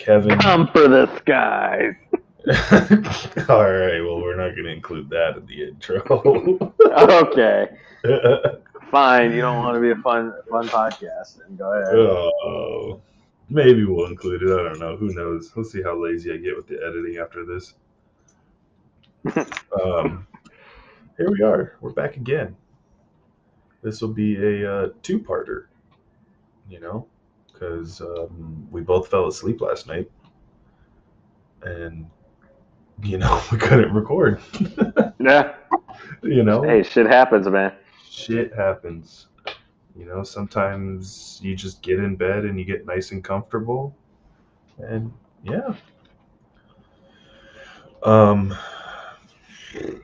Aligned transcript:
Kevin. 0.00 0.38
Come 0.38 0.66
for 0.68 0.88
the 0.88 1.14
skies. 1.18 1.94
All 3.50 3.70
right. 3.70 4.00
Well, 4.00 4.20
we're 4.22 4.34
not 4.36 4.52
going 4.52 4.64
to 4.64 4.72
include 4.72 5.10
that 5.10 5.36
in 5.36 5.46
the 5.46 5.68
intro. 5.68 6.72
Okay, 6.90 7.68
fine. 8.90 9.32
You 9.32 9.40
don't 9.42 9.58
want 9.58 9.74
to 9.76 9.80
be 9.80 9.90
a 9.90 9.96
fun 9.96 10.32
fun 10.50 10.66
podcast, 10.68 11.38
then 11.38 11.56
go 11.56 11.72
ahead. 11.72 11.94
oh, 11.94 13.00
maybe 13.48 13.84
we'll 13.84 14.06
include 14.06 14.42
it. 14.42 14.50
I 14.50 14.62
don't 14.64 14.80
know. 14.80 14.96
Who 14.96 15.14
knows? 15.14 15.52
We'll 15.54 15.64
see 15.64 15.82
how 15.82 16.02
lazy 16.02 16.32
I 16.32 16.38
get 16.38 16.56
with 16.56 16.66
the 16.66 16.78
editing 16.84 17.18
after 17.18 17.44
this. 17.44 17.74
um, 19.84 20.26
here 21.16 21.30
we 21.30 21.42
are. 21.42 21.76
We're 21.80 21.92
back 21.92 22.16
again. 22.16 22.56
This 23.82 24.00
will 24.00 24.12
be 24.12 24.36
a 24.36 24.72
uh, 24.72 24.88
two-parter. 25.02 25.66
You 26.68 26.80
know, 26.80 27.06
because 27.60 28.00
um, 28.00 28.66
we 28.70 28.80
both 28.80 29.08
fell 29.08 29.26
asleep 29.28 29.60
last 29.60 29.86
night, 29.86 30.10
and 31.62 32.06
you 33.02 33.18
know 33.18 33.40
we 33.52 33.58
couldn't 33.58 33.92
record. 33.92 34.40
Yeah. 35.22 35.54
you 36.22 36.42
know, 36.42 36.62
Hey, 36.62 36.82
shit 36.82 37.04
happens, 37.06 37.46
man. 37.46 37.74
shit 38.08 38.54
happens. 38.54 39.26
You 39.94 40.06
know, 40.06 40.22
sometimes 40.22 41.38
you 41.42 41.54
just 41.54 41.82
get 41.82 41.98
in 41.98 42.16
bed 42.16 42.46
and 42.46 42.58
you 42.58 42.64
get 42.64 42.86
nice 42.86 43.10
and 43.12 43.22
comfortable, 43.22 43.94
and 44.78 45.12
yeah. 45.44 45.74
Um. 48.02 48.56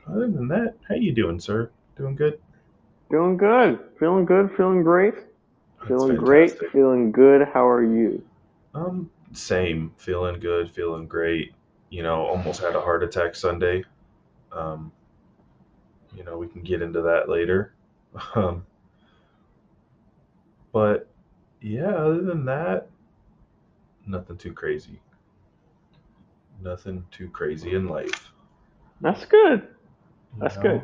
Other 0.07 0.27
than 0.29 0.47
that, 0.49 0.75
how 0.87 0.93
you 0.95 1.11
doing, 1.13 1.39
sir? 1.39 1.71
Doing 1.97 2.15
good? 2.15 2.39
Doing 3.09 3.35
good. 3.37 3.79
Feeling 3.99 4.23
good. 4.25 4.51
Feeling 4.55 4.83
great. 4.83 5.15
Feeling 5.87 6.15
great. 6.15 6.57
Feeling 6.71 7.11
good. 7.11 7.47
How 7.53 7.67
are 7.67 7.83
you? 7.83 8.23
Um, 8.73 9.09
same. 9.33 9.93
Feeling 9.97 10.39
good. 10.39 10.71
Feeling 10.71 11.07
great. 11.07 11.53
You 11.89 12.03
know, 12.03 12.25
almost 12.25 12.61
had 12.61 12.75
a 12.75 12.81
heart 12.81 13.03
attack 13.03 13.35
Sunday. 13.35 13.83
Um, 14.51 14.91
you 16.15 16.23
know, 16.23 16.37
we 16.37 16.47
can 16.47 16.61
get 16.63 16.81
into 16.81 17.01
that 17.03 17.29
later. 17.29 17.73
Um, 18.35 18.65
but 20.71 21.07
yeah, 21.61 21.89
other 21.95 22.21
than 22.23 22.45
that, 22.45 22.87
nothing 24.07 24.37
too 24.37 24.53
crazy. 24.53 24.99
Nothing 26.61 27.05
too 27.11 27.29
crazy 27.29 27.75
in 27.75 27.87
life. 27.87 28.31
That's 29.01 29.25
good. 29.25 29.67
you 30.35 30.39
That's 30.41 30.55
know? 30.55 30.61
good. 30.61 30.81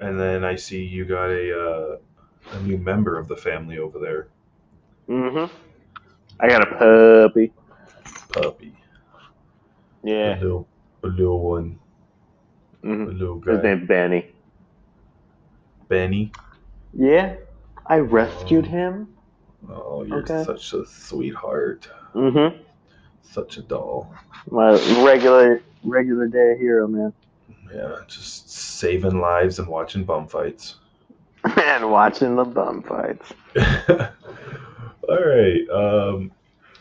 And 0.00 0.18
then 0.18 0.44
I 0.44 0.56
see 0.56 0.82
you 0.84 1.04
got 1.04 1.30
a 1.30 1.58
uh, 1.58 1.96
a 2.52 2.60
new 2.60 2.78
member 2.78 3.18
of 3.18 3.28
the 3.28 3.36
family 3.36 3.78
over 3.78 3.98
there, 3.98 4.28
Mm-hmm. 5.08 5.54
I 6.40 6.48
got 6.48 6.62
a 6.62 7.28
puppy. 7.28 7.52
puppy. 8.32 8.76
Yeah. 10.02 10.36
A 10.36 10.40
little, 10.40 10.68
a 11.02 11.06
little 11.08 11.40
one, 11.42 11.78
a 12.82 12.86
hmm 12.86 13.04
little 13.10 13.40
His 13.40 13.62
name's 13.62 13.86
Benny. 13.88 14.26
Benny. 15.88 16.32
Yeah. 16.92 17.36
I 17.86 17.98
rescued 17.98 18.66
Oh. 18.66 18.68
him. 18.68 19.08
Oh, 19.68 20.02
you're 20.04 20.18
Okay. 20.20 20.42
such 20.44 20.72
a 20.72 20.84
sweetheart. 20.86 21.88
Mm-hmm. 22.14 22.62
Such 23.22 23.56
a 23.58 23.62
doll. 23.62 24.12
My 24.50 24.72
regular 25.04 25.62
regular 25.84 26.26
day 26.28 26.56
hero, 26.58 26.86
man. 26.88 27.12
Yeah, 27.72 27.96
just 28.08 28.50
saving 28.50 29.20
lives 29.20 29.58
and 29.58 29.68
watching 29.68 30.04
bum 30.04 30.26
fights. 30.28 30.76
And 31.56 31.90
watching 31.90 32.36
the 32.36 32.44
bum 32.44 32.82
fights. 32.82 33.32
All 35.08 35.24
right. 35.24 35.68
Um, 35.70 36.32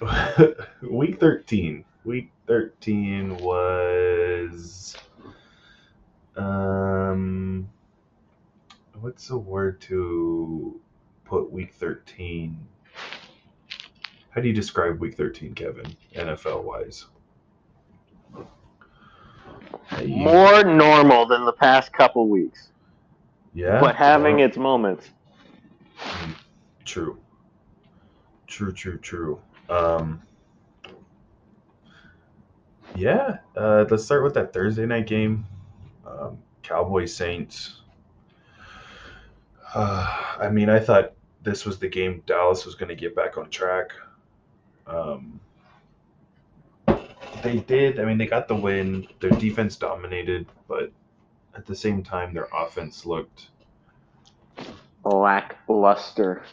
week 0.82 1.20
13. 1.20 1.86
Week 2.04 2.32
13 2.48 3.38
was. 3.38 4.96
Um, 6.36 7.70
what's 9.00 9.28
the 9.28 9.38
word 9.38 9.80
to 9.82 10.80
put 11.26 11.52
week 11.52 11.74
13? 11.76 12.68
How 14.30 14.42
do 14.42 14.48
you 14.48 14.54
describe 14.54 15.00
week 15.00 15.16
13, 15.16 15.54
Kevin, 15.54 15.96
NFL 16.14 16.64
wise? 16.64 17.06
More 20.06 20.64
normal 20.64 21.26
than 21.26 21.46
the 21.46 21.54
past 21.54 21.94
couple 21.94 22.28
weeks, 22.28 22.70
Yeah. 23.56 23.80
but 23.80 23.96
having 23.96 24.36
Well, 24.36 24.46
its 24.46 24.58
moments. 24.58 25.10
True. 26.84 27.18
True, 28.48 28.74
true, 28.74 28.98
true. 29.00 29.42
Um, 29.70 30.22
yeah, 32.96 33.38
uh, 33.56 33.86
let's 33.90 34.04
start 34.04 34.24
with 34.24 34.34
that 34.36 34.54
Thursday 34.54 34.86
night 34.86 35.08
game. 35.08 35.46
Um, 36.06 36.38
Cowboys 36.64 37.16
Saints. 37.16 37.82
Uh, 39.74 40.36
I 40.40 40.50
mean, 40.50 40.70
I 40.70 40.80
thought 40.80 41.14
this 41.42 41.66
was 41.66 41.80
the 41.80 41.88
game 41.88 42.24
Dallas 42.26 42.66
was 42.66 42.76
going 42.76 42.90
to 42.90 42.96
get 42.96 43.16
back 43.16 43.38
on 43.38 43.50
track. 43.50 43.92
Um, 44.86 45.40
they 47.42 47.58
did. 47.60 48.00
I 48.00 48.06
mean, 48.06 48.18
they 48.18 48.28
got 48.28 48.48
the 48.48 48.56
win. 48.56 49.08
Their 49.22 49.32
defense 49.32 49.76
dominated, 49.76 50.46
but 50.68 50.92
at 51.56 51.66
the 51.66 51.76
same 51.76 52.04
time, 52.04 52.34
their 52.34 52.48
offense 52.54 53.06
looked 53.06 53.48
Lackluster. 55.06 56.44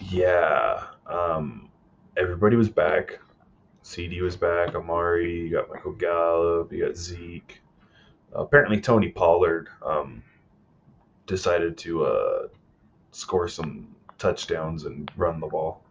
Yeah. 0.00 0.84
Um, 1.06 1.68
everybody 2.16 2.56
was 2.56 2.68
back. 2.68 3.18
CD 3.82 4.22
was 4.22 4.36
back. 4.36 4.74
Amari. 4.74 5.40
You 5.42 5.50
got 5.50 5.68
Michael 5.68 5.92
Gallup. 5.92 6.72
You 6.72 6.86
got 6.86 6.96
Zeke. 6.96 7.60
apparently, 8.32 8.80
Tony 8.80 9.08
Pollard 9.08 9.68
um, 9.84 10.22
decided 11.26 11.76
to 11.78 12.04
uh, 12.04 12.48
score 13.12 13.48
some 13.48 13.88
touchdowns 14.18 14.84
and 14.84 15.10
run 15.16 15.40
the 15.40 15.46
ball. 15.46 15.82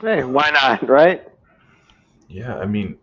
Hey, 0.00 0.24
why 0.24 0.50
not, 0.50 0.88
right? 0.88 1.26
Yeah, 2.28 2.56
I 2.56 2.64
mean, 2.64 2.96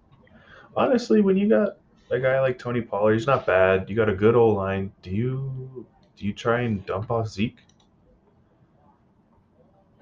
honestly, 0.76 1.22
when 1.22 1.38
you 1.38 1.48
got 1.48 1.77
a 2.10 2.20
guy 2.20 2.40
like 2.42 2.58
Tony 2.58 2.82
Pollard, 2.82 3.14
he's 3.14 3.28
not 3.28 3.46
bad. 3.46 3.90
You 3.90 3.96
got 3.96 4.10
a 4.10 4.16
good 4.16 4.36
old 4.36 4.58
line. 4.58 4.92
Do 5.02 5.12
you 5.12 5.86
do 6.16 6.26
you 6.26 6.34
try 6.34 6.62
and 6.62 6.86
dump 6.86 7.12
off 7.12 7.28
Zeke? 7.28 7.58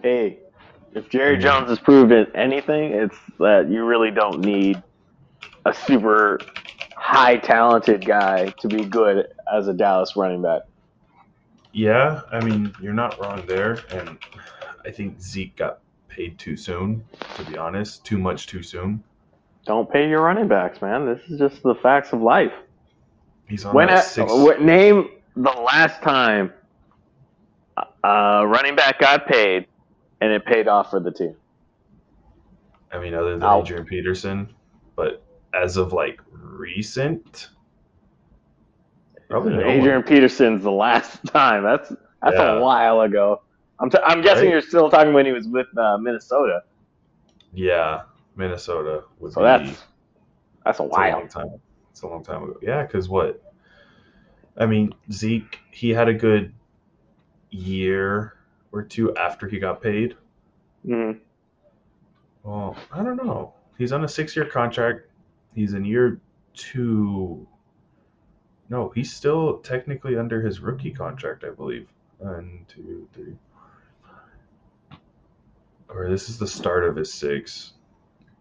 Hey, 0.02 0.40
if 0.94 1.10
Jerry. 1.10 1.38
Jones 1.38 1.70
has 1.70 1.80
proven 1.80 2.28
anything, 2.36 2.92
it's 2.92 3.18
that 3.40 3.70
you 3.70 3.84
really 3.86 4.12
don't 4.12 4.40
need 4.40 4.82
a 5.66 5.74
super 5.74 6.40
high 6.96 7.38
talented 7.38 8.06
guy 8.06 8.50
to 8.60 8.68
be 8.68 8.86
good 8.86 9.28
as 9.52 9.68
a 9.68 9.74
Dallas 9.74 10.16
running 10.16 10.42
back. 10.42 10.62
Yeah, 11.74 12.22
I 12.32 12.40
mean, 12.44 12.74
you're 12.82 12.94
not 12.94 13.20
wrong 13.20 13.46
there. 13.48 13.80
And 13.92 14.18
I 14.86 14.92
think 14.92 15.20
Zeke 15.20 15.56
got 15.58 15.80
paid 16.08 16.40
too 16.40 16.56
soon, 16.56 17.04
to 17.36 17.44
be 17.44 17.58
honest. 17.58 18.06
Too 18.06 18.18
much 18.18 18.48
too 18.48 18.64
soon. 18.64 19.04
Don't 19.66 19.92
pay 19.92 20.08
your 20.08 20.22
running 20.22 20.48
backs, 20.48 20.82
man. 20.82 21.06
This 21.06 21.22
is 21.30 21.40
just 21.40 21.64
the 21.64 21.76
facts 21.76 22.14
of 22.14 22.22
life. 22.22 22.54
He's 23.48 23.66
on 23.66 23.74
When 23.74 23.90
a, 23.90 24.02
six. 24.02 24.32
what, 24.32 24.62
name 24.62 25.10
the 25.36 25.50
last 25.50 26.02
time 26.02 26.54
a 28.04 28.46
running 28.48 28.76
back 28.76 29.00
got 29.00 29.26
paid 29.28 29.66
and 30.22 30.32
it 30.32 30.46
paid 30.46 30.68
off 30.68 30.92
for 30.92 31.00
the 31.00 31.12
team? 31.12 31.36
I 32.92 33.00
mean, 33.00 33.14
other 33.14 33.32
than 33.32 33.44
Ow. 33.44 33.62
Adrian 33.62 33.86
Peterson. 33.86 34.54
But 34.96 35.24
as 35.54 35.78
of 35.78 35.92
like 35.94 36.22
recent, 36.32 37.50
probably 39.30 39.54
no 39.56 39.62
Adrian 39.68 39.96
one. 39.98 40.04
Peterson's 40.04 40.64
the 40.64 40.72
last 40.72 41.26
time. 41.28 41.64
That's 41.64 41.90
that's 42.22 42.36
Yeah. 42.38 42.54
a 42.58 42.62
while 42.62 43.02
ago. 43.02 43.42
I'm, 43.80 43.90
t- 43.90 43.98
I'm 44.06 44.22
guessing 44.22 44.46
Right. 44.46 44.52
you're 44.54 44.62
still 44.62 44.90
talking 44.90 45.12
when 45.14 45.26
he 45.26 45.34
was 45.34 45.48
with 45.48 45.68
uh, 45.78 45.98
Minnesota. 45.98 46.64
Yeah, 47.54 48.04
Minnesota 48.36 49.04
would 49.20 49.34
So 49.34 49.42
be. 49.42 49.46
that's 49.46 49.84
that's 50.64 50.80
a 50.80 50.84
It's 50.84 50.96
a 50.96 51.00
long 51.12 51.28
time. 51.28 51.60
It's 51.92 52.02
a 52.02 52.08
long 52.08 52.24
time 52.24 52.44
ago. 52.44 52.58
Yeah, 52.62 52.84
because 52.84 53.08
what? 53.08 53.42
I 54.58 54.66
mean, 54.66 54.94
Zeke, 55.12 55.60
he 55.72 55.90
had 55.90 56.08
a 56.08 56.14
good 56.14 56.54
year 57.52 58.38
or 58.72 58.84
two 58.84 59.16
after 59.16 59.48
he 59.48 59.60
got 59.60 59.82
paid. 59.82 60.16
Mhm. 60.86 61.20
Well, 62.44 62.76
I 62.92 63.04
don't 63.04 63.18
know. 63.18 63.54
He's 63.78 63.92
on 63.92 64.04
a 64.04 64.08
six-year 64.08 64.46
contract. 64.46 65.10
He's 65.54 65.74
in 65.74 65.84
year 65.86 66.20
two. 66.54 67.48
No, 68.70 68.90
he's 68.90 69.12
still 69.14 69.60
technically 69.60 70.18
under 70.18 70.42
his 70.42 70.60
rookie 70.60 70.92
contract, 70.92 71.44
I 71.44 71.50
believe. 71.52 71.88
One, 72.18 72.66
two, 72.68 73.08
three. 73.14 73.36
Or 75.90 76.10
this 76.10 76.30
is 76.30 76.38
the 76.38 76.48
start 76.48 76.84
of 76.84 76.96
his 76.96 77.14
six, 77.14 77.74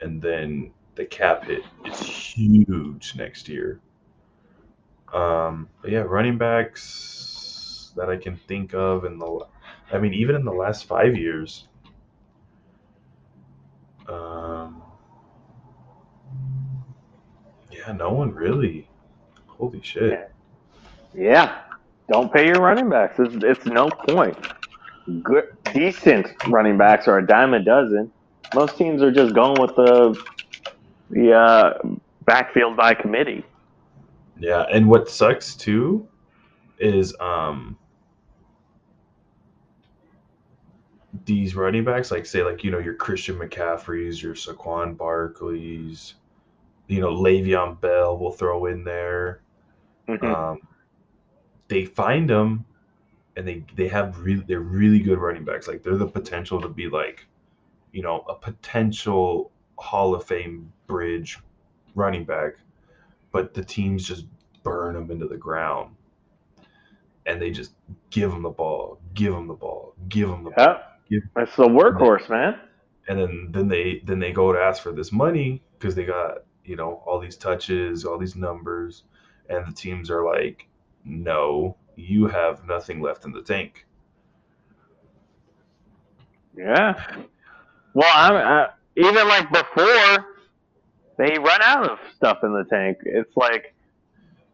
and 0.01 0.21
then 0.21 0.73
the 0.95 1.05
cap 1.05 1.45
hit 1.45 1.63
is 1.85 1.99
huge 2.01 3.15
next 3.17 3.49
year. 3.49 3.81
Um, 5.13 5.69
but 5.81 5.91
yeah, 5.91 6.01
running 6.01 6.39
backs 6.39 7.93
that 7.97 8.09
I 8.09 8.17
can 8.17 8.37
think 8.37 8.75
of 8.75 9.05
in 9.05 9.19
the, 9.19 9.47
I 9.93 9.99
mean, 9.99 10.15
even 10.15 10.35
in 10.37 10.45
the 10.45 10.53
last 10.53 10.87
five 10.87 11.17
years. 11.17 11.69
Um, 14.09 14.83
Yeah, 17.87 17.93
no 17.93 18.13
one 18.13 18.33
really. 18.33 18.89
Holy 19.47 19.83
shit. 19.83 20.31
Yeah, 21.15 21.61
don't 22.09 22.33
pay 22.33 22.47
your 22.47 22.61
running 22.61 22.89
backs. 22.89 23.19
It's, 23.19 23.45
it's 23.45 23.67
no 23.67 23.89
point. 23.89 24.37
Good, 25.23 25.57
decent 25.73 26.29
running 26.49 26.79
backs 26.79 27.09
are 27.09 27.19
a 27.19 27.27
dime 27.27 27.55
a 27.55 27.63
dozen. 27.63 28.11
Most 28.55 28.77
teams 28.77 29.03
are 29.03 29.11
just 29.13 29.35
going 29.35 29.61
with 29.61 29.75
the 29.77 30.23
the 31.11 31.33
uh, 31.33 31.79
backfield 32.25 32.77
by 32.77 32.95
committee. 32.95 33.45
Yeah, 34.39 34.65
and 34.71 34.89
what 34.89 35.09
sucks 35.09 35.55
too 35.55 36.09
is 36.79 37.15
um 37.21 37.77
these 41.25 41.55
running 41.55 41.85
backs, 41.85 42.11
like 42.11 42.27
say 42.27 42.43
like 42.43 42.65
you 42.65 42.71
know 42.71 42.79
your 42.79 42.95
Christian 42.95 43.39
McCaffreys, 43.39 44.21
your 44.21 44.35
Saquon 44.35 44.97
Barkleys, 44.97 46.15
you 46.89 47.01
know 47.01 47.15
Le'Veon 47.15 47.81
Bell 47.81 48.19
will 48.19 48.33
throw 48.33 48.67
in 48.67 48.85
there. 48.85 49.41
Mhm. 50.09 50.25
Um, 50.25 50.61
they 51.69 51.85
find 51.85 52.29
them, 52.29 52.65
and 53.37 53.47
they 53.47 53.65
they 53.77 53.89
have 53.89 54.19
really 54.19 54.45
they're 54.47 54.61
really 54.61 55.01
good 55.01 55.19
running 55.19 55.45
backs. 55.45 55.69
Like 55.69 55.83
they're 55.83 55.97
the 55.97 56.07
potential 56.07 56.61
to 56.61 56.69
be 56.69 56.89
like, 56.89 57.27
you 57.95 58.03
know, 58.03 58.25
a 58.29 58.35
potential 58.35 59.53
Hall 59.79 60.15
of 60.15 60.25
Fame 60.25 60.73
bridge 60.89 61.39
running 61.95 62.25
back, 62.25 62.55
but 63.33 63.55
the 63.55 63.65
teams 63.65 64.07
just 64.07 64.27
burn 64.65 64.95
them 64.95 65.11
into 65.11 65.29
the 65.29 65.37
ground, 65.37 65.95
and 67.27 67.41
they 67.41 67.51
just 67.51 67.73
give 68.11 68.31
them 68.33 68.43
the 68.43 68.51
ball, 68.51 68.99
give 69.15 69.33
them 69.33 69.47
the 69.47 69.55
ball, 69.55 69.95
give 70.09 70.29
them 70.29 70.45
the 70.45 70.51
ball, 70.51 70.65
Yeah, 70.67 70.83
Give- 71.09 71.23
that's 71.37 71.55
the 71.57 71.69
workhorse, 71.69 72.29
man. 72.29 72.59
and 73.09 73.19
then 73.19 73.49
then 73.53 73.69
they 73.69 74.01
then 74.05 74.19
they 74.19 74.33
go 74.33 74.53
to 74.53 74.59
ask 74.59 74.83
for 74.83 74.93
this 74.93 75.13
money 75.13 75.63
because 75.79 75.95
they 75.95 76.05
got 76.05 76.39
you 76.65 76.77
know 76.77 77.03
all 77.07 77.21
these 77.21 77.37
touches, 77.37 78.05
all 78.05 78.19
these 78.19 78.37
numbers, 78.37 79.05
and 79.49 79.67
the 79.67 79.73
teams 79.73 80.11
are 80.11 80.25
like, 80.25 80.67
no, 81.05 81.77
you 81.97 82.27
have 82.27 82.65
nothing 82.67 83.01
left 83.01 83.25
in 83.25 83.33
the 83.33 83.43
tank. 83.43 83.87
Yeah. 86.57 86.95
Well, 87.95 88.11
I'm 88.15 88.35
I, 88.35 88.69
even 88.97 89.29
like 89.29 89.51
before 89.53 90.27
they 91.17 91.39
run 91.39 91.63
out 91.63 91.91
of 91.91 91.99
stuff 92.17 92.39
in 92.45 92.53
the 92.53 92.65
tank. 92.65 92.99
It's 93.05 93.37
like 93.37 93.75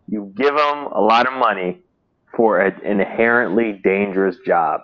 you 0.08 0.32
give 0.36 0.54
them 0.56 0.86
a 0.92 1.00
lot 1.00 1.26
of 1.26 1.32
money 1.34 1.78
for 2.36 2.60
an 2.60 2.80
inherently 2.84 3.72
dangerous 3.72 4.36
job. 4.46 4.82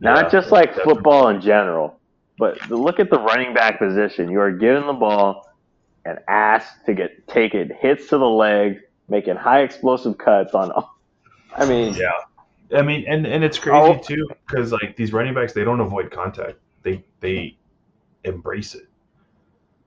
Not 0.00 0.24
Yeah, 0.24 0.28
just 0.30 0.52
like 0.52 0.70
definitely. 0.70 0.94
football 0.94 1.28
in 1.28 1.40
general, 1.40 2.00
but 2.38 2.70
look 2.70 3.00
at 3.00 3.10
the 3.10 3.18
running 3.18 3.54
back 3.54 3.78
position. 3.78 4.30
You 4.30 4.40
are 4.40 4.52
given 4.52 4.86
the 4.86 4.92
ball 4.92 5.48
and 6.04 6.18
asked 6.28 6.86
to 6.86 6.94
get 6.94 7.26
take 7.28 7.54
it 7.54 7.70
hits 7.72 8.08
to 8.08 8.18
the 8.18 8.28
leg, 8.28 8.80
making 9.08 9.36
high 9.36 9.62
explosive 9.62 10.18
cuts 10.18 10.54
on. 10.54 10.72
I 11.56 11.66
mean, 11.66 11.94
Yeah. 11.94 12.78
I 12.78 12.82
mean, 12.82 13.04
and 13.06 13.26
and 13.26 13.44
it's 13.44 13.58
crazy 13.58 13.76
Oh. 13.76 13.98
too 13.98 14.28
because 14.48 14.72
like 14.72 14.96
these 14.96 15.12
running 15.12 15.34
backs, 15.34 15.52
they 15.52 15.64
don't 15.64 15.80
avoid 15.80 16.10
contact. 16.10 16.56
They 16.82 17.04
they 17.20 17.56
embrace 18.24 18.74
it. 18.74 18.88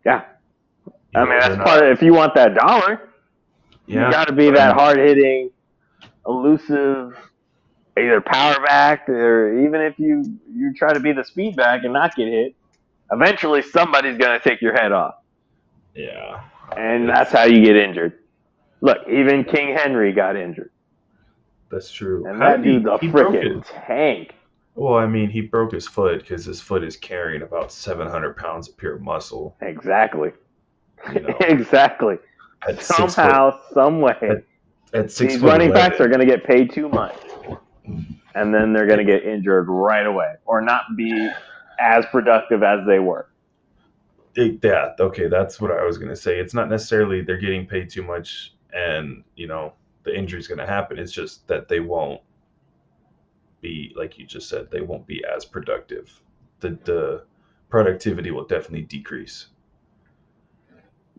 yeah. 0.05 0.23
You 0.87 0.93
I 1.21 1.23
know, 1.23 1.29
mean, 1.29 1.39
that's 1.39 1.57
not- 1.57 1.61
uh, 1.67 1.69
part. 1.69 1.83
Of, 1.85 1.91
if 1.97 2.01
you 2.01 2.13
want 2.13 2.35
that 2.35 2.55
dollar, 2.55 3.09
Yeah, 3.87 4.05
You 4.07 4.11
got 4.11 4.27
to 4.27 4.33
be 4.33 4.49
that 4.51 4.73
hard 4.75 4.97
hitting, 4.97 5.51
elusive, 6.27 7.17
either 7.97 8.19
power 8.21 8.55
back 8.65 9.07
or 9.09 9.57
even 9.65 9.81
if 9.81 9.97
you 9.99 10.39
you 10.53 10.73
try 10.73 10.93
to 10.93 10.99
be 10.99 11.11
the 11.13 11.23
speed 11.23 11.55
back 11.55 11.83
and 11.83 11.93
not 11.93 12.15
get 12.15 12.27
hit, 12.27 12.55
eventually 13.11 13.61
somebody's 13.61 14.17
gonna 14.17 14.39
take 14.39 14.61
your 14.61 14.73
head 14.73 14.91
off, 14.91 15.15
Yeah, 15.93 16.41
and 16.75 17.07
that's 17.07 17.31
how 17.31 17.43
you 17.45 17.63
get 17.63 17.75
injured. 17.77 18.19
Look, 18.81 19.07
even 19.07 19.43
King 19.45 19.75
Henry 19.75 20.11
got 20.13 20.35
injured, 20.35 20.71
that's 21.71 21.91
true. 21.91 22.25
and 22.27 22.41
How 22.41 22.51
that 22.51 22.63
dude's 22.63 22.85
a 22.85 22.97
freaking 22.99 23.63
tank. 23.87 24.34
Well, 24.75 24.95
I 24.95 25.07
mean, 25.07 25.29
he 25.29 25.41
broke 25.41 25.71
his 25.71 25.87
foot 25.87 26.19
because 26.19 26.43
his 26.45 26.59
foot 26.61 26.83
is 26.83 26.97
carrying 26.97 27.41
about 27.41 27.71
700 27.71 28.35
pounds 28.35 28.67
of 28.67 28.77
pure 28.77 28.99
muscle. 28.99 29.55
Exactly, 29.61 30.31
You 31.13 31.21
know, 31.21 31.37
exactly. 31.39 32.17
at 32.67 32.75
six 32.83 32.87
foot, 32.97 33.11
Somehow, 33.11 33.59
some 33.73 34.01
way, 34.01 34.43
at 34.93 35.11
six 35.11 35.33
these 35.33 35.41
running 35.41 35.71
backs 35.71 35.99
are 36.01 36.09
gonna 36.09 36.25
get 36.25 36.43
paid 36.43 36.71
too 36.73 36.89
much, 36.89 37.15
and 38.35 38.53
then 38.53 38.73
they're 38.73 38.87
gonna 38.87 39.05
get 39.05 39.23
injured 39.23 39.67
right 39.69 40.05
away 40.05 40.35
or 40.45 40.61
not 40.61 40.83
be 40.97 41.29
as 41.79 42.05
productive 42.07 42.61
as 42.63 42.85
they 42.85 42.99
were. 42.99 43.27
It- 44.35 44.59
yeah, 44.61 44.93
okay, 44.99 45.27
that's 45.29 45.61
what 45.61 45.71
I 45.71 45.85
was 45.85 45.97
gonna 45.97 46.15
say. 46.17 46.39
It's 46.39 46.53
not 46.53 46.69
necessarily 46.69 47.21
they're 47.21 47.37
getting 47.37 47.65
paid 47.65 47.89
too 47.89 48.03
much, 48.03 48.53
and 48.73 49.23
you 49.35 49.47
know 49.47 49.73
the 50.03 50.13
injury's 50.17 50.47
gonna 50.47 50.67
happen. 50.67 50.99
It's 50.99 51.13
just 51.13 51.47
that 51.47 51.69
they 51.69 51.79
won't 51.79 52.19
be 53.65 53.93
like 53.95 54.17
you 54.19 54.25
just 54.25 54.47
said. 54.47 54.69
They 54.69 54.81
won't 54.81 55.07
be 55.07 55.23
as 55.25 55.45
productive. 55.45 56.21
The 56.59 56.77
the 56.83 57.23
productivity 57.69 58.31
will 58.31 58.45
definitely 58.45 58.83
decrease. 58.83 59.47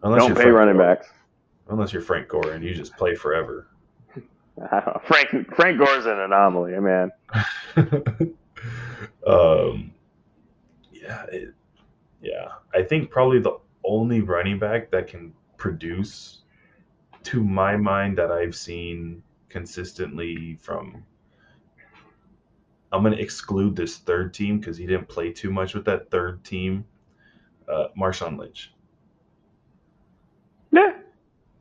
Unless 0.02 0.20
Don't 0.20 0.28
you're 0.28 0.36
pay 0.36 0.42
Frank 0.42 0.56
running 0.56 0.76
Gore. 0.76 0.94
backs. 0.94 1.08
Unless 1.68 1.92
you're 1.92 2.02
Frank 2.02 2.28
Gore 2.28 2.52
and 2.52 2.64
you 2.64 2.74
just 2.74 2.96
play 2.96 3.14
forever. 3.14 3.66
I 4.70 4.80
don't 4.80 4.86
know. 4.86 5.00
Frank 5.06 5.54
Frank 5.56 5.78
Gore's 5.78 6.06
an 6.06 6.20
anomaly, 6.20 6.78
man. 6.80 7.10
um, 9.26 9.92
yeah, 10.92 11.24
it, 11.32 11.54
yeah. 12.22 12.48
I 12.74 12.82
think 12.82 13.10
probably 13.10 13.40
the 13.40 13.58
only 13.84 14.20
running 14.20 14.58
back 14.58 14.90
that 14.92 15.08
can 15.08 15.32
produce, 15.56 16.42
to 17.24 17.42
my 17.42 17.76
mind, 17.76 18.18
that 18.18 18.30
I've 18.30 18.54
seen 18.54 19.22
consistently 19.48 20.58
from. 20.62 21.04
I'm 22.96 23.02
going 23.02 23.14
to 23.14 23.22
exclude 23.22 23.76
this 23.76 23.98
third 23.98 24.32
team 24.32 24.58
because 24.58 24.78
he 24.78 24.86
didn't 24.86 25.06
play 25.06 25.30
too 25.30 25.50
much 25.50 25.74
with 25.74 25.84
that 25.84 26.10
third 26.10 26.42
team. 26.44 26.86
Uh, 27.68 27.88
Marshawn 27.98 28.38
Lynch. 28.38 28.72
Yeah. 30.72 30.92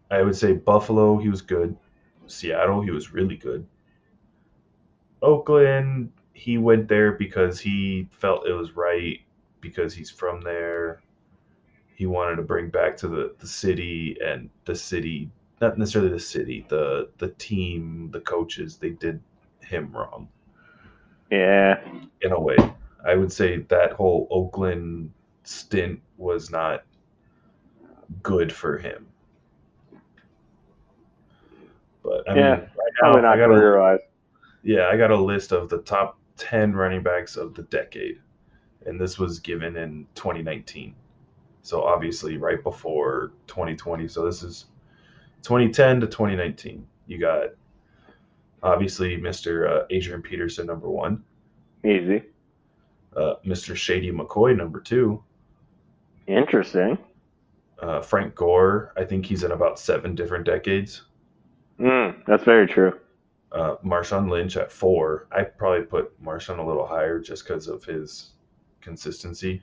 I 0.09 0.21
would 0.21 0.37
say 0.37 0.53
Buffalo, 0.53 1.17
he 1.17 1.27
was 1.27 1.41
good. 1.41 1.75
Seattle, 2.27 2.81
he 2.81 2.91
was 2.91 3.11
really 3.11 3.35
good. 3.35 3.67
Oakland, 5.21 6.13
he 6.31 6.57
went 6.57 6.87
there 6.87 7.11
because 7.11 7.59
he 7.59 8.07
felt 8.11 8.47
it 8.47 8.53
was 8.53 8.77
right 8.77 9.19
because 9.59 9.93
he's 9.93 10.09
from 10.09 10.39
there. 10.39 11.01
He 11.95 12.05
wanted 12.05 12.37
to 12.37 12.43
bring 12.43 12.69
back 12.69 12.95
to 12.97 13.09
the, 13.09 13.35
the 13.39 13.47
city 13.47 14.17
and 14.23 14.49
the 14.63 14.75
city, 14.75 15.29
not 15.59 15.77
necessarily 15.77 16.11
the 16.11 16.19
city, 16.19 16.65
the 16.69 17.09
the 17.17 17.29
team, 17.31 18.09
the 18.11 18.21
coaches, 18.21 18.77
they 18.77 18.91
did 18.91 19.21
him 19.59 19.91
wrong 19.91 20.29
Yeah. 21.29 21.79
in 22.21 22.31
a 22.31 22.39
way. 22.39 22.57
I 23.05 23.15
would 23.15 23.31
say 23.31 23.57
that 23.69 23.93
whole 23.93 24.27
Oakland 24.31 25.11
stint 25.43 26.01
was 26.17 26.49
not 26.49 26.83
good 28.23 28.51
for 28.51 28.77
him. 28.77 29.07
But 32.03 32.29
I 32.29 32.35
Yeah, 32.35 32.55
mean, 32.55 32.59
right 32.59 32.93
now, 33.01 33.17
I 33.17 33.21
not 33.21 33.37
got 33.37 33.51
a, 33.51 33.55
career 33.55 33.99
yeah, 34.63 34.87
I 34.87 34.97
got 34.97 35.11
a 35.11 35.17
list 35.17 35.51
of 35.51 35.69
the 35.69 35.79
top 35.79 36.17
10 36.37 36.73
running 36.73 37.03
backs 37.03 37.37
of 37.37 37.53
the 37.53 37.63
decade. 37.63 38.19
And 38.85 38.99
this 38.99 39.17
was 39.17 39.39
given 39.39 39.75
in 39.77 40.07
2019. 40.15 40.95
So 41.61 41.83
obviously 41.83 42.37
right 42.37 42.61
before 42.63 43.31
2020. 43.47 44.07
So 44.07 44.25
this 44.25 44.43
is 44.43 44.65
2010 45.43 46.01
to 46.01 46.07
2019. 46.07 46.85
You 47.07 47.19
got 47.19 47.49
obviously 48.65 49.15
Mr. 49.17 49.69
Uh, 49.69 49.85
Adrian 49.91 50.21
Peterson, 50.21 50.65
number 50.67 50.89
one. 50.89 51.23
Easy. 51.85 52.23
Uh, 53.15 53.35
Mr. 53.45 53.75
Shady 53.75 54.11
McCoy, 54.11 54.57
number 54.57 54.81
two. 54.81 55.23
Interesting. 56.27 56.97
Uh, 57.79 58.01
Frank 58.01 58.33
Gore, 58.35 58.91
I 58.97 59.03
think 59.05 59.25
he's 59.25 59.43
in 59.43 59.51
about 59.51 59.79
seven 59.79 60.15
different 60.15 60.45
decades. 60.45 61.03
Mm, 61.79 62.25
that's 62.25 62.43
very 62.43 62.67
true. 62.67 62.99
Uh, 63.51 63.75
Marshawn 63.85 64.29
Lynch 64.29 64.57
at 64.57 64.71
four. 64.71 65.27
I 65.31 65.43
probably 65.43 65.85
put 65.85 66.21
Marshawn 66.21 66.57
a 66.57 66.65
little 66.65 66.87
higher 66.87 67.19
just 67.19 67.45
because 67.47 67.67
of 67.67 67.83
his 67.85 68.31
consistency. 68.81 69.61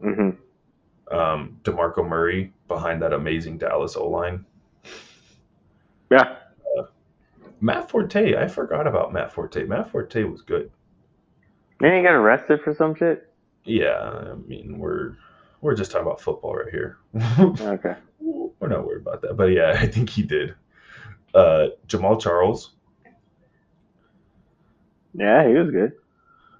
hmm 0.00 0.30
Um, 1.10 1.58
DeMarco 1.62 2.06
Murray 2.06 2.52
behind 2.66 3.00
that 3.02 3.12
amazing 3.12 3.58
Dallas 3.58 3.94
O 3.96 4.08
line. 4.08 4.44
Yeah. 6.10 6.36
Matt 7.60 7.88
Forte, 7.90 8.36
I 8.36 8.46
forgot 8.48 8.86
about 8.86 9.12
Matt 9.12 9.32
Forte. 9.32 9.64
Matt 9.64 9.90
Forte 9.90 10.22
was 10.24 10.42
good. 10.42 10.70
Then 11.80 11.96
he 11.96 12.02
got 12.02 12.12
arrested 12.14 12.60
for 12.62 12.74
some 12.74 12.94
shit. 12.94 13.30
Yeah, 13.64 13.98
I 14.32 14.34
mean 14.46 14.78
we're 14.78 15.16
we're 15.60 15.74
just 15.74 15.90
talking 15.90 16.06
about 16.06 16.20
football 16.20 16.54
right 16.56 16.70
here. 16.70 16.98
Okay. 17.60 17.94
we're 18.20 18.68
not 18.68 18.86
worried 18.86 19.02
about 19.02 19.22
that, 19.22 19.36
but 19.36 19.46
yeah, 19.46 19.72
I 19.78 19.86
think 19.86 20.10
he 20.10 20.22
did. 20.22 20.54
Uh, 21.34 21.68
Jamaal 21.88 22.20
Charles. 22.20 22.72
Yeah, 25.14 25.46
he 25.48 25.54
was 25.54 25.70
good. 25.70 25.92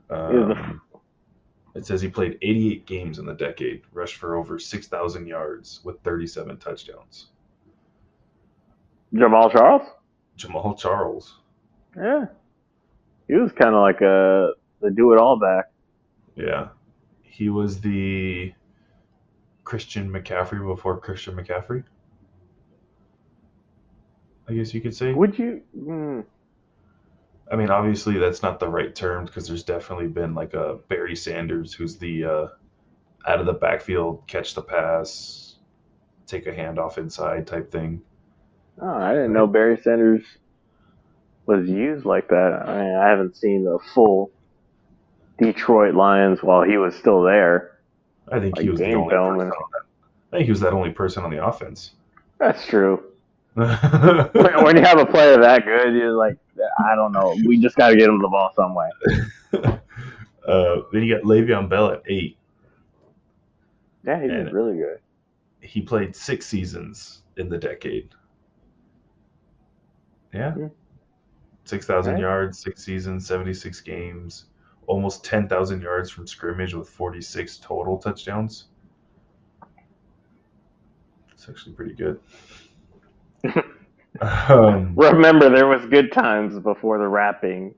was 0.08 0.48
the- 0.48 0.54
Um, 0.56 0.80
it 1.74 1.84
says 1.84 2.00
he 2.00 2.08
played 2.08 2.38
88 2.40 2.86
games 2.86 3.18
in 3.18 3.26
the 3.26 3.34
decade, 3.34 3.82
rushed 3.92 4.16
for 4.16 4.36
over 4.36 4.58
6,000 4.60 5.26
yards 5.26 5.80
with 5.84 6.00
37 6.04 6.56
touchdowns. 6.58 7.26
Jamaal 9.12 9.50
Charles. 9.52 9.82
Jamaal 10.38 10.78
Charles. 10.78 11.38
Yeah, 11.96 12.26
he 13.28 13.34
was 13.34 13.52
kind 13.52 13.74
of 13.74 13.80
like 13.80 14.00
a 14.00 14.50
the 14.80 14.90
do 14.90 15.12
it 15.12 15.18
all 15.18 15.38
back. 15.38 15.66
Yeah, 16.36 16.68
he 17.22 17.48
was 17.48 17.80
the 17.80 18.52
Christian 19.64 20.10
McCaffrey 20.10 20.64
before 20.66 20.98
Christian 20.98 21.36
McCaffrey. 21.36 21.84
I 24.48 24.54
guess 24.54 24.74
you 24.74 24.80
could 24.80 24.94
say. 24.94 25.12
Would 25.12 25.38
you? 25.38 25.62
Mm, 25.76 26.24
I 27.50 27.56
mean, 27.56 27.70
obviously 27.70 28.18
that's 28.18 28.42
not 28.42 28.58
the 28.58 28.68
right 28.68 28.94
term 28.94 29.24
because 29.26 29.46
there's 29.46 29.62
definitely 29.62 30.08
been 30.08 30.34
like 30.34 30.54
a 30.54 30.78
Barry 30.88 31.16
Sanders 31.16 31.72
who's 31.72 31.96
the 31.96 32.24
uh, 32.24 32.46
out 33.26 33.40
of 33.40 33.46
the 33.46 33.52
backfield, 33.52 34.26
catch 34.26 34.54
the 34.54 34.62
pass, 34.62 35.56
take 36.26 36.46
a 36.46 36.52
handoff 36.52 36.98
inside 36.98 37.46
type 37.46 37.70
thing. 37.70 38.02
Oh, 38.80 38.88
I 38.94 39.12
didn't 39.12 39.32
know 39.32 39.46
Barry 39.46 39.78
Sanders 39.82 40.22
was 41.46 41.68
used 41.68 42.04
like 42.04 42.28
that. 42.28 42.62
I 42.66 42.82
mean, 42.82 42.94
I 42.96 43.08
haven't 43.08 43.36
seen 43.36 43.64
the 43.64 43.78
full 43.94 44.30
Detroit 45.38 45.94
Lions 45.94 46.42
while 46.42 46.62
he 46.62 46.76
was 46.76 46.94
still 46.94 47.22
there. 47.22 47.78
I 48.30 48.40
think 48.40 48.58
he 48.58 48.70
was 48.70 48.80
the 48.80 48.92
only 48.94 49.10
film 49.10 49.36
person. 49.38 49.52
I 50.32 50.36
think 50.36 50.44
he 50.46 50.50
was 50.50 50.60
that 50.60 50.72
only 50.72 50.90
person 50.90 51.24
on 51.24 51.30
the 51.30 51.44
offense. 51.44 51.92
That's 52.38 52.66
true. 52.66 53.02
When, 53.54 54.64
when 54.64 54.76
you 54.76 54.82
have 54.82 54.98
a 54.98 55.06
player 55.06 55.38
that 55.40 55.64
good, 55.64 55.94
you're 55.94 56.12
like, 56.12 56.36
I 56.80 56.96
don't 56.96 57.12
know. 57.12 57.36
We 57.46 57.60
just 57.60 57.76
got 57.76 57.90
to 57.90 57.96
get 57.96 58.08
him 58.08 58.20
the 58.20 58.26
ball 58.28 58.50
some 58.56 58.74
way. 58.74 58.88
uh, 60.48 60.76
then 60.92 61.02
you 61.04 61.14
got 61.14 61.22
Le'Veon 61.24 61.68
Bell 61.68 61.90
at 61.92 62.02
eight. 62.08 62.36
Yeah, 64.04 64.20
he's 64.20 64.30
And- 64.30 64.52
really 64.52 64.76
good. 64.76 64.98
He 65.60 65.80
played 65.82 66.14
six 66.16 66.46
seasons 66.46 67.22
in 67.36 67.48
the 67.48 67.56
decade. 67.58 68.10
Yeah. 70.34 70.54
Yeah. 70.58 70.68
6,000 71.64 72.14
Right. 72.14 72.20
yards, 72.20 72.58
six 72.58 72.82
seasons, 72.84 73.26
76 73.26 73.80
games, 73.80 74.46
almost 74.86 75.24
10,000 75.24 75.80
yards 75.80 76.10
from 76.10 76.26
scrimmage 76.26 76.74
with 76.74 76.88
46 76.88 77.56
total 77.58 77.96
touchdowns. 77.96 78.66
It's 81.32 81.48
actually 81.48 81.72
pretty 81.74 81.94
good. 81.94 82.20
um, 84.20 84.94
Remember, 84.96 85.48
there 85.48 85.66
was 85.66 85.84
good 85.86 86.12
times 86.12 86.58
before 86.58 86.98
the 86.98 87.08
rapping. 87.08 87.74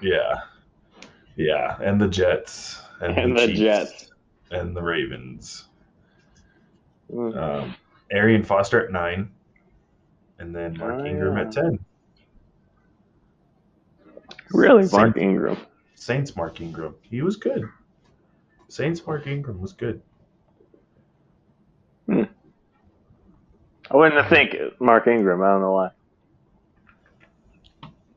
yeah. 0.00 0.40
Yeah. 1.36 1.76
And 1.82 2.00
the 2.00 2.08
Jets. 2.08 2.80
And, 3.02 3.18
And 3.18 3.36
the 3.36 3.46
Chiefs, 3.48 3.58
Jets. 3.60 4.10
And 4.52 4.74
the 4.74 4.82
Ravens. 4.82 5.66
Mm. 7.12 7.36
Um, 7.36 7.74
Arian 8.10 8.42
Foster 8.42 8.82
at 8.82 8.90
nine. 8.90 9.30
And 10.38 10.54
then 10.54 10.78
Mark 10.78 10.94
Oh, 11.00 11.04
Ingram 11.04 11.36
yeah. 11.36 11.42
at 11.42 11.52
10. 11.52 11.78
Really, 14.52 14.82
Saints- 14.82 14.92
Mark 14.92 15.16
Ingram. 15.16 15.56
Saints 15.94 16.36
Mark 16.36 16.60
Ingram. 16.60 16.94
He 17.02 17.22
was 17.22 17.36
good. 17.36 17.68
Saints 18.68 19.06
Mark 19.06 19.26
Ingram 19.26 19.60
was 19.60 19.72
good. 19.72 20.02
I 23.90 23.96
wouldn't 23.96 24.28
think 24.28 24.54
it, 24.54 24.80
Mark 24.80 25.06
Ingram. 25.06 25.42
I 25.42 25.48
don't 25.48 25.60
know 25.60 25.72
why. 25.72 25.90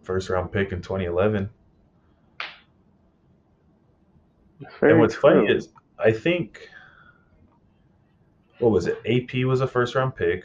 First 0.03 0.29
round 0.29 0.51
pick 0.51 0.71
in 0.71 0.81
2011. 0.81 1.49
Very 4.79 4.91
and 4.91 4.99
what's 4.99 5.15
funny 5.15 5.47
is, 5.47 5.69
I 5.97 6.11
think, 6.11 6.67
what 8.59 8.71
was 8.71 8.87
it? 8.87 8.97
AP 9.05 9.45
was 9.45 9.61
a 9.61 9.67
first 9.67 9.95
round 9.95 10.15
pick. 10.15 10.43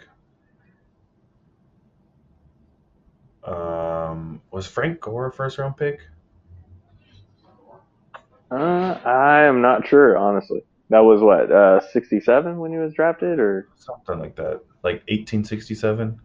Um, 3.42 4.33
was 4.54 4.66
Frank 4.68 5.00
Gore 5.00 5.26
a 5.26 5.32
first 5.32 5.58
round 5.58 5.76
pick? 5.76 6.00
Uh, 8.50 8.98
I 9.04 9.42
am 9.42 9.60
not 9.60 9.86
sure, 9.86 10.16
honestly. 10.16 10.62
That 10.90 11.00
was 11.00 11.20
what, 11.20 11.50
uh, 11.50 11.80
67 11.92 12.58
when 12.58 12.70
he 12.70 12.78
was 12.78 12.92
drafted, 12.94 13.40
or 13.40 13.66
Something 13.74 14.20
like 14.20 14.36
that. 14.36 14.60
Like 14.84 15.02
1867? 15.08 16.20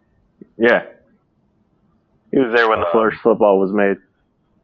yeah, 0.58 0.84
he 2.30 2.38
was 2.38 2.52
there 2.54 2.68
when 2.68 2.78
the 2.80 2.86
Um, 2.86 2.92
first 2.92 3.18
football 3.20 3.58
was 3.58 3.72
made. 3.72 3.96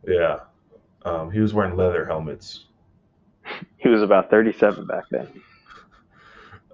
Yeah. 0.07 0.41
Um, 1.05 1.31
he 1.33 1.41
was 1.41 1.53
wearing 1.55 1.77
leather 1.77 2.05
helmets. 2.07 2.67
He 3.79 3.89
was 3.91 4.03
about 4.03 4.31
37 4.31 4.87
back 4.87 5.05
then. 5.11 5.29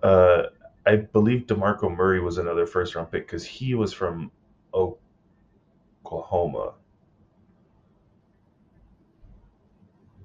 Uh, 0.02 0.48
I 0.84 0.96
believe 0.96 1.46
DeMarco 1.46 1.94
Murray 1.94 2.18
was 2.20 2.38
another 2.38 2.66
first 2.66 2.96
round 2.96 3.12
pick 3.12 3.24
because 3.24 3.44
he 3.44 3.74
was 3.76 3.92
from 3.92 4.32
Oklahoma. 6.04 6.72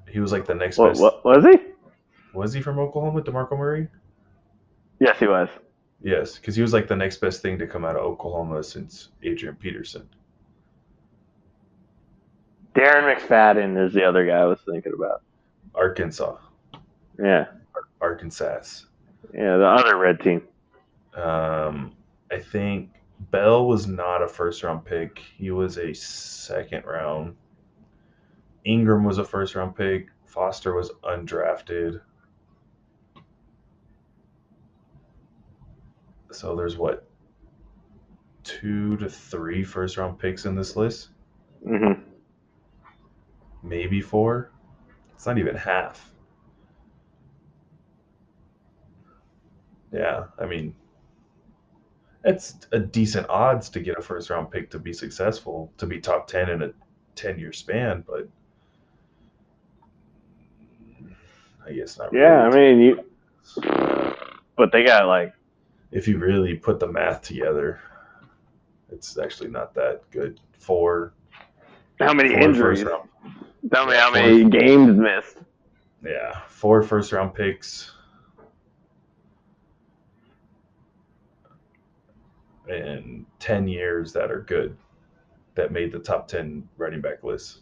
He 0.10 0.20
was 0.20 0.32
like 0.32 0.46
the 0.46 0.56
next 0.56 0.78
What, 0.78 0.90
best. 0.90 1.02
what 1.02 1.24
was 1.26 1.44
he? 1.46 1.58
Was 2.34 2.54
he 2.54 2.62
from 2.62 2.80
Oklahoma, 2.80 3.22
DeMarco 3.22 3.58
Murray? 3.58 3.88
Yes, 5.00 5.18
he 5.20 5.28
was. 5.28 5.50
Yes, 6.02 6.38
because 6.38 6.56
he 6.56 6.62
was 6.62 6.74
like 6.74 6.88
the 6.88 6.96
next 6.96 7.18
best 7.18 7.42
thing 7.42 7.58
to 7.60 7.68
come 7.68 7.84
out 7.84 7.96
of 7.96 8.04
Oklahoma 8.04 8.64
since 8.64 9.10
Adrian 9.24 9.56
Peterson. 9.56 10.08
Darren 12.76 13.16
McFadden 13.16 13.84
is 13.84 13.94
the 13.94 14.04
other 14.04 14.26
guy 14.26 14.38
I 14.38 14.46
was 14.46 14.60
thinking 14.70 14.94
about. 14.94 15.24
Arkansas, 15.74 16.38
Yeah, 17.20 17.46
Arkansas. 18.02 18.62
yeah, 19.34 19.58
the 19.58 19.66
other 19.66 19.98
red 19.98 20.20
team. 20.22 20.44
Um, 21.16 21.94
I 22.32 22.38
think 22.40 22.92
Bell 23.32 23.68
was 23.68 23.88
not 23.88 24.22
a 24.22 24.28
first 24.28 24.62
round 24.64 24.86
pick. 24.86 25.18
He 25.20 25.50
was 25.52 25.78
a 25.80 25.94
second 25.94 26.86
round. 26.86 27.36
Ingram 28.68 29.06
was 29.06 29.18
a 29.18 29.24
first 29.24 29.56
round 29.56 29.76
pick. 29.76 30.10
Foster 30.26 30.76
was 30.76 30.92
undrafted. 31.04 32.02
So 36.32 36.56
there's 36.56 36.78
what 36.78 37.08
two 38.44 38.98
to 38.98 39.10
three 39.10 39.64
first 39.64 39.98
round 39.98 40.20
picks 40.20 40.46
in 40.46 40.56
this 40.56 40.76
list, 40.76 41.10
hmm 41.66 41.94
maybe 43.64 44.02
four. 44.02 44.52
It's 45.16 45.26
not 45.26 45.38
even 45.38 45.56
half. 45.56 46.12
Yeah, 49.92 50.26
I 50.38 50.46
mean, 50.46 50.76
it's 52.24 52.56
a 52.72 52.80
decent 52.80 53.28
odds 53.30 53.70
to 53.70 53.80
get 53.80 53.98
a 53.98 54.02
first 54.02 54.30
round 54.30 54.52
pick 54.52 54.70
to 54.72 54.80
be 54.80 54.94
successful, 54.94 55.72
to 55.78 55.86
be 55.86 56.00
top 56.00 56.28
10 56.28 56.50
in 56.50 56.62
a 56.62 56.72
10 57.16 57.40
year 57.40 57.52
span, 57.54 58.04
but 58.06 58.28
I 61.68 61.74
guess 61.74 61.98
not 61.98 62.14
Yeah, 62.14 62.44
I 62.44 62.48
really. 62.48 62.76
mean, 62.76 62.80
you, 62.82 63.04
but 64.56 64.72
they 64.72 64.84
got 64.84 65.08
like 65.08 65.34
if 65.92 66.08
you 66.08 66.18
really 66.18 66.56
put 66.56 66.80
the 66.80 66.88
math 66.88 67.22
together, 67.22 67.80
it's 68.90 69.18
actually 69.18 69.50
not 69.50 69.74
that 69.76 70.02
good. 70.12 70.40
Four, 70.60 71.14
how 72.00 72.14
many 72.14 72.30
four 72.30 72.40
injuries? 72.40 72.84
round, 72.84 73.10
Tell 73.74 73.86
me 73.86 73.96
how 73.96 74.12
many 74.12 74.50
games 74.50 74.98
missed. 74.98 75.38
yeah, 76.04 76.42
four 76.48 76.82
first 76.84 77.12
round 77.12 77.34
picks. 77.34 77.92
In 82.68 83.26
10 83.40 83.68
years 83.70 84.12
that 84.12 84.30
are 84.30 84.42
good 84.42 84.76
that 85.56 85.72
made 85.72 85.90
the 85.92 86.00
top 86.00 86.28
10 86.28 86.68
running 86.78 87.00
back 87.00 87.24
list 87.24 87.62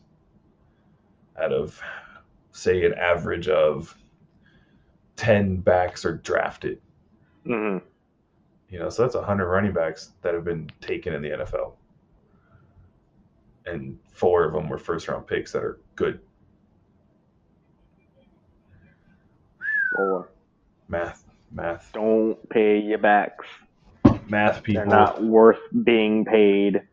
out 1.39 1.53
of, 1.53 1.79
say, 2.55 2.85
an 2.85 2.93
average 2.93 3.49
of 3.49 3.93
10 5.17 5.57
backs 5.57 6.05
are 6.05 6.15
drafted. 6.17 6.79
hmm 7.45 7.77
You 8.69 8.79
know, 8.79 8.89
so 8.89 9.01
that's 9.01 9.15
100 9.15 9.45
running 9.45 9.73
backs 9.73 10.11
that 10.21 10.33
have 10.33 10.45
been 10.45 10.69
taken 10.79 11.13
in 11.13 11.21
the 11.21 11.29
NFL. 11.29 11.73
And 13.65 13.99
four 14.13 14.45
of 14.45 14.53
them 14.53 14.69
were 14.69 14.77
first 14.77 15.07
round 15.09 15.27
picks 15.27 15.51
that 15.51 15.63
are 15.63 15.79
good. 15.95 16.21
Or 19.91 20.29
Math, 20.87 21.25
math, 21.51 21.89
don't 21.93 22.37
pay 22.49 22.79
your 22.79 22.99
backs. 22.99 23.45
math 24.27 24.61
people. 24.63 24.81
They're 24.81 24.85
not 24.85 25.21
worth 25.23 25.59
being 25.83 26.23
paid. 26.23 26.83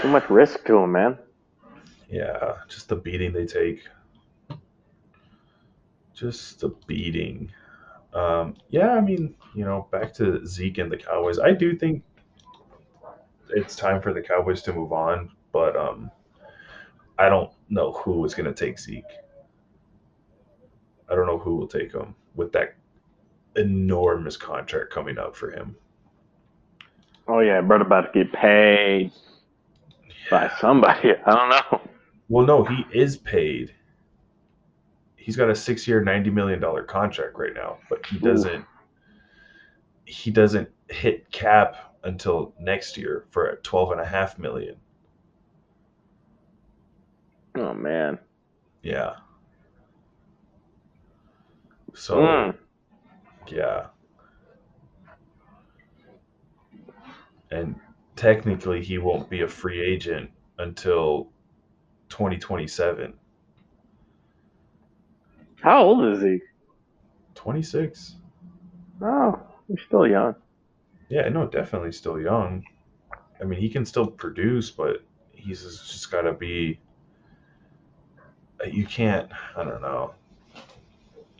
Too 0.00 0.08
much 0.08 0.30
risk 0.30 0.64
to 0.66 0.72
them, 0.74 0.92
man. 0.92 1.18
Yeah, 2.08 2.54
just 2.68 2.88
the 2.88 2.96
beating 2.96 3.32
they 3.32 3.46
take. 3.46 3.82
Just 6.16 6.60
the 6.60 6.70
beating. 6.86 7.52
Um, 8.14 8.56
yeah, 8.70 8.92
I 8.92 9.00
mean, 9.02 9.34
you 9.54 9.64
know, 9.64 9.86
back 9.92 10.14
to 10.14 10.44
Zeke 10.46 10.78
and 10.78 10.90
the 10.90 10.96
Cowboys. 10.96 11.38
I 11.38 11.52
do 11.52 11.76
think 11.76 12.02
it's 13.50 13.76
time 13.76 14.00
for 14.00 14.14
the 14.14 14.22
Cowboys 14.22 14.62
to 14.62 14.72
move 14.72 14.92
on, 14.92 15.30
but 15.52 15.76
um, 15.76 16.10
I 17.18 17.28
don't 17.28 17.50
know 17.68 17.92
who 17.92 18.24
is 18.24 18.34
going 18.34 18.52
to 18.52 18.54
take 18.54 18.78
Zeke. 18.78 19.04
I 21.10 21.14
don't 21.14 21.26
know 21.26 21.38
who 21.38 21.56
will 21.56 21.68
take 21.68 21.92
him 21.92 22.14
with 22.34 22.52
that 22.52 22.76
enormous 23.56 24.36
contract 24.36 24.90
coming 24.92 25.18
up 25.18 25.36
for 25.36 25.50
him. 25.50 25.76
Oh 27.28 27.40
yeah, 27.40 27.60
brother 27.60 27.84
about 27.84 28.12
to 28.12 28.24
get 28.24 28.32
paid 28.32 29.12
by 30.30 30.50
somebody. 30.60 31.10
I 31.26 31.30
don't 31.34 31.50
know. 31.50 31.80
Well, 32.28 32.46
no, 32.46 32.64
he 32.64 32.86
is 32.92 33.16
paid. 33.18 33.74
He's 35.26 35.34
got 35.34 35.50
a 35.50 35.56
six-year, 35.56 36.04
ninety 36.04 36.30
million 36.30 36.60
dollar 36.60 36.84
contract 36.84 37.36
right 37.36 37.52
now, 37.52 37.78
but 37.90 38.06
he 38.06 38.16
doesn't. 38.16 38.64
He 40.04 40.30
doesn't 40.30 40.68
hit 40.88 41.28
cap 41.32 41.96
until 42.04 42.54
next 42.60 42.96
year 42.96 43.26
for 43.32 43.58
twelve 43.64 43.90
and 43.90 44.00
a 44.00 44.04
half 44.04 44.38
million. 44.38 44.76
Oh 47.56 47.74
man. 47.74 48.20
Yeah. 48.84 49.14
So 51.94 52.18
Mm. 52.18 52.56
yeah. 53.48 53.86
And 57.50 57.74
technically, 58.14 58.80
he 58.84 58.98
won't 58.98 59.28
be 59.28 59.40
a 59.40 59.48
free 59.48 59.80
agent 59.82 60.30
until 60.58 61.32
2027. 62.10 63.12
How 65.66 65.82
old 65.82 66.04
is 66.14 66.22
he? 66.22 66.38
26. 67.34 68.14
Oh, 69.02 69.36
he's 69.66 69.80
still 69.84 70.06
young. 70.06 70.36
Yeah, 71.08 71.28
no, 71.28 71.48
definitely 71.48 71.90
still 71.90 72.20
young. 72.20 72.64
I 73.40 73.44
mean, 73.44 73.58
he 73.58 73.68
can 73.68 73.84
still 73.84 74.06
produce, 74.06 74.70
but 74.70 75.02
he's 75.32 75.62
just 75.62 76.08
got 76.12 76.22
to 76.22 76.34
be. 76.34 76.78
Uh, 78.60 78.68
you 78.68 78.86
can't. 78.86 79.28
I 79.56 79.64
don't 79.64 79.82
know. 79.82 80.14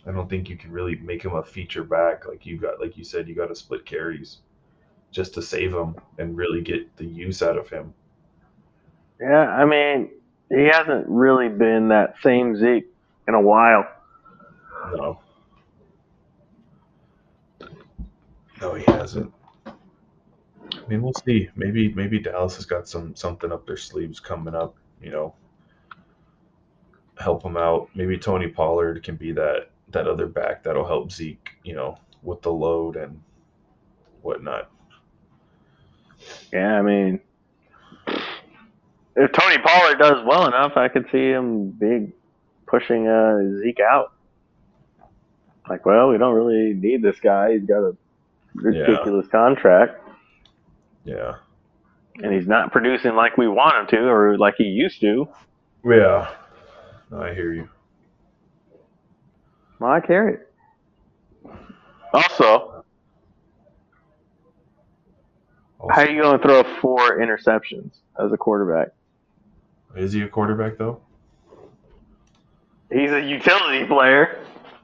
I 0.04 0.10
don't 0.10 0.28
think 0.28 0.50
you 0.50 0.56
can 0.56 0.72
really 0.72 0.96
make 0.96 1.24
him 1.24 1.36
a 1.36 1.42
feature 1.44 1.84
back 1.84 2.26
like 2.26 2.44
you 2.44 2.58
got. 2.58 2.80
Like 2.80 2.96
you 2.96 3.04
said, 3.04 3.28
you 3.28 3.36
got 3.36 3.46
to 3.46 3.54
split 3.54 3.86
carries 3.86 4.38
just 5.12 5.34
to 5.34 5.42
save 5.42 5.72
him 5.72 5.94
and 6.18 6.36
really 6.36 6.62
get 6.62 6.96
the 6.96 7.04
use 7.06 7.44
out 7.44 7.56
of 7.56 7.70
him. 7.70 7.94
Yeah, 9.20 9.46
I 9.46 9.64
mean, 9.64 10.10
he 10.50 10.64
hasn't 10.64 11.06
really 11.06 11.48
been 11.48 11.90
that 11.90 12.16
same 12.24 12.56
Zeke 12.56 12.92
in 13.28 13.34
a 13.34 13.40
while. 13.40 13.86
No. 14.94 15.20
No, 18.60 18.74
he 18.74 18.84
hasn't. 18.84 19.32
I 19.66 20.88
mean, 20.88 21.02
we'll 21.02 21.12
see. 21.26 21.48
Maybe 21.56 21.92
maybe 21.92 22.18
Dallas 22.18 22.56
has 22.56 22.64
got 22.64 22.88
some 22.88 23.14
something 23.14 23.52
up 23.52 23.66
their 23.66 23.76
sleeves 23.76 24.20
coming 24.20 24.54
up. 24.54 24.76
You 25.02 25.10
know, 25.10 25.34
help 27.18 27.42
him 27.44 27.56
out. 27.56 27.90
Maybe 27.94 28.16
Tony 28.16 28.48
Pollard 28.48 29.02
can 29.02 29.16
be 29.16 29.32
that 29.32 29.70
that 29.90 30.06
other 30.06 30.26
back 30.26 30.62
that'll 30.62 30.86
help 30.86 31.12
Zeke. 31.12 31.50
You 31.64 31.74
know, 31.74 31.98
with 32.22 32.42
the 32.42 32.52
load 32.52 32.96
and 32.96 33.20
whatnot. 34.22 34.70
Yeah, 36.52 36.78
I 36.78 36.82
mean, 36.82 37.20
if 39.16 39.32
Tony 39.32 39.58
Pollard 39.58 39.98
does 39.98 40.24
well 40.26 40.46
enough, 40.46 40.72
I 40.76 40.88
could 40.88 41.06
see 41.12 41.30
him 41.30 41.70
big 41.70 42.12
pushing 42.66 43.06
uh, 43.06 43.38
Zeke 43.62 43.80
out. 43.80 44.12
Like, 45.68 45.84
well, 45.84 46.08
we 46.08 46.18
don't 46.18 46.34
really 46.34 46.74
need 46.74 47.02
this 47.02 47.18
guy. 47.20 47.52
He's 47.54 47.64
got 47.64 47.80
a 47.80 47.96
ridiculous 48.54 49.26
contract, 49.28 50.00
Yeah. 51.04 51.34
and 52.22 52.32
he's 52.32 52.46
not 52.46 52.72
producing 52.72 53.14
like 53.14 53.36
we 53.36 53.48
want 53.48 53.76
him 53.76 53.86
to 53.98 54.08
or 54.08 54.38
like 54.38 54.54
he 54.56 54.64
used 54.64 55.00
to. 55.00 55.28
Yeah. 55.84 56.30
No, 57.10 57.20
I 57.22 57.34
hear 57.34 57.52
you. 57.52 57.68
Well, 59.78 59.90
I 59.92 60.00
carry 60.00 60.34
it. 60.34 60.52
Also, 62.12 62.84
how 65.90 66.00
are 66.02 66.08
you 66.10 66.22
going 66.22 66.38
to 66.38 66.42
throw 66.42 66.62
four 66.80 67.18
interceptions 67.18 67.90
as 68.18 68.32
a 68.32 68.36
quarterback? 68.36 68.88
Is 69.94 70.12
he 70.12 70.22
a 70.22 70.28
quarterback 70.28 70.78
though? 70.78 71.00
He's 72.90 73.10
a 73.10 73.20
utility 73.20 73.84
player. 73.86 74.40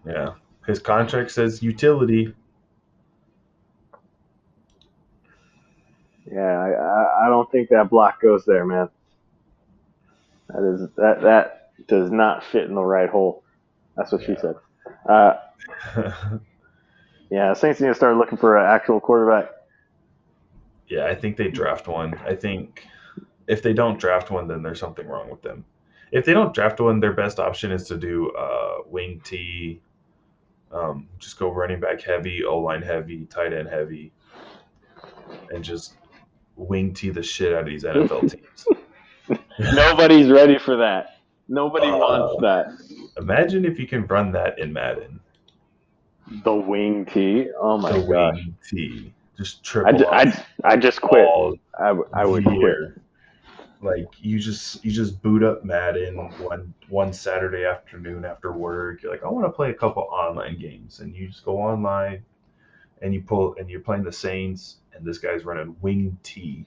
Yeah. 0.06 0.34
His 0.66 0.78
contract 0.78 1.30
says 1.30 1.62
utility. 1.62 2.34
Yeah, 6.30 6.40
I, 6.40 7.26
I, 7.26 7.28
don't 7.28 7.50
think 7.50 7.68
that 7.70 7.90
block 7.90 8.22
goes 8.22 8.44
there, 8.46 8.64
man. 8.64 8.88
That 10.48 10.62
is 10.72 10.88
that 10.96 11.20
that 11.22 11.72
does 11.88 12.10
not 12.10 12.44
fit 12.44 12.64
in 12.64 12.74
the 12.74 12.82
right 12.82 13.10
hole. 13.10 13.42
That's 13.96 14.12
what 14.12 14.22
she 14.22 14.36
said. 14.40 14.54
Uh, 15.06 15.34
yeah, 17.30 17.52
Saints 17.52 17.80
need 17.80 17.88
to 17.88 17.94
start 17.94 18.16
looking 18.16 18.38
for 18.38 18.56
an 18.56 18.66
actual 18.66 19.00
quarterback. 19.00 19.50
Yeah, 20.88 21.06
I 21.06 21.14
think 21.14 21.36
they 21.36 21.48
draft 21.48 21.88
one. 21.88 22.14
I 22.24 22.34
think 22.34 22.86
if 23.46 23.62
they 23.62 23.72
don't 23.72 23.98
draft 23.98 24.30
one, 24.30 24.46
then 24.48 24.62
there's 24.62 24.80
something 24.80 25.06
wrong 25.06 25.28
with 25.28 25.42
them. 25.42 25.64
If 26.12 26.24
they 26.24 26.34
don't 26.34 26.54
draft 26.54 26.80
one, 26.80 27.00
their 27.00 27.12
best 27.12 27.40
option 27.40 27.72
is 27.72 27.84
to 27.88 27.96
do 27.96 28.30
uh, 28.32 28.78
wing 28.86 29.20
T, 29.24 29.80
um, 30.72 31.08
just 31.18 31.38
go 31.38 31.50
running 31.52 31.80
back 31.80 32.00
heavy, 32.02 32.44
O 32.44 32.58
line 32.58 32.82
heavy, 32.82 33.26
tight 33.26 33.52
end 33.52 33.68
heavy, 33.68 34.12
and 35.50 35.62
just 35.62 35.94
wing 36.56 36.92
T 36.94 37.10
the 37.10 37.22
shit 37.22 37.52
out 37.52 37.60
of 37.60 37.66
these 37.66 37.84
NFL 37.84 38.30
teams. 39.28 39.38
Nobody's 39.74 40.30
ready 40.30 40.58
for 40.58 40.76
that. 40.76 41.18
Nobody 41.48 41.86
Uh, 41.86 41.96
wants 41.98 42.40
that. 42.42 43.20
Imagine 43.22 43.64
if 43.64 43.78
you 43.78 43.86
can 43.86 44.06
run 44.06 44.32
that 44.32 44.58
in 44.58 44.72
Madden. 44.72 45.20
The 46.44 46.54
wing 46.54 47.04
tee. 47.06 47.48
Oh 47.60 47.76
my 47.78 47.92
the 47.92 47.98
gosh. 48.06 48.34
wing 48.36 48.56
T, 48.68 49.12
just 49.36 49.58
I, 49.60 49.62
triple 49.62 49.98
ju- 49.98 50.06
I, 50.06 50.22
up 50.22 50.34
I 50.64 50.76
just 50.76 51.00
quit. 51.02 51.26
I, 51.78 51.94
I 52.14 52.24
would 52.24 52.44
quit. 52.44 53.01
Like 53.82 54.06
you 54.20 54.38
just 54.38 54.84
you 54.84 54.92
just 54.92 55.20
boot 55.22 55.42
up 55.42 55.64
Madden 55.64 56.16
one 56.38 56.72
one 56.88 57.12
Saturday 57.12 57.64
afternoon 57.64 58.24
after 58.24 58.52
work. 58.52 59.02
You're 59.02 59.10
like, 59.10 59.24
I 59.24 59.28
want 59.28 59.44
to 59.44 59.50
play 59.50 59.70
a 59.70 59.74
couple 59.74 60.04
online 60.04 60.56
games, 60.56 61.00
and 61.00 61.14
you 61.16 61.26
just 61.26 61.44
go 61.44 61.58
online, 61.58 62.24
and 63.02 63.12
you 63.12 63.22
pull 63.22 63.56
and 63.58 63.68
you're 63.68 63.80
playing 63.80 64.04
the 64.04 64.12
Saints, 64.12 64.76
and 64.94 65.04
this 65.04 65.18
guy's 65.18 65.44
running 65.44 65.74
wing 65.80 66.16
T. 66.22 66.64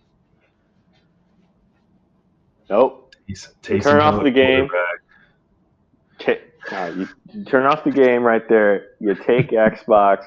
Nope. 2.69 3.15
He's 3.28 3.47
turn 3.63 4.01
off 4.01 4.21
the 4.21 4.30
game. 4.30 4.67
quarterback. 4.67 6.49
Ta- 6.67 6.78
uh, 6.78 6.91
you, 6.95 7.08
you 7.32 7.45
turn 7.45 7.65
off 7.65 7.84
the 7.84 7.91
game 7.91 8.23
right 8.23 8.47
there. 8.49 8.88
You 8.99 9.15
take 9.15 9.49
Xbox. 9.51 10.25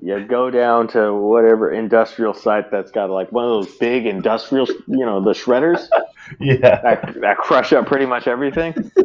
You 0.00 0.24
go 0.24 0.50
down 0.50 0.86
to 0.88 1.12
whatever 1.12 1.72
industrial 1.72 2.32
site 2.32 2.70
that's 2.70 2.92
got 2.92 3.10
like 3.10 3.32
one 3.32 3.44
of 3.44 3.50
those 3.50 3.76
big 3.78 4.06
industrial, 4.06 4.66
you 4.86 5.04
know, 5.04 5.20
the 5.22 5.32
shredders 5.32 5.88
Yeah, 6.40 6.80
that, 6.82 7.16
that 7.20 7.38
crush 7.38 7.72
up 7.72 7.86
pretty 7.86 8.06
much 8.06 8.26
everything. 8.26 8.74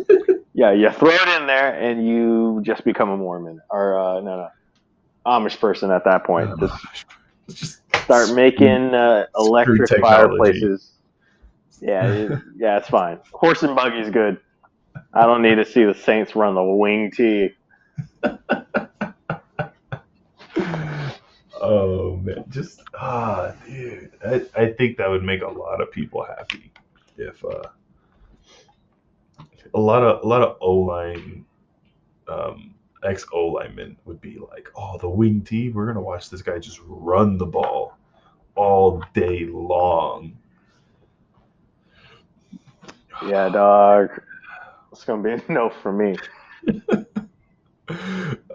Yeah, 0.55 0.71
you 0.71 0.91
throw 0.91 1.09
it 1.09 1.41
in 1.41 1.47
there 1.47 1.73
and 1.73 2.07
you 2.07 2.62
just 2.63 2.86
become 2.86 3.09
a 3.09 3.17
Mormon 3.17 3.59
or 3.71 3.97
uh, 3.97 4.21
no, 4.21 4.38
no, 4.38 4.49
Amish 5.25 5.59
person 5.59 5.89
at 5.89 6.03
that 6.05 6.25
point. 6.25 6.59
Just 6.59 6.86
just 7.49 7.81
start 8.03 8.36
making 8.36 8.93
uh, 8.93 9.25
electric 9.36 9.89
fireplaces. 9.99 10.91
Yeah, 11.81 12.05
it- 12.07 12.39
yeah, 12.57 12.77
it's 12.77 12.88
fine. 12.88 13.19
Horse 13.31 13.63
and 13.63 13.75
buggy's 13.75 14.12
good. 14.12 14.38
I 15.12 15.25
don't 15.25 15.41
need 15.41 15.55
to 15.55 15.65
see 15.65 15.86
the 15.86 15.95
Saints 15.95 16.36
run 16.36 16.53
the 16.53 16.63
wing 16.63 17.09
tee. 17.09 17.55
Oh 21.62 22.17
man, 22.17 22.43
just 22.49 22.81
ah, 22.93 23.53
dude. 23.65 24.12
I, 24.25 24.45
I 24.55 24.71
think 24.73 24.97
that 24.97 25.09
would 25.09 25.23
make 25.23 25.41
a 25.41 25.47
lot 25.47 25.81
of 25.81 25.91
people 25.91 26.23
happy 26.23 26.72
if 27.17 27.43
uh, 27.43 27.63
a 29.73 29.80
lot 29.80 30.04
of 30.04 30.23
a 30.23 30.28
lot 30.28 30.41
of 30.41 30.58
O 30.62 30.73
line, 30.76 31.45
um, 32.28 32.73
ex 33.04 33.26
O 33.34 33.47
linemen 33.47 33.97
would 34.06 34.21
be 34.21 34.38
like, 34.38 34.69
"Oh, 34.76 34.97
the 34.97 35.10
wing 35.10 35.41
T, 35.41 35.69
we're 35.69 35.86
gonna 35.86 36.02
watch 36.02 36.30
this 36.30 36.41
guy 36.41 36.60
just 36.60 36.80
run 36.86 37.38
the 37.38 37.45
ball 37.45 37.97
all 38.56 39.04
day 39.13 39.45
long." 39.45 40.38
Yeah, 43.26 43.49
dog. 43.49 44.10
It's 44.91 45.04
gonna 45.06 45.23
be 45.23 45.32
a 45.32 45.52
no 45.52 45.69
for 45.69 45.91
me. 45.91 46.15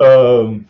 um, 0.01 0.69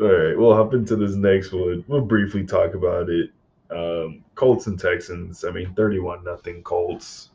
all 0.00 0.06
right, 0.08 0.36
we'll 0.36 0.54
hop 0.54 0.74
into 0.74 0.96
this 0.96 1.14
next 1.14 1.52
one. 1.52 1.84
We'll 1.86 2.00
briefly 2.00 2.44
talk 2.44 2.74
about 2.74 3.08
it. 3.08 3.30
Um, 3.70 4.24
Colts 4.34 4.66
and 4.66 4.78
Texans. 4.78 5.44
I 5.44 5.50
mean, 5.50 5.72
thirty-one 5.74 6.22
nothing 6.24 6.62
Colts. 6.62 7.30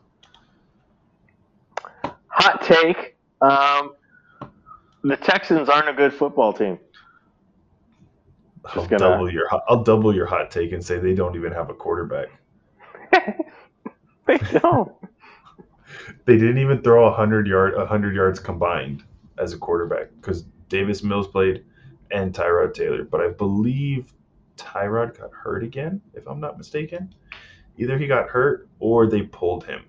Hot 2.28 2.62
take. 2.64 3.16
Um, 3.42 3.96
the 5.04 5.18
Texans 5.18 5.70
aren't 5.70 5.90
a 5.90 5.94
good 5.94 6.14
football 6.14 6.54
team. 6.54 6.80
I'll 8.66 8.86
gonna- 8.86 9.00
double 9.00 9.32
your 9.32 9.48
hot- 9.50 9.64
I'll 9.68 9.84
double 9.84 10.14
your 10.14 10.26
hot 10.26 10.52
take 10.52 10.72
and 10.74 10.84
say 10.84 11.00
they 11.00 11.16
don't 11.16 11.36
even 11.36 11.52
have 11.52 11.70
a 11.70 11.74
quarterback. 11.74 12.28
they 14.28 14.38
don't. 14.38 14.92
They 16.26 16.38
didn't 16.38 16.60
even 16.60 16.84
throw 16.84 17.08
a 17.08 17.12
hundred 17.12 17.48
yard 17.48 17.74
a 17.74 17.84
hundred 17.86 18.14
yards 18.14 18.40
combined 18.40 19.04
as 19.40 19.54
a 19.54 19.58
quarterback 19.58 20.10
because 20.22 20.44
Davis 20.68 21.02
Mills 21.02 21.28
played 21.28 21.66
and 22.12 22.32
Tyrod 22.32 22.76
Taylor. 22.76 23.04
But 23.04 23.22
I 23.22 23.30
believe 23.30 24.14
Tyrod 24.60 25.18
got 25.18 25.32
hurt 25.32 25.64
again, 25.64 26.02
if 26.14 26.28
I'm 26.28 26.40
not 26.40 26.58
mistaken. 26.58 27.14
Either 27.78 27.98
he 27.98 28.08
got 28.08 28.30
hurt 28.30 28.68
or 28.80 29.08
they 29.08 29.22
pulled 29.24 29.64
him. 29.64 29.86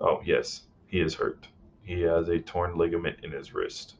Oh, 0.00 0.20
yes, 0.24 0.62
he 0.86 1.00
is 1.00 1.14
hurt. 1.14 1.46
He 1.84 2.00
has 2.02 2.28
a 2.28 2.38
torn 2.38 2.76
ligament 2.76 3.18
in 3.22 3.30
his 3.30 3.54
wrist. 3.54 3.96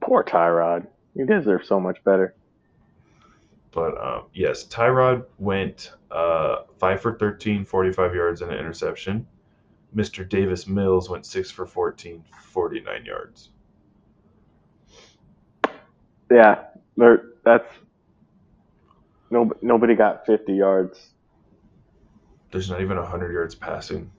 Poor 0.00 0.24
Tyrod. 0.24 0.86
He 1.14 1.24
deserves 1.24 1.68
so 1.68 1.80
much 1.80 2.02
better. 2.04 2.34
But 3.70 3.96
um, 4.02 4.24
yes, 4.32 4.64
Tyrod 4.64 5.24
went 5.38 5.92
uh, 6.10 6.62
5 6.78 7.00
for 7.00 7.18
13, 7.18 7.64
45 7.64 8.14
yards 8.14 8.42
and 8.42 8.50
an 8.50 8.58
interception. 8.58 9.26
Mr. 9.94 10.28
Davis 10.28 10.66
Mills 10.66 11.08
went 11.08 11.24
6 11.26 11.50
for 11.50 11.66
14, 11.66 12.24
49 12.42 13.04
yards. 13.04 13.50
Yeah, 16.30 16.64
there, 16.98 17.22
that's 17.44 17.68
no, 19.30 19.52
nobody 19.62 19.94
got 19.94 20.26
50 20.26 20.52
yards. 20.52 21.10
There's 22.50 22.70
not 22.70 22.80
even 22.80 22.96
100 22.96 23.32
yards 23.32 23.54
passing. 23.54 24.10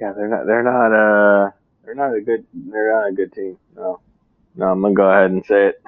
Yeah, 0.00 0.12
they're 0.16 0.28
not. 0.28 0.46
They're 0.46 0.64
not. 0.64 0.92
Uh, 0.92 1.50
they're 1.84 1.94
not 1.94 2.12
a 2.12 2.20
good. 2.20 2.44
They're 2.52 2.92
not 2.92 3.10
a 3.10 3.12
good 3.12 3.32
team. 3.32 3.56
No, 3.76 4.00
no. 4.56 4.66
I'm 4.66 4.82
gonna 4.82 4.94
go 4.94 5.08
ahead 5.08 5.30
and 5.30 5.44
say 5.46 5.68
it. 5.68 5.82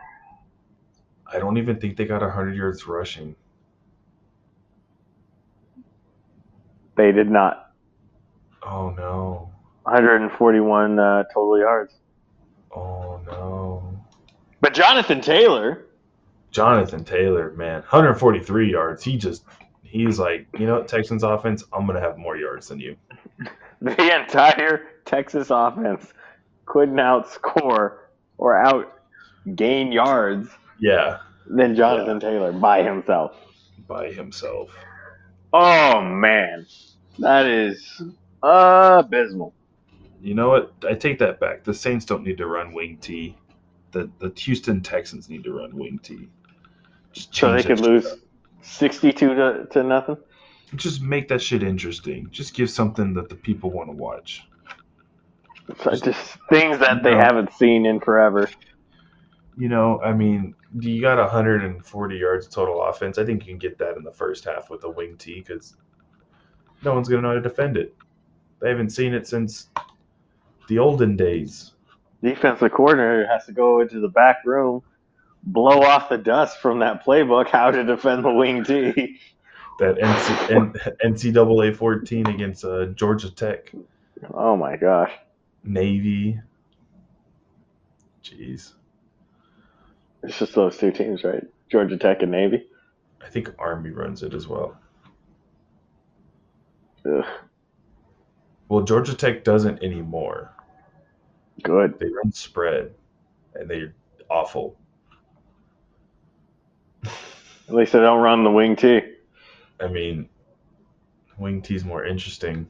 I 1.27 1.41
don't 1.41 1.57
even 1.57 1.81
think 1.81 1.97
they 1.97 2.05
got 2.05 2.21
100 2.21 2.55
yards 2.55 2.87
rushing. 2.87 3.35
They 6.97 7.11
did 7.11 7.29
not. 7.29 7.73
Oh 8.63 8.91
no. 8.91 9.51
141 9.83 10.99
uh, 10.99 11.25
total 11.35 11.59
yards. 11.59 11.95
Oh 12.75 13.21
no. 13.27 13.83
But 14.61 14.75
Jonathan 14.75 15.21
Taylor. 15.21 15.87
Jonathan 16.51 17.05
Taylor, 17.05 17.51
man, 17.53 17.81
143 17.81 18.71
yards. 18.71 19.03
He 19.03 19.17
just, 19.17 19.45
he's 19.83 20.19
like, 20.21 20.47
you 20.59 20.67
know, 20.67 20.83
Texans 20.85 21.23
offense, 21.25 21.65
I'm 21.73 21.87
gonna 21.87 22.01
have 22.01 22.17
more 22.17 22.37
yards 22.37 22.69
than 22.69 22.81
you. 22.81 22.97
The 23.83 24.17
entire 24.19 24.87
Texas 25.05 25.49
offense 25.51 26.15
couldn't 26.65 26.95
outscore 26.97 27.99
or 28.39 28.57
out 28.57 28.91
gain 29.57 29.93
yards 29.93 30.49
Yeah, 30.79 31.19
than 31.47 31.75
Jonathan 31.77 32.19
Taylor 32.19 32.51
by 32.53 32.83
himself. 32.83 33.37
by 33.87 34.11
himself. 34.11 34.71
Oh 35.53 36.01
man, 36.01 36.67
that 37.19 37.45
is 37.47 38.01
abysmal. 38.43 39.53
You 40.25 40.35
know 40.35 40.49
what? 40.49 40.73
I 40.89 40.95
take 40.95 41.19
that 41.19 41.39
back. 41.39 41.65
The 41.65 41.75
Saints 41.75 42.07
don't 42.07 42.25
need 42.25 42.39
to 42.39 42.47
run 42.47 42.73
wing 42.73 42.97
T. 42.97 43.37
The 43.93 44.11
the 44.21 44.33
Houston 44.41 44.81
Texans 44.81 45.29
need 45.29 45.45
to 45.45 45.53
run 45.53 45.77
wing 45.77 46.01
T. 46.03 46.29
Just 47.13 47.35
So 47.35 47.53
they 47.53 47.63
could 47.63 47.81
lose 47.81 48.07
up. 48.07 48.19
62 48.63 49.35
to, 49.35 49.67
to 49.71 49.83
nothing. 49.83 50.17
Just 50.77 51.03
make 51.03 51.29
that 51.29 51.43
shit 51.43 51.63
interesting. 51.63 52.29
Just 52.31 52.55
give 52.55 52.71
something 52.71 53.13
that 53.13 53.29
the 53.29 53.35
people 53.35 53.71
want 53.71 53.91
to 53.91 53.93
watch. 53.95 54.49
So 55.83 55.91
just 55.95 56.39
things 56.49 56.79
that 56.79 57.03
they 57.03 57.13
No. 57.13 57.19
haven't 57.19 57.53
seen 57.53 57.85
in 57.85 58.01
forever. 58.01 58.49
You 59.59 59.69
know, 59.69 60.01
I 60.01 60.15
mean, 60.15 60.55
you 60.81 61.03
got 61.03 61.19
140 61.19 62.17
yards 62.17 62.49
total 62.49 62.83
offense. 62.83 63.19
I 63.19 63.27
think 63.27 63.43
you 63.43 63.53
can 63.53 63.59
get 63.59 63.77
that 63.77 63.99
in 63.99 64.03
the 64.03 64.11
first 64.11 64.47
half 64.47 64.71
with 64.71 64.85
a 64.85 64.91
wing 64.91 65.19
T 65.19 65.45
because 65.47 65.77
no 66.83 66.95
one's 66.95 67.11
going 67.11 67.23
to 67.23 67.29
know 67.29 67.35
how 67.35 67.41
to 67.43 67.47
defend 67.47 67.77
it. 67.77 67.95
They 68.61 68.71
haven't 68.71 68.91
seen 68.91 69.13
it 69.13 69.27
since 69.27 69.69
the 70.69 70.79
olden 70.79 71.17
days. 71.17 71.73
Defensive 72.23 72.73
coordinator 72.73 73.27
has 73.27 73.45
to 73.47 73.53
go 73.53 73.81
into 73.81 74.01
the 74.01 74.09
back 74.09 74.39
room, 74.45 74.83
blow 75.43 75.83
off 75.83 76.09
the 76.09 76.17
dust 76.19 76.59
from 76.61 76.79
that 76.81 77.05
playbook, 77.05 77.49
how 77.49 77.71
to 77.71 77.85
defend 77.85 78.25
the 78.25 78.33
wing 78.33 78.65
T. 78.65 79.19
That 79.81 79.97
NC, 79.97 80.95
NCAA 81.05 81.75
14 81.77 82.29
against 82.29 82.65
uh, 82.65 82.87
Georgia 82.87 83.29
Tech, 83.29 83.73
Oh 84.33 84.57
my 84.57 84.77
gosh. 84.77 85.11
Navy. 85.65 86.41
Jeez. 88.23 88.73
It's 90.23 90.39
just 90.39 90.55
those 90.55 90.79
two 90.79 90.93
teams, 90.93 91.25
right? 91.25 91.43
Georgia 91.71 91.97
Tech 91.99 92.23
and 92.23 92.31
Navy. 92.31 92.67
I 93.21 93.29
think 93.29 93.51
Army 93.59 93.91
runs 93.91 94.23
it 94.23 94.33
as 94.33 94.47
well. 94.47 94.77
Ugh, 97.07 97.25
Well, 98.69 98.83
Georgia 98.85 99.15
Tech 99.15 99.45
doesn't 99.45 99.83
anymore. 99.83 100.54
Good. 101.63 101.99
They 101.99 102.09
run 102.09 102.33
spread, 102.33 102.93
and 103.55 103.69
they're 103.69 103.95
awful. 104.31 104.77
At 107.05 107.75
least 107.75 107.93
they 107.93 108.01
don't 108.01 108.23
run 108.23 108.45
the 108.45 108.51
wing 108.51 108.77
T. 108.77 109.01
I 109.81 109.89
mean, 109.89 110.29
wing 111.39 111.63
T's 111.63 111.85
more 111.85 112.05
interesting. 112.05 112.67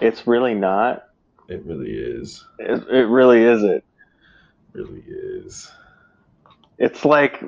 It's 0.00 0.26
really 0.26 0.54
not. 0.54 1.08
It 1.48 1.64
really 1.64 1.92
is. 1.92 2.44
It, 2.58 2.82
it 2.88 3.06
really 3.08 3.42
isn't. 3.42 3.84
really 4.72 5.04
is. 5.06 5.70
It's 6.78 7.04
like 7.04 7.42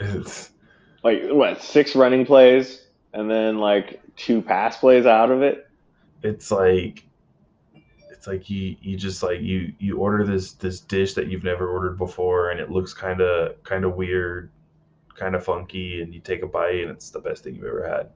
It's 0.00 0.50
like 1.02 1.22
what 1.28 1.62
six 1.62 1.94
running 1.94 2.26
plays 2.26 2.82
and 3.12 3.30
then 3.30 3.58
like 3.58 4.00
two 4.16 4.42
pass 4.42 4.76
plays 4.78 5.06
out 5.06 5.30
of 5.30 5.42
it. 5.42 5.68
it's 6.22 6.50
like 6.50 7.04
it's 8.20 8.26
like 8.26 8.50
you 8.50 8.76
you 8.82 8.98
just 8.98 9.22
like 9.22 9.40
you 9.40 9.72
you 9.78 9.96
order 9.96 10.26
this 10.26 10.52
this 10.52 10.80
dish 10.80 11.14
that 11.14 11.28
you've 11.28 11.42
never 11.42 11.70
ordered 11.70 11.96
before 11.96 12.50
and 12.50 12.60
it 12.60 12.70
looks 12.70 12.92
kind 12.92 13.22
of 13.22 13.54
kind 13.62 13.82
of 13.82 13.94
weird 13.94 14.50
kind 15.14 15.34
of 15.34 15.42
funky 15.42 16.02
and 16.02 16.12
you 16.12 16.20
take 16.20 16.42
a 16.42 16.46
bite 16.46 16.82
and 16.82 16.90
it's 16.90 17.08
the 17.08 17.18
best 17.18 17.44
thing 17.44 17.54
you've 17.54 17.64
ever 17.64 17.82
had. 17.88 18.10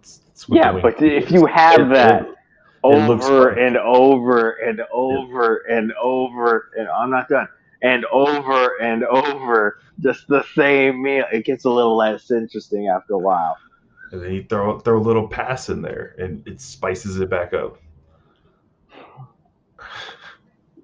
It's- 0.00 0.20
it's 0.28 0.44
Yeah, 0.50 0.72
but 0.72 1.02
if 1.02 1.30
you 1.30 1.46
have 1.46 1.80
It- 1.80 1.94
that 1.94 2.28
it- 2.28 2.34
over 2.82 3.48
and 3.52 3.78
over 3.78 4.50
and 4.56 4.82
over 4.92 5.56
and 5.70 5.94
over 5.94 6.72
and 6.76 6.88
I'm 6.88 7.08
not 7.08 7.30
done 7.30 7.48
and 7.80 8.04
over 8.12 8.78
and 8.82 9.02
over 9.04 9.78
just 10.00 10.28
the 10.28 10.42
same 10.54 11.00
meal 11.00 11.24
it 11.32 11.46
gets 11.46 11.64
a 11.64 11.70
little 11.70 11.96
less 11.96 12.30
interesting 12.30 12.88
after 12.88 13.14
a 13.14 13.18
while 13.18 13.56
and 14.14 14.22
then 14.22 14.32
you 14.32 14.44
throw 14.44 14.78
throw 14.78 14.98
a 14.98 15.02
little 15.02 15.26
pass 15.26 15.68
in 15.68 15.82
there 15.82 16.14
and 16.18 16.46
it 16.46 16.60
spices 16.60 17.18
it 17.18 17.28
back 17.28 17.52
up. 17.52 17.78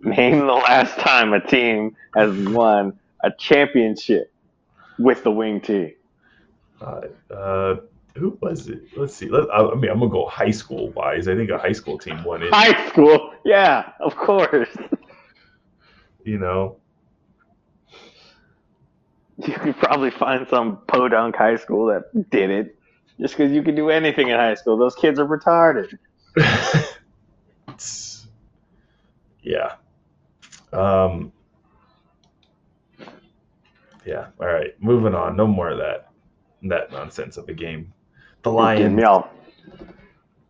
Name 0.02 0.40
the 0.40 0.46
last 0.46 0.98
time 0.98 1.32
a 1.32 1.40
team 1.40 1.96
has 2.16 2.36
won 2.48 2.98
a 3.22 3.30
championship 3.38 4.32
with 4.98 5.22
the 5.22 5.30
wing 5.30 5.60
tee. 5.60 5.94
uh, 6.80 7.02
uh 7.32 7.76
who 8.16 8.36
was 8.40 8.68
it? 8.68 8.82
Let's 8.96 9.14
see. 9.14 9.28
Let, 9.28 9.48
I, 9.50 9.64
I 9.64 9.74
mean 9.76 9.90
i'm 9.90 10.00
gonna 10.00 10.10
go 10.10 10.26
high 10.26 10.50
school 10.50 10.90
wise. 10.90 11.28
I 11.28 11.36
think 11.36 11.50
a 11.50 11.58
high 11.58 11.72
school 11.72 11.98
team 11.98 12.24
won 12.24 12.42
it. 12.42 12.52
High 12.52 12.88
school? 12.88 13.32
Yeah 13.44 13.92
of 14.00 14.16
course. 14.16 14.76
You 16.24 16.38
know? 16.38 16.76
You 19.38 19.54
could 19.54 19.76
probably 19.76 20.10
find 20.10 20.46
some 20.48 20.80
podunk 20.88 21.36
high 21.36 21.56
school 21.56 21.86
that 21.86 22.30
did 22.30 22.50
it 22.50 22.79
just 23.20 23.36
because 23.36 23.52
you 23.52 23.62
can 23.62 23.74
do 23.74 23.90
anything 23.90 24.28
in 24.28 24.36
high 24.36 24.54
school 24.54 24.76
those 24.76 24.94
kids 24.94 25.18
are 25.18 25.26
retarded 25.26 25.98
yeah. 29.42 29.74
Um, 30.72 31.32
yeah. 34.04 34.26
All 34.40 34.46
right. 34.46 34.80
Moving 34.80 35.14
on. 35.14 35.36
No 35.36 35.46
more 35.46 35.70
of 35.70 35.78
that. 35.78 36.10
That 36.62 36.92
nonsense 36.92 37.36
of 37.36 37.48
a 37.48 37.54
game. 37.54 37.92
The 38.42 38.52
Lions. 38.52 39.00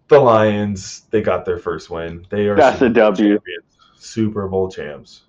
The 0.09 0.19
Lions. 0.19 1.03
They 1.11 1.23
got 1.23 1.45
their 1.45 1.59
first 1.59 1.89
win. 1.91 2.27
They 2.31 2.49
are 2.49 2.57
That's 2.57 2.77
a 2.77 2.87
Super 2.87 2.95
W. 2.95 3.35
champions. 3.35 3.65
Super 3.97 4.49
Bowl 4.49 4.71
champs. 4.71 5.23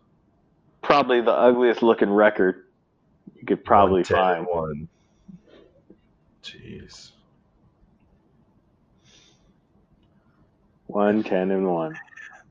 probably 0.82 1.22
the 1.22 1.32
ugliest 1.32 1.84
looking 1.84 2.10
record 2.10 2.66
you 3.36 3.46
could 3.46 3.64
probably 3.64 4.02
110 4.02 4.18
find 4.18 4.48
One. 4.48 4.88
Jeez. 6.44 7.11
One 10.92 11.24
ten 11.24 11.52
and 11.52 11.68
one 11.68 11.98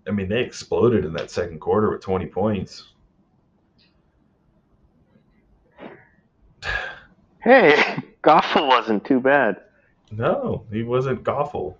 I 0.08 0.12
mean, 0.12 0.28
they 0.28 0.40
exploded 0.40 1.04
in 1.04 1.12
that 1.12 1.30
second 1.30 1.60
quarter 1.60 1.90
with 1.90 2.00
20 2.00 2.26
points. 2.26 2.88
hey 7.42 7.72
Goffle 8.24 8.68
wasn't 8.68 9.04
too 9.04 9.20
bad 9.20 9.56
No, 10.10 10.64
he 10.70 10.82
wasn't 10.82 11.22
Goffle. 11.24 11.74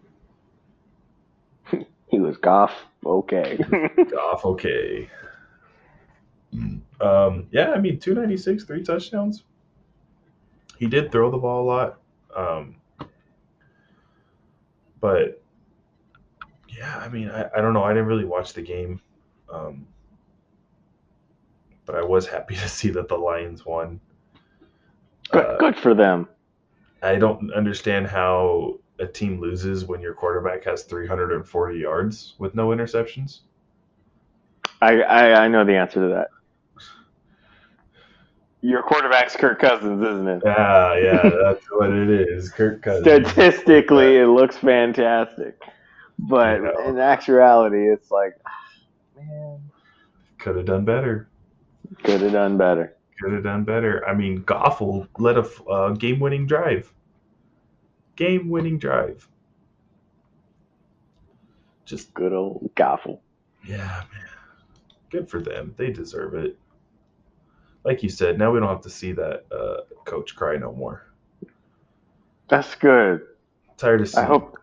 he 2.08 2.18
was 2.18 2.36
Goff 2.36 2.72
okay 3.04 3.58
Goff, 4.10 4.44
okay. 4.44 5.08
Um, 7.00 7.46
yeah, 7.52 7.70
I 7.70 7.78
mean, 7.78 7.98
296, 7.98 8.64
three 8.64 8.82
touchdowns. 8.82 9.44
He 10.78 10.86
did 10.86 11.12
throw 11.12 11.30
the 11.30 11.38
ball 11.38 11.62
a 11.62 11.66
lot. 11.66 12.00
Um, 12.36 12.74
but 15.00 15.42
yeah, 16.80 16.96
I 16.96 17.08
mean, 17.10 17.28
I, 17.28 17.46
I 17.54 17.60
don't 17.60 17.74
know. 17.74 17.84
I 17.84 17.90
didn't 17.90 18.06
really 18.06 18.24
watch 18.24 18.54
the 18.54 18.62
game. 18.62 19.00
Um, 19.52 19.86
but 21.84 21.94
I 21.94 22.02
was 22.02 22.26
happy 22.26 22.54
to 22.56 22.68
see 22.68 22.88
that 22.90 23.06
the 23.06 23.16
Lions 23.16 23.66
won. 23.66 24.00
Good, 25.30 25.44
Uh, 25.44 25.56
good 25.58 25.76
for 25.76 25.94
them. 25.94 26.26
I 27.02 27.16
don't 27.16 27.52
understand 27.52 28.06
how 28.06 28.78
a 28.98 29.06
team 29.06 29.40
loses 29.40 29.84
when 29.84 30.00
your 30.00 30.14
quarterback 30.14 30.64
has 30.64 30.82
340 30.84 31.78
yards 31.78 32.34
with 32.38 32.54
no 32.54 32.68
interceptions. 32.68 33.40
I, 34.82 35.02
I 35.02 35.44
I 35.44 35.48
know 35.48 35.64
the 35.64 35.76
answer 35.76 36.00
to 36.00 36.08
that. 36.14 36.28
Your 38.62 38.82
quarterback's 38.82 39.36
Kirk 39.36 39.58
Cousins, 39.58 40.02
isn't 40.02 40.28
it? 40.28 40.42
Ah, 40.46 40.94
yeah, 40.94 41.30
that's 41.42 41.64
what 41.72 41.90
it 41.90 42.10
is. 42.10 42.50
Kirk 42.50 42.82
Cousins. 42.82 43.04
Statistically, 43.32 44.16
it 44.16 44.26
looks 44.26 44.56
fantastic, 44.58 45.62
but 46.28 46.62
Yeah. 46.62 46.88
in 46.88 46.98
actuality, 46.98 47.88
it's 47.92 48.10
like, 48.10 48.34
man, 49.16 49.60
Could 50.38 50.56
have 50.56 50.66
done 50.66 50.84
better. 50.84 51.28
could 52.02 52.20
have 52.22 52.32
done 52.32 52.56
better. 52.56 52.96
Could 53.20 53.32
have 53.32 53.42
done 53.44 53.64
better. 53.64 54.06
I 54.08 54.14
mean, 54.14 54.42
Goffel 54.44 55.06
led 55.18 55.36
a 55.36 55.42
uh, 55.68 55.90
game-winning 55.90 56.46
drive. 56.46 56.92
Game-winning 58.16 58.78
drive. 58.78 59.28
Just 61.84 62.14
Good 62.14 62.32
old 62.32 62.70
Goffle. 62.76 63.18
yeah, 63.66 64.04
man. 64.12 64.26
Good 65.10 65.28
for 65.28 65.40
them. 65.40 65.74
They 65.76 65.90
deserve 65.90 66.34
it. 66.34 66.56
Like 67.84 68.02
you 68.02 68.08
said, 68.08 68.38
now 68.38 68.52
we 68.52 68.60
don't 68.60 68.68
have 68.68 68.82
to 68.82 68.90
see 68.90 69.12
that 69.12 69.44
uh, 69.50 69.78
coach 70.04 70.36
cry 70.36 70.56
no 70.56 70.72
more. 70.72 71.06
That's 72.48 72.74
good. 72.76 73.22
Tired 73.76 74.02
of 74.02 74.06
I 74.08 74.10
seeing 74.10 74.26
hope. 74.26 74.58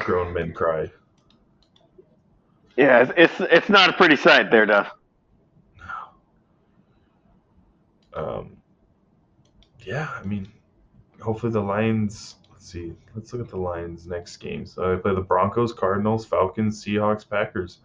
Grown 0.00 0.32
men 0.32 0.52
cry. 0.52 0.90
Yeah, 2.76 3.02
it's 3.02 3.12
it's, 3.16 3.52
it's 3.52 3.68
not 3.68 3.90
a 3.90 3.92
pretty 3.92 4.16
sight 4.16 4.50
there, 4.50 4.66
Duff. 4.66 4.90
No. 8.14 8.22
Um, 8.22 8.56
yeah, 9.84 10.08
I 10.18 10.26
mean, 10.26 10.48
hopefully 11.20 11.52
the 11.52 11.60
Lions. 11.60 12.36
Let's 12.50 12.70
see. 12.70 12.94
Let's 13.14 13.32
look 13.32 13.42
at 13.42 13.48
the 13.48 13.58
Lions' 13.58 14.06
next 14.06 14.36
game. 14.38 14.66
So 14.66 14.94
they 14.94 15.00
play 15.00 15.14
the 15.14 15.20
Broncos, 15.20 15.72
Cardinals, 15.72 16.26
Falcons, 16.26 16.84
Seahawks, 16.84 17.28
Packers. 17.28 17.78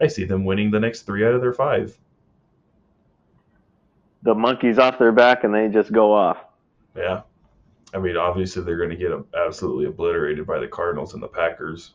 I 0.00 0.06
see 0.08 0.24
them 0.24 0.44
winning 0.44 0.70
the 0.70 0.80
next 0.80 1.02
three 1.02 1.24
out 1.26 1.34
of 1.34 1.40
their 1.40 1.54
five. 1.54 1.96
The 4.22 4.34
monkey's 4.34 4.78
off 4.78 4.98
their 4.98 5.12
back 5.12 5.44
and 5.44 5.54
they 5.54 5.68
just 5.68 5.92
go 5.92 6.12
off. 6.12 6.38
Yeah. 6.96 7.22
I 7.94 7.98
mean, 7.98 8.16
obviously 8.16 8.62
they're 8.62 8.76
going 8.76 8.90
to 8.90 8.96
get 8.96 9.12
absolutely 9.46 9.86
obliterated 9.86 10.46
by 10.46 10.58
the 10.58 10.68
Cardinals 10.68 11.14
and 11.14 11.22
the 11.22 11.28
Packers. 11.28 11.94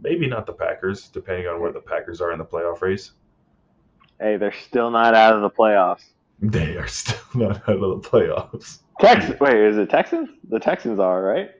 Maybe 0.00 0.26
not 0.28 0.46
the 0.46 0.52
Packers, 0.52 1.08
depending 1.08 1.46
on 1.46 1.60
where 1.60 1.72
the 1.72 1.80
Packers 1.80 2.20
are 2.20 2.32
in 2.32 2.38
the 2.38 2.44
playoff 2.44 2.80
race. 2.82 3.12
Hey, 4.20 4.36
they're 4.36 4.52
still 4.52 4.90
not 4.90 5.14
out 5.14 5.34
of 5.34 5.40
the 5.42 5.50
playoffs. 5.50 6.04
They 6.40 6.76
are 6.76 6.86
still 6.86 7.18
not 7.34 7.68
out 7.68 7.82
of 7.82 8.02
the 8.02 8.08
playoffs. 8.08 8.80
Texas. 9.00 9.38
Wait, 9.40 9.56
is 9.56 9.78
it 9.78 9.88
Texans? 9.90 10.28
The 10.48 10.60
Texans 10.60 10.98
are 10.98 11.22
right. 11.22 11.50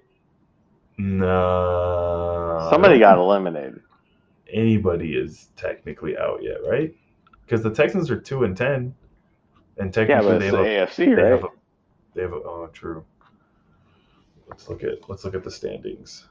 No. 0.98 2.58
Somebody 2.58 2.98
got 2.98 3.18
eliminated. 3.18 3.80
anybody 4.52 5.16
is 5.16 5.48
technically 5.56 6.16
out 6.18 6.42
yet, 6.42 6.58
right? 6.64 6.94
Because 7.44 7.62
the 7.62 7.70
Texans 7.74 8.10
are 8.10 8.20
two 8.20 8.44
and 8.44 8.56
ten, 8.56 8.94
and 9.78 9.94
Yeah, 10.08 10.20
technically 10.20 10.22
but 10.22 10.38
they 10.38 10.46
have 10.46 10.58
the 10.58 10.62
a, 10.62 10.86
AFC, 10.86 11.14
they 11.14 11.22
right? 11.22 11.30
have 11.30 11.44
a 11.44 11.48
they 12.14 12.22
have 12.22 12.32
a 12.32 12.36
oh 12.36 12.70
true. 12.72 13.04
Let's 14.56 14.70
look 14.70 14.84
at 14.84 15.10
let's 15.10 15.22
look 15.22 15.34
at 15.34 15.44
the 15.44 15.50
standings. 15.50 16.24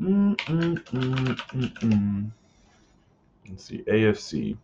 Mm, 0.00 0.34
mm, 0.36 0.82
mm, 0.84 1.36
mm, 1.36 1.72
mm. 1.80 2.30
Let's 3.46 3.66
see, 3.66 3.84
AFC. 3.86 4.56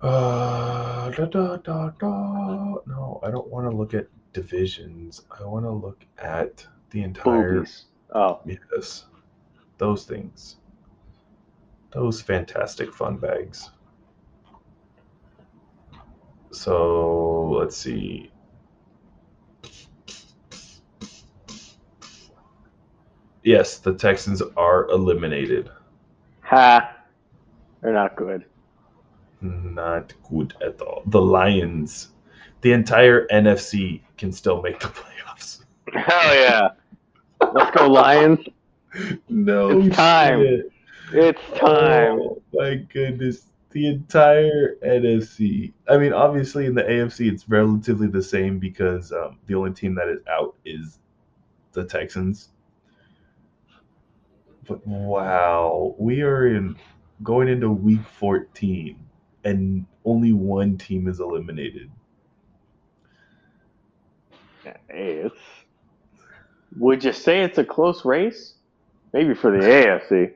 Uh, 0.00 1.10
da, 1.10 1.24
da, 1.24 1.56
da, 1.56 1.90
da. 1.98 2.74
No, 2.86 3.18
I 3.24 3.32
don't 3.32 3.48
want 3.48 3.68
to 3.68 3.76
look 3.76 3.94
at 3.94 4.06
divisions. 4.32 5.22
I 5.28 5.44
want 5.44 5.64
to 5.64 5.72
look 5.72 6.04
at 6.18 6.64
the 6.90 7.02
entire. 7.02 7.54
Boobies. 7.54 7.86
Oh, 8.14 8.40
Yes, 8.46 9.06
those 9.78 10.04
things. 10.04 10.59
Those 11.92 12.20
fantastic 12.22 12.92
fun 12.94 13.16
bags. 13.16 13.70
So 16.52 17.50
let's 17.58 17.76
see. 17.76 18.30
Yes, 23.42 23.78
the 23.78 23.94
Texans 23.94 24.42
are 24.56 24.88
eliminated. 24.90 25.70
ha! 26.42 26.96
They're 27.80 27.92
not 27.94 28.14
good. 28.16 28.44
Not 29.40 30.12
good 30.28 30.54
at 30.62 30.80
all. 30.82 31.02
The 31.06 31.20
Lions, 31.20 32.08
the 32.60 32.72
entire 32.72 33.26
NFC 33.28 34.02
can 34.18 34.32
still 34.32 34.60
make 34.60 34.78
the 34.80 34.88
playoffs. 34.88 35.64
Hell 35.94 36.34
yeah! 36.34 36.68
Let's 37.52 37.76
go 37.76 37.88
Lions. 37.88 38.40
No, 39.28 39.82
It's 39.82 39.94
time. 39.94 40.40
shit. 40.40 40.72
It's 41.12 41.40
time. 41.58 42.20
Oh 42.20 42.42
my 42.52 42.76
goodness. 42.92 43.46
The 43.70 43.86
entire 43.86 44.76
NFC. 44.84 45.72
I 45.88 45.96
mean, 45.96 46.12
obviously 46.12 46.66
in 46.66 46.74
the 46.74 46.82
AFC 46.82 47.32
it's 47.32 47.48
relatively 47.48 48.08
the 48.08 48.22
same 48.22 48.58
because 48.58 49.12
um, 49.12 49.38
the 49.46 49.54
only 49.54 49.72
team 49.72 49.94
that 49.94 50.08
is 50.08 50.20
out 50.28 50.56
is 50.64 50.98
the 51.72 51.84
Texans. 51.84 52.50
But 54.66 54.86
wow, 54.86 55.94
we 55.98 56.22
are 56.22 56.48
in 56.48 56.76
going 57.22 57.48
into 57.48 57.70
week 57.70 58.00
14 58.18 58.96
and 59.44 59.86
only 60.04 60.32
one 60.32 60.78
team 60.78 61.08
is 61.08 61.20
eliminated. 61.20 61.90
Hey, 64.62 65.22
it's. 65.24 65.34
Would 66.78 67.02
you 67.02 67.12
say 67.12 67.42
it's 67.42 67.58
a 67.58 67.64
close 67.64 68.04
race? 68.04 68.54
Maybe 69.12 69.34
for 69.34 69.50
the 69.50 69.64
AFC. 69.64 70.32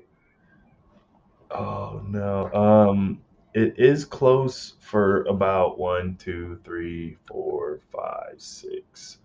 Oh 1.55 2.03
no. 2.07 2.53
Um 2.53 3.21
it 3.55 3.79
is 3.79 4.05
close 4.05 4.75
for 4.81 5.23
about 5.25 5.79
one, 5.79 6.17
two, 6.17 6.59
three, 6.65 7.17
four, 7.27 7.81
five, 7.93 8.35
six, 8.39 9.19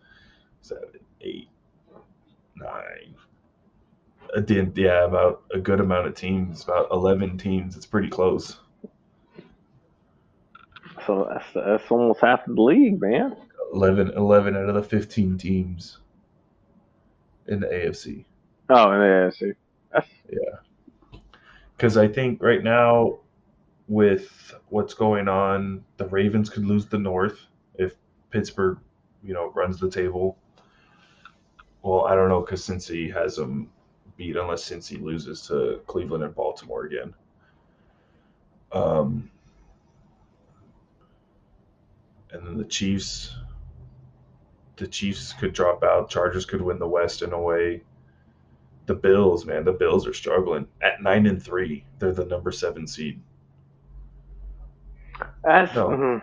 seven, 0.61 0.99
eight, 1.21 1.49
nine. 2.55 3.15
The- 4.45 4.71
Yeah, 4.75 5.05
about 5.05 5.43
a 5.51 5.59
good 5.59 5.79
amount 5.79 6.05
of 6.07 6.13
teams, 6.15 6.63
about 6.63 6.89
eleven 6.91 7.37
teams. 7.37 7.75
It's 7.75 7.87
pretty 7.87 8.09
close. 8.09 8.57
So 11.07 11.27
that's, 11.31 11.45
that's 11.55 11.89
almost 11.91 12.19
half 12.19 12.45
the 12.45 12.61
league, 12.61 13.01
man. 13.01 13.35
11, 13.73 14.11
11 14.15 14.55
out 14.55 14.69
of 14.69 14.75
the 14.75 14.83
fifteen 14.83 15.37
teams 15.37 15.97
in 17.47 17.59
the 17.59 17.67
AFC. 17.67 18.25
Oh, 18.69 18.91
in 18.91 18.99
the 18.99 19.05
AFC. 19.05 19.55
That's 19.91 20.07
Because 21.79 21.95
I 21.95 22.09
think 22.09 22.43
right 22.43 22.61
now, 22.61 23.19
with 23.87 24.53
what's 24.67 24.93
going 24.93 25.29
on, 25.29 25.85
the 25.95 26.07
Ravens 26.07 26.49
could 26.49 26.65
lose 26.65 26.85
the 26.85 26.99
North 26.99 27.39
if 27.75 27.93
Pittsburgh, 28.31 28.79
you 29.23 29.33
know, 29.33 29.53
runs 29.55 29.79
the 29.79 29.89
table. 29.89 30.37
Well, 31.81 32.03
I 32.03 32.15
don't 32.15 32.27
know 32.27 32.41
because 32.41 32.67
Cincy 32.67 33.13
has 33.13 33.37
them 33.37 33.69
beat 34.17 34.35
unless 34.35 34.69
Cincy 34.69 35.01
loses 35.01 35.47
to 35.47 35.79
Cleveland 35.87 36.25
and 36.25 36.35
Baltimore 36.35 36.83
again. 36.83 37.13
Um, 38.73 39.31
and 42.33 42.45
then 42.45 42.57
the 42.57 42.65
Chiefs, 42.65 43.33
the 44.75 44.85
Chiefs 44.85 45.31
could 45.31 45.53
drop 45.53 45.85
out. 45.85 46.09
Chargers 46.09 46.45
could 46.45 46.61
win 46.61 46.77
the 46.77 46.89
West 46.89 47.21
in 47.21 47.31
a 47.31 47.39
way. 47.41 47.83
The 48.89 48.95
Bills, 48.95 49.45
man, 49.45 49.65
the 49.65 49.71
Bills 49.71 50.07
are 50.07 50.13
struggling 50.15 50.67
at 50.81 50.99
nine 51.03 51.27
and 51.27 51.39
three. 51.39 51.85
They're 51.99 52.11
the 52.11 52.25
number 52.25 52.51
seven 52.51 52.87
seed. 52.87 53.21
that's. 55.43 55.75
No. 55.75 55.89
mhm. 55.89 56.21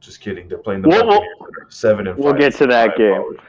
Just 0.00 0.20
kidding. 0.20 0.46
They're 0.46 0.58
playing 0.58 0.82
the 0.82 0.88
We'll- 0.88 1.06
Buccaneers. 1.06 1.30
seven 1.70 2.06
and. 2.06 2.16
five. 2.16 2.22
we'll 2.22 2.32
five. 2.34 2.40
get 2.40 2.54
to 2.56 2.66
that 2.66 2.88
My 2.90 2.96
game. 2.98 3.12
apologies. 3.14 3.40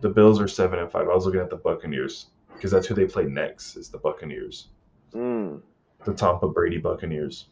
The 0.00 0.08
Bills 0.08 0.40
are 0.40 0.48
seven 0.48 0.80
and 0.80 0.90
five. 0.90 1.08
I 1.08 1.14
was 1.14 1.26
looking 1.26 1.40
at 1.40 1.48
the 1.48 1.54
Buccaneers 1.56 2.26
because 2.54 2.72
that's 2.72 2.88
who 2.88 2.94
they 2.96 3.06
play 3.06 3.26
next. 3.26 3.76
Is 3.76 3.88
the 3.88 3.98
Buccaneers, 3.98 4.70
Mm. 5.14 5.60
the 6.04 6.12
Tampa 6.12 6.48
Brady 6.48 6.78
Buccaneers. 6.78 7.46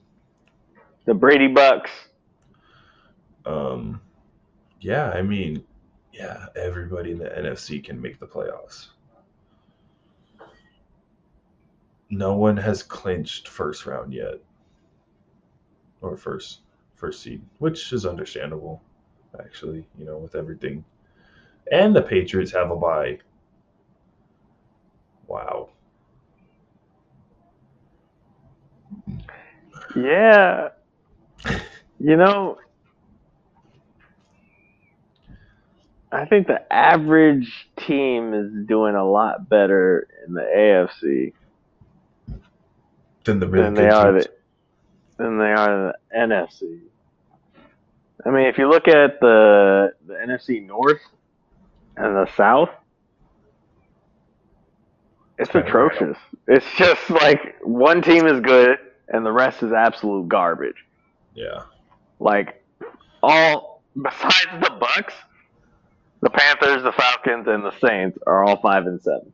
The 1.04 1.14
Brady 1.14 1.46
Bucks. 1.46 1.92
Um, 3.46 4.00
yeah, 4.80 5.10
I 5.10 5.22
mean, 5.22 5.64
yeah, 6.12 6.46
everybody 6.56 7.12
in 7.12 7.18
the 7.18 7.28
NFC 7.28 7.78
can 7.84 8.00
make 8.02 8.18
the 8.18 8.26
playoffs. 8.26 8.88
No 12.12 12.36
one 12.36 12.58
has 12.58 12.82
clinched 12.82 13.48
first 13.48 13.86
round 13.86 14.12
yet, 14.12 14.34
or 16.02 16.16
first 16.16 16.60
first 16.94 17.22
seed, 17.22 17.42
which 17.58 17.92
is 17.92 18.06
understandable, 18.06 18.82
actually. 19.40 19.86
You 19.98 20.04
know, 20.04 20.18
with 20.18 20.34
everything 20.34 20.84
and 21.70 21.94
the 21.94 22.02
Patriots 22.02 22.52
have 22.52 22.70
a 22.70 22.76
bye. 22.76 23.18
Wow. 25.26 25.70
Yeah. 29.96 30.68
You 31.98 32.16
know, 32.16 32.58
I 36.10 36.26
think 36.26 36.46
the 36.46 36.70
average 36.70 37.70
team 37.86 38.34
is 38.34 38.66
doing 38.66 38.96
a 38.96 39.04
lot 39.04 39.48
better 39.48 40.08
in 40.26 40.34
the 40.34 40.42
AFC 40.42 41.32
Then 43.24 43.40
the 43.40 43.48
really 43.48 43.64
than 43.64 43.74
good 43.74 43.84
they 43.84 43.88
are 43.88 44.12
teams. 44.12 44.26
the, 45.16 45.22
than 45.22 45.38
they 45.38 45.52
are 45.52 45.92
the 45.92 46.16
NFC. 46.16 46.80
I 48.24 48.30
mean, 48.30 48.46
if 48.46 48.58
you 48.58 48.68
look 48.68 48.88
at 48.88 49.20
the 49.20 49.92
the 50.06 50.14
NFC 50.14 50.64
North 50.66 51.00
and 51.96 52.14
the 52.16 52.28
South, 52.36 52.70
it's 55.38 55.54
atrocious. 55.54 56.16
It's 56.46 56.66
just 56.76 57.10
like 57.10 57.56
one 57.62 58.02
team 58.02 58.26
is 58.26 58.40
good 58.40 58.78
and 59.08 59.24
the 59.24 59.32
rest 59.32 59.62
is 59.62 59.72
absolute 59.72 60.28
garbage. 60.28 60.84
Yeah. 61.34 61.62
Like 62.18 62.62
all 63.22 63.82
besides 64.00 64.50
the 64.60 64.70
Bucks, 64.78 65.14
the 66.20 66.30
Panthers, 66.30 66.82
the 66.82 66.92
Falcons, 66.92 67.46
and 67.48 67.64
the 67.64 67.72
Saints 67.80 68.18
are 68.26 68.44
all 68.44 68.60
five 68.60 68.86
and 68.86 69.00
seven. 69.00 69.32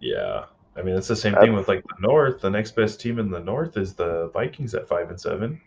Yeah. 0.00 0.46
I 0.76 0.82
mean, 0.82 0.96
it's 0.96 1.08
the 1.08 1.16
same 1.16 1.34
thing 1.36 1.52
with 1.54 1.68
like 1.68 1.82
the 1.84 1.94
North. 2.00 2.40
The 2.40 2.50
next 2.50 2.72
best 2.74 3.00
team 3.00 3.18
in 3.18 3.30
the 3.30 3.40
North 3.40 3.76
is 3.76 3.94
the 3.94 4.28
Vikings 4.34 4.74
at 4.74 4.88
five 4.88 5.08
and 5.08 5.20
seven. 5.20 5.60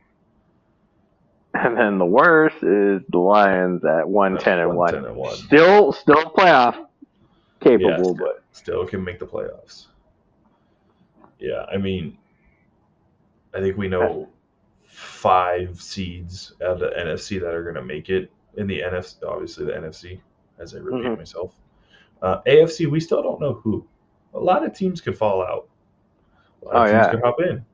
And 1.54 1.78
then 1.78 1.98
the 1.98 2.06
worst 2.06 2.58
is 2.58 3.02
the 3.10 3.18
Lions 3.18 3.84
at 3.86 4.08
one 4.08 4.38
ten 4.38 4.60
and 4.60 4.70
one. 4.76 4.94
110 4.94 5.06
and 5.10 5.16
one. 5.16 5.36
Still, 5.36 5.92
still 5.94 6.24
playoff 6.32 6.88
capable, 7.62 8.16
Yeah. 8.20 8.20
but 8.20 8.44
Still 8.52 8.86
can 8.86 9.04
make 9.04 9.18
the 9.20 9.26
playoffs. 9.26 9.88
Yeah, 11.40 11.66
I 11.72 11.78
mean, 11.78 12.18
I 13.54 13.60
think 13.62 13.78
we 13.78 13.88
know 13.88 14.28
five 14.86 15.82
seeds 15.82 16.54
out 16.62 16.72
of 16.72 16.80
the 16.80 16.90
NFC 16.90 17.40
that 17.40 17.54
are 17.54 17.64
going 17.64 17.76
to 17.76 17.84
make 17.84 18.10
it 18.10 18.32
in 18.56 18.68
the 18.68 18.82
NFC. 18.82 19.24
Obviously, 19.28 19.66
the 19.66 19.72
NFC, 19.74 20.20
as 20.60 20.76
I 20.76 20.80
repeat 20.80 21.06
Mhm. 21.06 21.18
myself. 21.18 21.54
Uh, 22.22 22.42
AFC, 22.48 22.88
we 22.88 23.00
still 23.00 23.22
don't 23.22 23.40
know 23.40 23.54
who. 23.54 23.86
A 24.34 24.40
lot 24.40 24.64
of 24.66 24.74
teams 24.74 25.02
could 25.02 25.18
fall 25.18 25.42
out. 25.42 25.68
A 26.62 26.66
lot 26.66 26.76
of 26.76 26.82
Oh, 26.82 26.86
teams 26.86 26.92
yeah. 27.06 27.12
could 27.12 27.22
hop 27.22 27.42
in. 27.42 27.66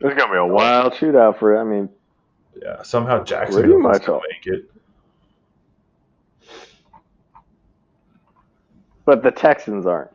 it's 0.00 0.14
gonna 0.18 0.32
be 0.32 0.38
a 0.38 0.44
wild 0.46 0.92
shootout 0.92 1.38
for. 1.38 1.58
I 1.58 1.64
mean, 1.64 1.88
Yeah, 2.60 2.82
somehow 2.82 3.22
Jacksonville 3.24 3.72
can 3.72 3.82
much 3.82 4.02
still 4.02 4.14
all. 4.16 4.22
make 4.30 4.46
it. 4.46 4.70
but 9.04 9.22
the 9.22 9.30
Texans 9.30 9.86
aren't. 9.86 10.10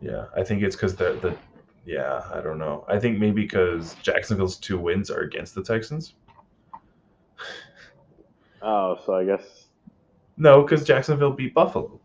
Yeah, 0.00 0.26
I 0.36 0.42
think 0.42 0.62
it's 0.62 0.76
because 0.76 0.96
the 0.96 1.14
the 1.22 1.36
yeah, 1.84 2.22
I 2.32 2.40
don't 2.40 2.58
know. 2.58 2.84
I 2.88 2.98
think 2.98 3.18
maybe 3.18 3.42
because 3.42 3.94
Jacksonville's 4.02 4.56
two 4.56 4.78
wins 4.78 5.10
are 5.10 5.20
against 5.20 5.54
the 5.54 5.62
Texans. 5.62 6.14
Oh, 8.62 8.98
so 9.06 9.14
I 9.14 9.24
guess 9.24 9.55
No, 10.36 10.62
because 10.62 10.84
Jacksonville 10.84 11.32
beat 11.32 11.54
Buffalo. 11.54 12.00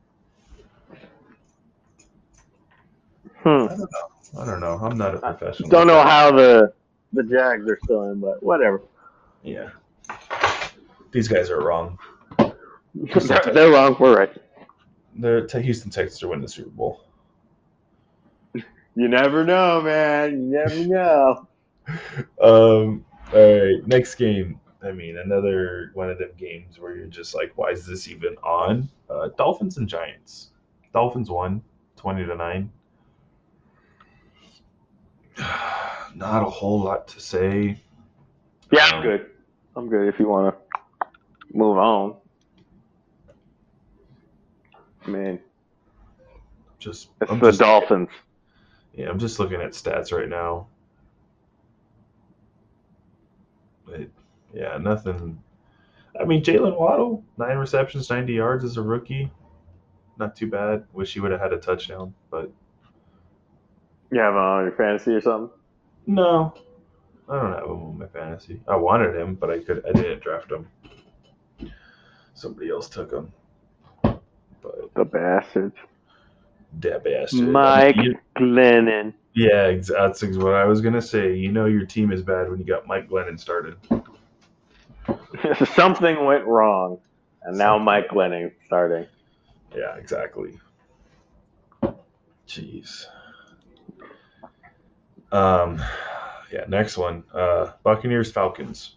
hmm. 3.43 3.47
I 3.49 3.67
don't 3.67 3.79
know. 3.79 4.39
I 4.39 4.45
don't 4.45 4.59
know. 4.61 4.79
I'm 4.81 4.97
not 4.97 5.15
a 5.15 5.19
professional. 5.19 5.69
don't 5.69 5.87
know 5.87 6.01
how 6.01 6.31
the 6.31 6.73
the 7.13 7.23
Jags 7.23 7.67
are 7.67 7.77
still 7.83 8.11
in, 8.11 8.19
but 8.19 8.41
whatever. 8.41 8.81
Yeah. 9.43 9.69
These 11.11 11.27
guys 11.27 11.49
are 11.49 11.61
wrong. 11.61 11.99
they're, 12.37 13.41
they're 13.53 13.71
wrong. 13.71 13.97
We're 13.99 14.17
right. 14.17 14.37
The 15.17 15.61
Houston 15.61 15.91
Texans 15.91 16.23
are 16.23 16.29
winning 16.29 16.43
the 16.43 16.49
Super 16.49 16.69
Bowl. 16.69 17.03
You 18.53 19.07
never 19.07 19.43
know, 19.43 19.81
man. 19.81 20.43
You 20.43 20.49
never 20.49 20.87
know. 20.87 21.47
Um. 22.41 23.03
All 23.33 23.59
right. 23.59 23.85
Next 23.87 24.15
game. 24.15 24.60
I 24.83 24.91
mean, 24.91 25.17
another 25.17 25.91
one 25.93 26.09
of 26.09 26.17
them 26.17 26.31
games 26.37 26.79
where 26.79 26.95
you're 26.95 27.05
just 27.07 27.35
like, 27.35 27.51
why 27.55 27.69
is 27.69 27.85
this 27.85 28.07
even 28.07 28.35
on? 28.37 28.89
Uh, 29.09 29.29
Dolphins 29.37 29.77
and 29.77 29.87
Giants. 29.87 30.49
Dolphins 30.93 31.29
won, 31.29 31.61
twenty 31.95 32.25
to 32.25 32.35
nine. 32.35 32.71
Not 36.15 36.41
a 36.43 36.49
whole 36.49 36.79
lot 36.81 37.07
to 37.09 37.19
say. 37.19 37.79
Yeah, 38.71 38.85
Um, 38.87 38.93
I'm 38.95 39.01
good. 39.03 39.29
I'm 39.75 39.89
good. 39.89 40.07
If 40.07 40.19
you 40.19 40.27
want 40.27 40.55
to 40.55 41.07
move 41.53 41.77
on, 41.77 42.15
man, 45.07 45.39
Just 46.79 47.09
it's 47.21 47.31
I'm 47.31 47.39
the 47.39 47.47
just- 47.49 47.59
Dolphins. 47.59 48.09
Yeah, 48.93 49.09
I'm 49.09 49.19
just 49.19 49.39
looking 49.39 49.61
at 49.61 49.71
stats 49.71 50.11
right 50.11 50.27
now. 50.27 50.67
It, 53.87 54.11
yeah, 54.53 54.77
nothing. 54.77 55.41
I 56.19 56.25
mean, 56.25 56.43
Jaylen 56.43 56.77
Waddle, 56.77 57.23
nine 57.37 57.57
receptions, 57.57 58.09
90 58.09 58.33
yards 58.33 58.63
as 58.65 58.77
a 58.77 58.81
rookie. 58.81 59.31
Not 60.17 60.35
too 60.35 60.49
bad. 60.49 60.83
Wish 60.93 61.13
he 61.13 61.19
would 61.19 61.31
have 61.31 61.39
had 61.39 61.53
a 61.53 61.57
touchdown, 61.57 62.13
but 62.29 62.51
You 64.11 64.19
have 64.19 64.33
him 64.33 64.39
on 64.39 64.63
your 64.65 64.73
fantasy 64.73 65.11
or 65.13 65.21
something? 65.21 65.49
no, 66.05 66.53
I 67.29 67.41
don't 67.41 67.53
have 67.53 67.63
him 67.63 67.71
on 67.71 67.97
my 67.97 68.07
fantasy. 68.07 68.59
I 68.67 68.75
wanted 68.75 69.15
him, 69.15 69.35
but 69.35 69.49
I 69.49 69.59
could. 69.59 69.83
I 69.87 69.93
didn't 69.93 70.21
draft 70.21 70.51
him. 70.51 70.67
Somebody 72.33 72.69
else 72.69 72.89
took 72.89 73.11
him. 73.11 73.31
But 74.03 74.93
The 74.95 75.05
bastards. 75.05 75.75
that 76.81 77.03
bastard. 77.03 77.47
Mike 77.49 77.95
You- 77.97 78.17
Glennon. 78.35 79.13
yeah, 79.33 79.71
that's 79.77 80.21
what 80.23 80.53
I 80.55 80.65
was 80.65 80.81
gonna 80.81 81.01
say. 81.01 81.35
You 81.35 81.51
know 81.51 81.65
your 81.65 81.85
team 81.85 82.11
is 82.11 82.21
bad 82.21 82.49
when 82.49 82.59
you 82.59 82.65
got 82.65 82.85
Mike 82.85 83.09
Glennon 83.09 83.39
started. 83.39 83.75
Something 85.75 86.25
went 86.25 86.45
wrong, 86.45 86.99
and 87.43 87.57
now 87.57 87.77
Mike 87.77 88.09
Glennon 88.09 88.51
starting. 88.65 89.07
Yeah, 89.75 89.95
exactly. 89.95 90.59
Jeez. 92.47 93.05
Um, 95.31 95.81
yeah. 96.51 96.65
Next 96.67 96.97
one. 96.97 97.23
Uh, 97.33 97.71
Buccaneers 97.83 98.31
Falcons. 98.31 98.95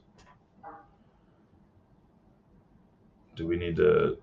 Do 3.36 3.46
we 3.46 3.56
need 3.56 3.76
to 3.76 4.18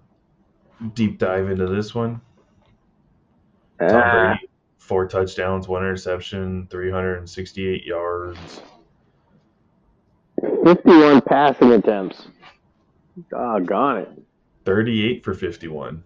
deep 0.94 1.18
dive 1.18 1.50
into 1.50 1.68
this 1.68 1.96
one? 1.96 2.22
Tom 3.80 3.90
Ah, 3.92 4.12
Brady, 4.34 4.50
four 4.78 5.08
touchdowns, 5.08 5.68
one 5.68 5.82
interception, 5.82 6.68
368 6.70 7.84
yards. 7.84 8.62
51 10.42 11.22
passing 11.22 11.72
attempts. 11.72 12.28
Doggone 13.30 13.98
it. 14.00 14.10
38 14.66 15.24
for 15.24 15.34
51. 15.34 16.04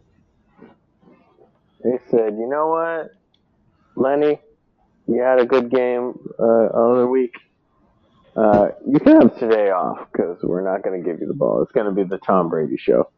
They 1.84 2.00
said, 2.10 2.34
you 2.36 2.48
know 2.50 2.69
what, 2.69 3.12
Lenny, 3.95 4.39
you 5.08 5.21
had 5.21 5.39
a 5.39 5.45
good 5.45 5.69
game 5.69 6.17
uh, 6.39 6.65
other 6.65 7.08
week. 7.08 7.36
Uh, 8.36 8.69
you 8.86 9.00
can 9.00 9.21
have 9.21 9.38
today 9.38 9.69
off 9.69 10.08
because 10.12 10.38
we're 10.43 10.63
not 10.63 10.84
going 10.84 11.02
to 11.02 11.08
give 11.08 11.21
you 11.21 11.28
the 11.28 11.34
ball. 11.34 11.62
It's 11.62 11.71
going 11.71 11.86
to 11.86 11.91
be 11.91 12.04
the 12.04 12.17
Tom 12.17 12.50
Brady 12.50 12.78
show. 12.78 13.10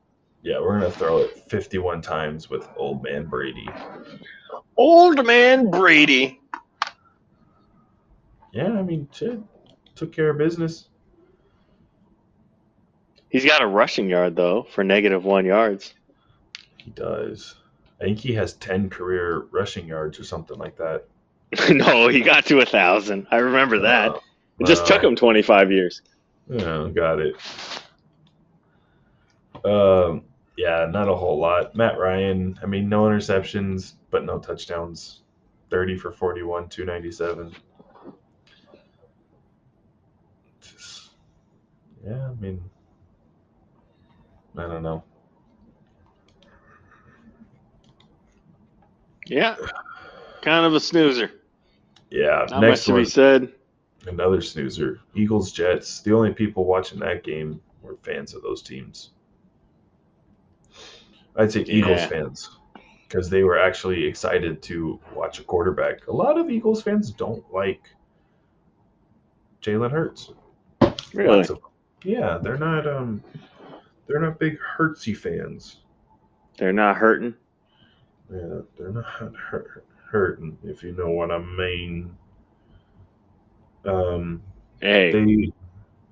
Yeah, 0.43 0.59
we're 0.59 0.79
going 0.79 0.91
to 0.91 0.97
throw 0.97 1.19
it 1.19 1.49
51 1.49 2.01
times 2.01 2.49
with 2.49 2.67
old 2.75 3.03
man 3.03 3.25
Brady. 3.25 3.67
Old 4.75 5.25
man 5.25 5.71
Brady. 5.71 6.39
Yeah, 8.51 8.73
I 8.73 8.83
mean, 8.83 9.07
shit. 9.11 9.39
Took 9.95 10.11
care 10.11 10.29
of 10.29 10.37
business. 10.37 10.89
He's 13.29 13.45
got 13.45 13.61
a 13.61 13.67
rushing 13.67 14.09
yard 14.09 14.35
though 14.35 14.63
for 14.63 14.83
negative 14.83 15.25
one 15.25 15.45
yards. 15.45 15.93
He 16.77 16.91
does. 16.91 17.55
I 17.99 18.05
think 18.05 18.19
he 18.19 18.33
has 18.33 18.53
10 18.53 18.89
career 18.89 19.47
rushing 19.51 19.87
yards 19.87 20.19
or 20.19 20.23
something 20.23 20.57
like 20.57 20.77
that. 20.77 21.05
no, 21.69 22.07
he 22.07 22.21
got 22.21 22.45
to 22.45 22.59
a 22.59 22.65
thousand. 22.65 23.27
I 23.31 23.37
remember 23.37 23.79
that. 23.79 24.11
Uh, 24.11 24.19
It 24.59 24.67
just 24.67 24.85
took 24.85 25.03
uh, 25.03 25.07
him 25.07 25.15
25 25.15 25.71
years. 25.71 26.01
Yeah, 26.49 26.89
got 26.93 27.19
it. 27.19 27.35
Um, 29.65 30.23
yeah, 30.57 30.87
not 30.89 31.09
a 31.09 31.15
whole 31.15 31.39
lot. 31.39 31.75
Matt 31.75 31.97
Ryan, 31.97 32.57
I 32.61 32.65
mean, 32.65 32.87
no 32.89 33.03
interceptions, 33.03 33.93
but 34.11 34.23
no 34.23 34.39
touchdowns. 34.39 35.21
30 35.69 35.97
for 35.97 36.11
41, 36.11 36.69
297. 36.69 37.53
Just, 40.61 41.09
yeah, 42.05 42.29
I 42.29 42.33
mean, 42.41 42.63
I 44.57 44.61
don't 44.63 44.81
know. 44.83 45.03
Yeah, 49.27 49.55
kind 50.41 50.65
of 50.65 50.73
a 50.73 50.79
snoozer. 50.79 51.31
Yeah, 52.09 52.45
Not 52.49 52.61
next 52.61 52.79
much 52.81 52.85
to 52.85 52.91
one, 52.93 53.01
be 53.01 53.09
said. 53.09 53.51
another 54.07 54.41
snoozer. 54.41 55.01
Eagles 55.15 55.51
Jets. 55.51 55.99
The 56.01 56.13
only 56.13 56.33
people 56.33 56.63
watching 56.65 56.99
that 56.99 57.23
game 57.23 57.59
were 57.81 57.97
fans 58.03 58.33
of 58.33 58.41
those 58.41 58.61
teams. 58.61 59.11
I'd 61.35 61.51
say 61.51 61.61
Eagles 61.61 61.99
Yeah. 61.99 62.07
fans 62.07 62.57
because 63.07 63.29
they 63.29 63.43
were 63.43 63.59
actually 63.59 64.05
excited 64.05 64.61
to 64.63 64.99
watch 65.13 65.39
a 65.39 65.43
quarterback. 65.43 66.07
A 66.07 66.11
lot 66.13 66.37
of 66.39 66.49
Eagles 66.49 66.81
fans 66.81 67.11
don't 67.11 67.43
like 67.53 67.81
Jalen 69.61 69.91
Hurts. 69.91 70.31
Really? 71.13 71.41
Of- 71.41 71.59
yeah, 72.03 72.37
they're 72.41 72.57
not 72.57 72.87
um 72.87 73.21
they're 74.07 74.19
not 74.19 74.39
big 74.39 74.57
Hurtsy 74.77 75.15
fans. 75.15 75.77
They're 76.57 76.73
not 76.73 76.97
hurting. 76.97 77.35
Yeah, 78.31 78.61
they're 78.77 78.91
not 78.91 79.05
hurt, 79.05 79.85
hurting 80.09 80.57
if 80.63 80.83
you 80.83 80.93
know 80.93 81.09
what 81.09 81.31
I 81.31 81.39
mean. 81.39 82.15
Um, 83.85 84.41
Hey, 84.81 85.11
they 85.11 85.51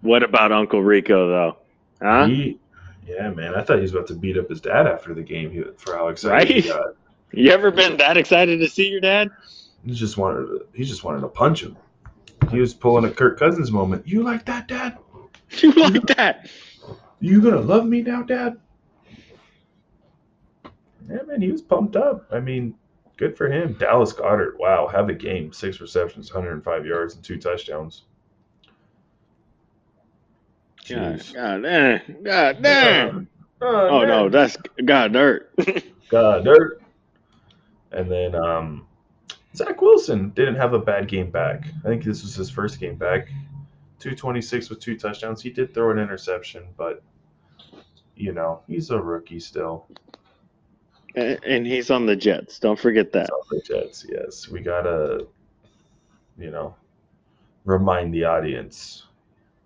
what 0.01 0.23
about 0.23 0.51
Uncle 0.51 0.81
Rico 0.81 1.27
though? 1.27 1.57
Huh? 2.01 2.27
he, 2.27 2.59
yeah, 3.07 3.29
man, 3.29 3.55
I 3.55 3.61
thought 3.61 3.77
he 3.77 3.81
was 3.83 3.91
about 3.93 4.07
to 4.07 4.15
beat 4.15 4.37
up 4.37 4.49
his 4.49 4.61
dad 4.61 4.87
after 4.87 5.13
the 5.13 5.21
game 5.21 5.51
he, 5.51 5.63
for 5.77 5.95
how 5.95 6.07
excited 6.07 6.63
he 6.63 6.69
got. 6.69 6.95
You 7.31 7.51
ever 7.51 7.69
been 7.69 7.97
that 7.97 8.15
excited 8.15 8.59
to 8.61 8.69
see 8.69 8.87
your 8.87 9.01
dad? 9.01 9.29
He 9.85 9.93
just 9.93 10.15
wanted 10.15 10.45
to, 10.45 10.65
he 10.73 10.85
just 10.85 11.03
wanted 11.03 11.19
to 11.19 11.27
punch 11.27 11.63
him. 11.63 11.75
He 12.49 12.61
was 12.61 12.73
pulling 12.73 13.03
a 13.03 13.11
Kirk 13.11 13.37
Cousins 13.37 13.71
moment. 13.73 14.07
You 14.07 14.23
like 14.23 14.45
that, 14.45 14.67
Dad? 14.67 14.97
You 15.61 15.71
like 15.73 16.05
that? 16.15 16.49
You 17.25 17.41
gonna 17.41 17.59
love 17.59 17.87
me 17.87 18.03
now, 18.03 18.21
Dad? 18.21 18.59
Yeah, 21.09 21.23
man, 21.25 21.41
he 21.41 21.51
was 21.51 21.63
pumped 21.63 21.95
up. 21.95 22.27
I 22.31 22.39
mean, 22.39 22.75
good 23.17 23.35
for 23.35 23.49
him. 23.49 23.73
Dallas 23.79 24.13
Goedert, 24.13 24.59
wow, 24.59 24.85
have 24.85 25.09
a 25.09 25.13
game. 25.15 25.51
Six 25.51 25.81
receptions, 25.81 26.31
105 26.31 26.85
yards, 26.85 27.15
and 27.15 27.23
two 27.23 27.39
touchdowns. 27.39 28.03
Jeez. 30.83 31.33
God 31.33 31.63
damn. 31.63 32.23
God 32.23 32.61
damn. 32.61 33.27
Oh 33.59 34.05
no, 34.05 34.29
that's 34.29 34.55
God 34.85 35.13
dirt. 35.13 35.51
Goedert. 36.11 36.81
And 37.91 38.11
then 38.11 38.35
um, 38.35 38.85
Zach 39.55 39.81
Wilson 39.81 40.29
didn't 40.35 40.57
have 40.57 40.73
a 40.73 40.79
bad 40.79 41.07
game 41.07 41.31
back. 41.31 41.65
I 41.83 41.87
think 41.87 42.03
this 42.03 42.21
was 42.21 42.35
his 42.35 42.51
first 42.51 42.79
game 42.79 42.97
back. 42.97 43.29
226 43.97 44.69
with 44.69 44.79
two 44.79 44.95
touchdowns. 44.95 45.41
He 45.41 45.49
did 45.49 45.73
throw 45.73 45.89
an 45.89 45.97
interception, 45.97 46.65
but 46.77 47.01
you 48.15 48.31
know, 48.31 48.61
he's 48.67 48.89
a 48.89 48.99
rookie 48.99 49.39
still. 49.39 49.87
and 51.15 51.65
he's 51.65 51.91
on 51.91 52.05
the 52.05 52.15
Jets. 52.15 52.59
Don't 52.59 52.79
forget 52.79 53.11
that. 53.13 53.29
on 53.29 53.41
the 53.49 53.61
Jets. 53.61 54.05
Yes, 54.09 54.49
we 54.49 54.61
gotta, 54.61 55.27
you 56.37 56.51
know, 56.51 56.75
remind 57.63 58.13
the 58.13 58.23
audience 58.23 59.03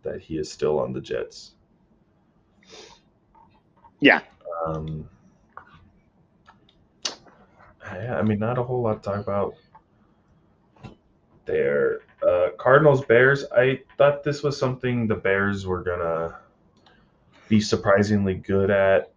that 0.03 0.21
he 0.21 0.37
is 0.37 0.51
still 0.51 0.79
on 0.79 0.93
the 0.93 1.01
Jets. 1.01 1.51
Yeah. 3.99 4.21
Um, 4.65 5.07
yeah, 7.93 8.17
I 8.17 8.21
mean, 8.21 8.39
not 8.39 8.57
a 8.57 8.63
whole 8.63 8.81
lot 8.81 9.03
to 9.03 9.09
talk 9.09 9.19
about 9.19 9.55
there. 11.45 12.01
Uh, 12.25 12.49
Cardinals 12.57 13.03
Bears. 13.05 13.45
I 13.51 13.81
thought 13.97 14.23
this 14.23 14.43
was 14.43 14.57
something 14.57 15.07
the 15.07 15.15
Bears 15.15 15.65
were 15.65 15.83
gonna 15.83 16.37
be 17.49 17.59
surprisingly 17.59 18.35
good 18.35 18.69
at 18.69 19.11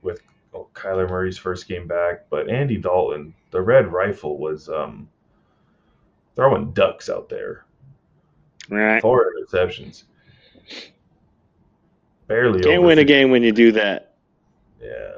with 0.00 0.22
oh, 0.54 0.68
Kyler 0.72 1.08
Murray's 1.10 1.36
first 1.36 1.68
game 1.68 1.86
back, 1.86 2.30
but 2.30 2.48
Andy 2.48 2.78
Dalton, 2.78 3.34
the 3.50 3.60
Red 3.60 3.92
Rifle, 3.92 4.38
was 4.38 4.68
um, 4.68 5.08
throwing 6.36 6.72
ducks 6.72 7.10
out 7.10 7.28
there. 7.28 7.66
Right. 8.70 9.02
Four 9.02 9.32
interceptions. 9.34 10.04
Barely. 12.28 12.62
Can't 12.62 12.82
win 12.82 12.98
a 12.98 13.04
game 13.04 13.30
when 13.30 13.42
you 13.42 13.52
do 13.52 13.72
that. 13.72 14.14
Yeah. 14.80 15.16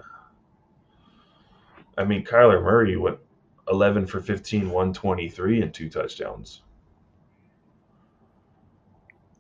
I 1.99 2.05
mean, 2.05 2.25
Kyler 2.25 2.63
Murray 2.63 2.97
went 2.97 3.19
11 3.69 4.07
for 4.07 4.21
15, 4.21 4.71
123, 4.71 5.63
and 5.63 5.73
two 5.73 5.89
touchdowns. 5.89 6.63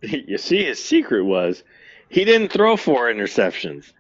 You 0.02 0.36
see, 0.36 0.62
his 0.62 0.82
secret 0.82 1.24
was 1.24 1.64
he 2.08 2.24
didn't 2.24 2.52
throw 2.52 2.76
four 2.76 3.12
interceptions, 3.12 3.92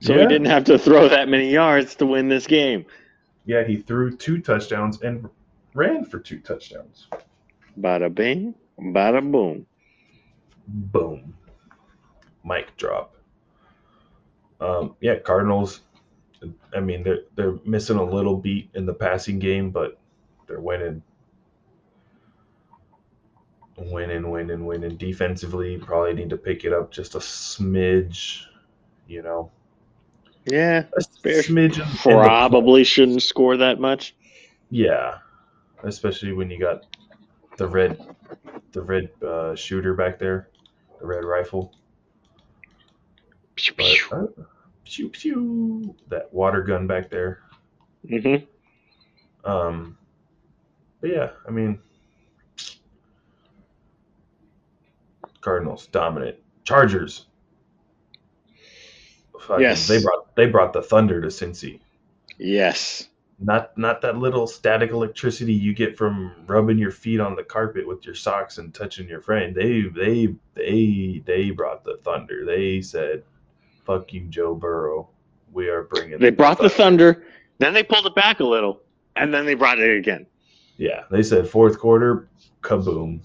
so 0.00 0.12
he 0.12 0.26
didn't 0.26 0.46
have 0.46 0.64
to 0.64 0.78
throw 0.78 1.08
that 1.08 1.28
many 1.28 1.50
yards 1.50 1.94
to 1.96 2.06
win 2.06 2.28
this 2.28 2.46
game. 2.46 2.84
Yeah, 3.44 3.64
he 3.64 3.76
threw 3.76 4.16
two 4.16 4.40
touchdowns 4.40 5.02
and 5.02 5.28
ran 5.74 6.04
for 6.04 6.18
two 6.18 6.40
touchdowns. 6.40 7.08
Bada 7.78 8.12
bing, 8.12 8.54
bada 8.78 9.20
boom. 9.30 9.66
Boom. 10.66 11.34
Mic 12.44 12.76
drop. 12.76 13.14
Um, 14.60 14.96
yeah, 15.00 15.18
Cardinals. 15.18 15.80
I 16.74 16.80
mean, 16.80 17.02
they're 17.02 17.22
they're 17.34 17.58
missing 17.64 17.96
a 17.96 18.04
little 18.04 18.36
beat 18.36 18.70
in 18.74 18.86
the 18.86 18.94
passing 18.94 19.38
game, 19.38 19.70
but 19.70 19.98
they're 20.46 20.60
winning. 20.60 21.02
Winning, 23.78 24.30
winning, 24.30 24.64
winning. 24.64 24.96
Defensively, 24.96 25.76
probably 25.78 26.14
need 26.14 26.30
to 26.30 26.36
pick 26.36 26.64
it 26.64 26.72
up 26.72 26.90
just 26.90 27.14
a 27.14 27.18
smidge. 27.18 28.42
You 29.06 29.22
know, 29.22 29.50
Yeah, 30.46 30.84
a 30.96 31.02
Bears 31.22 31.46
smidge. 31.48 31.76
in- 31.76 31.82
in 31.82 31.88
the- 31.88 31.98
probably 32.02 32.84
shouldn't 32.84 33.22
score 33.22 33.56
that 33.58 33.78
much. 33.80 34.14
Yeah, 34.70 35.18
especially 35.84 36.32
when 36.32 36.50
you 36.50 36.58
got 36.58 36.86
the 37.56 37.66
red, 37.68 38.00
the 38.72 38.82
red 38.82 39.10
uh, 39.22 39.54
shooter 39.54 39.94
back 39.94 40.18
there, 40.18 40.48
the 41.00 41.06
red 41.06 41.24
rifle. 41.24 41.72
Pew, 43.54 43.74
But 43.76 43.86
pew. 43.86 44.16
uh, 44.40 44.42
pew 44.84 45.08
pew, 45.10 45.94
that 46.08 46.32
water 46.32 46.62
gun 46.62 46.86
back 46.86 47.10
there. 47.10 47.40
Mm-hmm. 48.08 48.44
Um, 49.48 49.96
but 51.00 51.10
yeah, 51.10 51.30
I 51.46 51.50
mean, 51.50 51.78
Cardinals 55.50 55.86
dominant. 55.92 56.36
Chargers. 56.64 57.26
Fucking- 59.38 59.62
Yes. 59.62 59.86
they 59.86 60.02
brought 60.02 60.34
they 60.34 60.46
brought 60.46 60.72
the 60.72 60.82
thunder 60.82 61.20
to 61.20 61.28
Cincy. 61.28 61.78
Yes. 62.36 63.08
Not 63.38 63.78
not 63.78 64.00
that 64.00 64.16
little 64.18 64.48
static 64.48 64.90
electricity 64.90 65.52
you 65.52 65.72
get 65.72 65.96
from 65.96 66.32
rubbing 66.48 66.78
your 66.78 66.90
feet 66.90 67.20
on 67.20 67.36
the 67.36 67.44
carpet 67.44 67.86
with 67.86 68.04
your 68.04 68.16
socks 68.16 68.58
and 68.58 68.74
touching 68.74 69.08
your 69.08 69.20
friend. 69.20 69.54
They 69.54 69.82
they 69.82 70.34
they 70.54 71.22
they 71.24 71.50
brought 71.52 71.84
the 71.84 71.98
thunder. 72.02 72.44
They 72.44 72.80
said, 72.80 73.22
"Fuck 73.84 74.12
you, 74.12 74.22
Joe 74.22 74.52
Burrow. 74.56 75.08
We 75.52 75.68
are 75.68 75.84
bringing." 75.84 76.18
They 76.18 76.30
brought 76.30 76.58
the 76.58 76.68
thunder, 76.70 77.22
then 77.58 77.72
they 77.72 77.84
pulled 77.84 78.06
it 78.06 78.16
back 78.16 78.40
a 78.40 78.44
little, 78.44 78.80
and 79.14 79.32
then 79.32 79.46
they 79.46 79.54
brought 79.54 79.78
it 79.78 79.96
again. 79.96 80.26
Yeah, 80.76 81.04
they 81.08 81.22
said 81.22 81.48
fourth 81.48 81.78
quarter, 81.78 82.28
kaboom. 82.62 83.20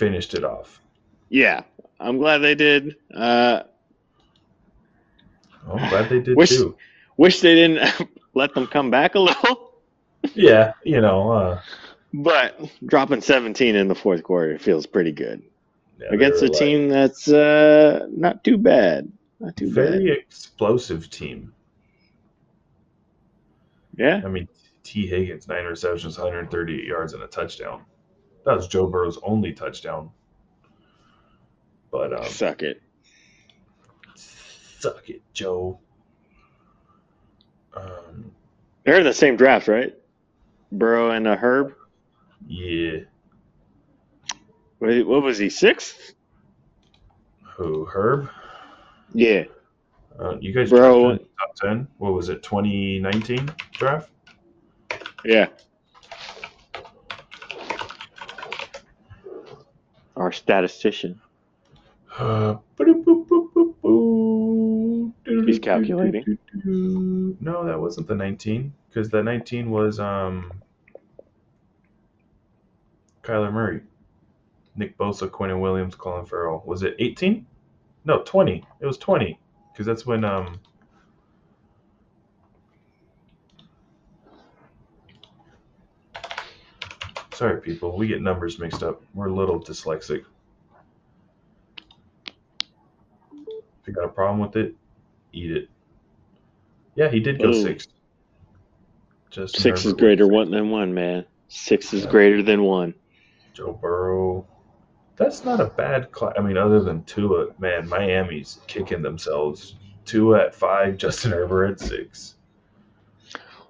Finished 0.00 0.32
it 0.32 0.44
off. 0.44 0.80
Yeah, 1.28 1.60
I'm 2.00 2.16
glad 2.16 2.38
they 2.38 2.54
did. 2.54 2.96
Uh, 3.14 3.64
I'm 5.70 5.90
glad 5.90 6.08
they 6.08 6.20
did 6.20 6.38
Wish- 6.38 6.48
too. 6.48 6.74
wish 7.18 7.40
they 7.40 7.54
didn't 7.54 8.08
let 8.34 8.54
them 8.54 8.66
come 8.66 8.90
back 8.90 9.14
a 9.14 9.18
little, 9.20 9.74
Yeah, 10.32 10.72
you 10.84 11.02
know, 11.02 11.30
uh, 11.30 11.60
but 12.14 12.58
dropping 12.86 13.20
17 13.20 13.76
in 13.76 13.88
the 13.88 13.94
fourth 13.94 14.22
quarter 14.22 14.58
feels 14.58 14.86
pretty 14.86 15.12
good 15.12 15.42
yeah, 16.00 16.08
against 16.12 16.40
a 16.42 16.46
like, 16.46 16.58
team 16.58 16.88
that's 16.88 17.28
uh, 17.28 18.06
not 18.10 18.42
too 18.42 18.56
bad. 18.56 19.12
Not 19.38 19.54
too 19.58 19.70
very 19.70 20.08
bad. 20.08 20.16
explosive 20.16 21.10
team. 21.10 21.52
Yeah. 23.98 24.22
I 24.24 24.28
mean, 24.28 24.48
Tee 24.82 25.06
Higgins, 25.06 25.46
nine 25.46 25.66
receptions, 25.66 26.16
138 26.16 26.86
yards, 26.86 27.12
and 27.12 27.22
a 27.22 27.26
touchdown. 27.26 27.82
That 28.44 28.56
was 28.56 28.68
Joe 28.68 28.86
Burrow's 28.86 29.18
only 29.22 29.52
touchdown. 29.52 30.10
But 31.90 32.12
um, 32.12 32.24
Suck 32.26 32.62
it. 32.62 32.80
suck 34.14 35.08
it, 35.10 35.22
Joe. 35.32 35.78
Um, 37.74 38.32
They're 38.84 38.98
in 38.98 39.04
the 39.04 39.12
same 39.14 39.36
draft, 39.36 39.68
right? 39.68 39.94
Burrow 40.72 41.10
and 41.10 41.26
uh, 41.26 41.36
Herb. 41.36 41.74
yeah. 42.46 43.00
Wait, 44.78 45.06
What 45.06 45.22
was 45.22 45.36
he? 45.38 45.50
Sixth? 45.50 46.14
Who? 47.56 47.84
Herb? 47.84 48.30
Yeah. 49.12 49.44
Uh, 50.18 50.36
you 50.40 50.52
guys 50.54 50.70
the 51.18 51.28
top 51.38 51.54
10? 51.56 51.88
What 51.98 52.12
was 52.14 52.28
it, 52.28 52.42
2019 52.42 53.50
draft? 53.72 54.10
Yeah. 55.24 55.48
Our 60.20 60.32
statistician. 60.32 61.18
Uh. 62.18 62.56
He's 65.46 65.58
calculating. 65.58 66.38
No, 66.62 67.64
that 67.64 67.80
wasn't 67.80 68.06
the 68.06 68.14
19 68.14 68.70
because 68.88 69.08
the 69.08 69.22
19 69.22 69.70
was 69.70 69.98
um 69.98 70.52
Kyler 73.22 73.50
Murray. 73.50 73.80
Nick 74.76 74.98
Bosa, 74.98 75.26
Quinnen 75.30 75.62
Williams, 75.62 75.96
Clelin 75.96 76.28
Ferrell. 76.28 76.62
Was 76.66 76.82
it 76.82 76.96
18? 76.98 77.46
No, 78.04 78.22
20. 78.22 78.62
It 78.80 78.86
was 78.86 78.98
20 78.98 79.38
because 79.72 79.86
that's 79.86 80.04
when 80.04 80.22
um. 80.24 80.60
Sorry, 87.40 87.58
people. 87.58 87.96
We 87.96 88.06
get 88.06 88.20
numbers 88.20 88.58
mixed 88.58 88.82
up. 88.82 89.00
We're 89.14 89.28
a 89.28 89.34
little 89.34 89.58
dyslexic. 89.58 90.26
If 93.32 93.86
you 93.86 93.94
got 93.94 94.04
a 94.04 94.08
problem 94.08 94.40
with 94.40 94.56
it, 94.56 94.74
eat 95.32 95.50
it. 95.50 95.70
Yeah, 96.96 97.08
he 97.08 97.18
did 97.18 97.40
go 97.40 97.48
Ooh. 97.48 97.62
six. 97.62 97.86
Just 99.30 99.58
Six 99.58 99.86
is 99.86 99.94
greater 99.94 100.26
one 100.26 100.50
than 100.50 100.68
one, 100.68 100.92
man. 100.92 101.24
Six 101.48 101.94
is 101.94 102.04
Yeah. 102.04 102.10
greater 102.10 102.42
than 102.42 102.62
one. 102.62 102.92
Joe 103.54 103.72
Burrow. 103.72 104.46
That's 105.16 105.42
not 105.42 105.62
a 105.62 105.66
bad 105.68 106.12
class. 106.12 106.34
I 106.36 106.42
mean, 106.42 106.58
other 106.58 106.80
than 106.80 107.04
Tua, 107.04 107.54
man, 107.58 107.88
Miami's 107.88 108.58
kicking 108.66 109.00
themselves. 109.00 109.76
Tua 110.04 110.44
at 110.44 110.54
five, 110.54 110.96
Justin 110.98 111.30
Herbert 111.30 111.70
at 111.70 111.80
six. 111.80 112.36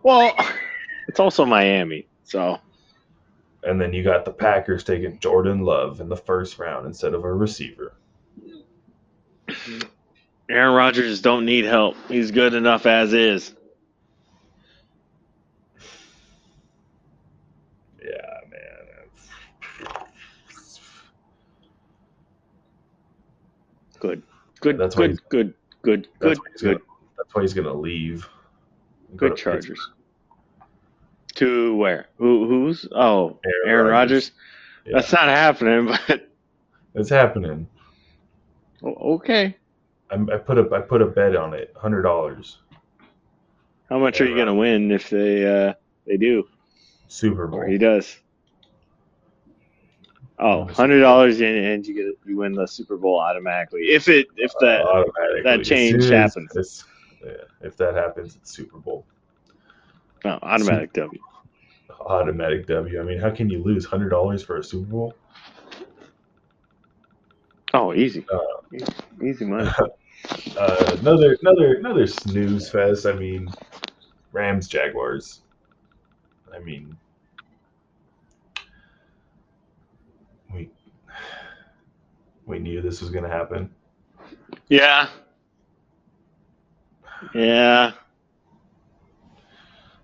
Well, 0.03 0.35
it's 1.07 1.21
also 1.21 1.45
Miami, 1.45 2.09
so 2.25 2.59
And 3.63 3.81
then 3.81 3.93
you 3.93 4.03
got 4.03 4.25
the 4.25 4.33
Packers 4.33 4.85
taking 4.85 5.19
Jordan 5.19 5.61
Love 5.65 6.01
in 6.01 6.09
the 6.09 6.17
first 6.17 6.59
round 6.59 6.87
instead 6.87 7.13
of 7.15 7.25
a 7.25 7.33
receiver. 7.33 7.95
Aaron 10.49 10.75
Rodgers 10.75 11.21
don't 11.21 11.45
need 11.45 11.65
help. 11.65 11.97
He's 12.09 12.31
good 12.31 12.55
enough 12.55 12.87
as 12.87 13.13
is. 13.13 13.55
Yeah, 18.03 18.09
man. 18.51 19.91
Good, 24.01 24.23
good, 24.61 24.79
That's 24.79 24.95
good, 24.95 25.21
good, 25.29 25.55
good, 25.83 26.09
good, 26.19 26.29
That's 26.29 26.39
why 26.41 26.47
he's 26.53 26.63
good, 26.63 26.79
gonna, 26.79 26.85
that's 27.19 27.35
why 27.35 27.43
he's 27.43 27.55
gonna 27.55 27.75
leave. 27.75 28.29
and 29.11 29.19
go 29.19 29.29
good 29.29 29.37
to 29.37 29.43
Chargers. 29.43 29.91
To 31.41 31.75
where? 31.77 32.07
Who? 32.19 32.47
Who's? 32.47 32.87
Oh, 32.93 33.39
Pittsburgh. 33.43 33.69
Aaron 33.69 33.87
Rodgers. 33.91 34.33
Yeah, 34.87 34.93
That's 34.97 35.13
not 35.13 35.29
happening. 35.29 35.95
But 36.07 37.01
it's 37.03 37.09
happening. 37.11 37.69
okay. 38.83 39.57
I, 40.11 40.15
I 40.15 40.37
put 40.39 40.59
a 40.59 40.69
I 40.75 40.81
put 40.81 41.01
a 41.03 41.07
bet 41.07 41.37
on 41.37 41.55
it, 41.55 41.73
hundred 41.77 42.03
dollars. 42.03 42.59
How 43.89 43.99
much 43.99 44.21
are 44.21 44.27
you 44.27 44.37
gonna 44.37 44.55
win 44.55 44.91
if 44.91 45.09
they 45.09 45.47
uh 45.69 45.75
they 46.07 46.17
do 46.17 46.49
Super 47.09 47.47
Bowl. 47.47 47.61
or 47.61 47.67
he 47.69 47.79
does? 47.79 48.19
Oh, 50.39 50.63
Super 50.67 50.75
hundred 50.75 51.01
dollars 51.01 51.41
and, 51.41 51.57
and 51.65 51.87
you 51.87 51.95
get 51.95 52.07
you 52.29 52.37
win 52.39 52.53
the 52.55 52.67
Super 52.67 52.97
Bowl 52.97 53.21
automatically. 53.21 53.83
If 53.83 54.09
it 54.09 54.27
if 54.37 54.53
that 54.61 54.83
Uh, 54.83 55.05
that 55.45 55.63
change 55.65 56.03
soon 56.03 56.13
as- 56.15 56.35
happens. 56.35 56.57
as- 56.57 56.85
yeah, 57.25 57.33
if 57.61 57.77
that 57.77 57.95
happens, 57.95 58.37
it's 58.37 58.53
Super 58.53 58.79
Bowl. 58.79 59.05
no 60.25 60.39
automatic 60.43 60.93
W. 60.95 61.21
Automatic 62.01 62.67
W. 62.67 63.01
I 63.01 63.05
mean, 63.05 63.19
how 63.19 63.31
can 63.31 63.49
you 63.51 63.63
lose 63.63 63.85
hundred 63.85 64.09
dollars 64.09 64.43
for 64.43 64.57
a 64.57 64.65
Super 64.65 64.91
Bowl? 64.91 65.15
Oh, 67.73 67.95
easy, 67.95 68.27
Uh, 68.33 68.79
easy, 69.23 69.45
money. 69.45 69.71
Uh, 70.57 70.97
another 71.01 71.39
another 71.41 71.75
another 71.77 72.07
snooze 72.07 72.69
fest. 72.69 73.07
I 73.07 73.13
mean, 73.13 73.49
Rams 74.33 74.69
Jaguars. 74.69 75.41
I 76.55 76.59
mean, 76.59 76.95
we 80.53 80.69
we 82.45 82.59
knew 82.59 82.83
this 82.83 83.01
was 83.01 83.11
going 83.11 83.25
to 83.25 83.31
happen. 83.31 83.75
Yeah. 84.69 85.09
Yeah. 87.35 87.93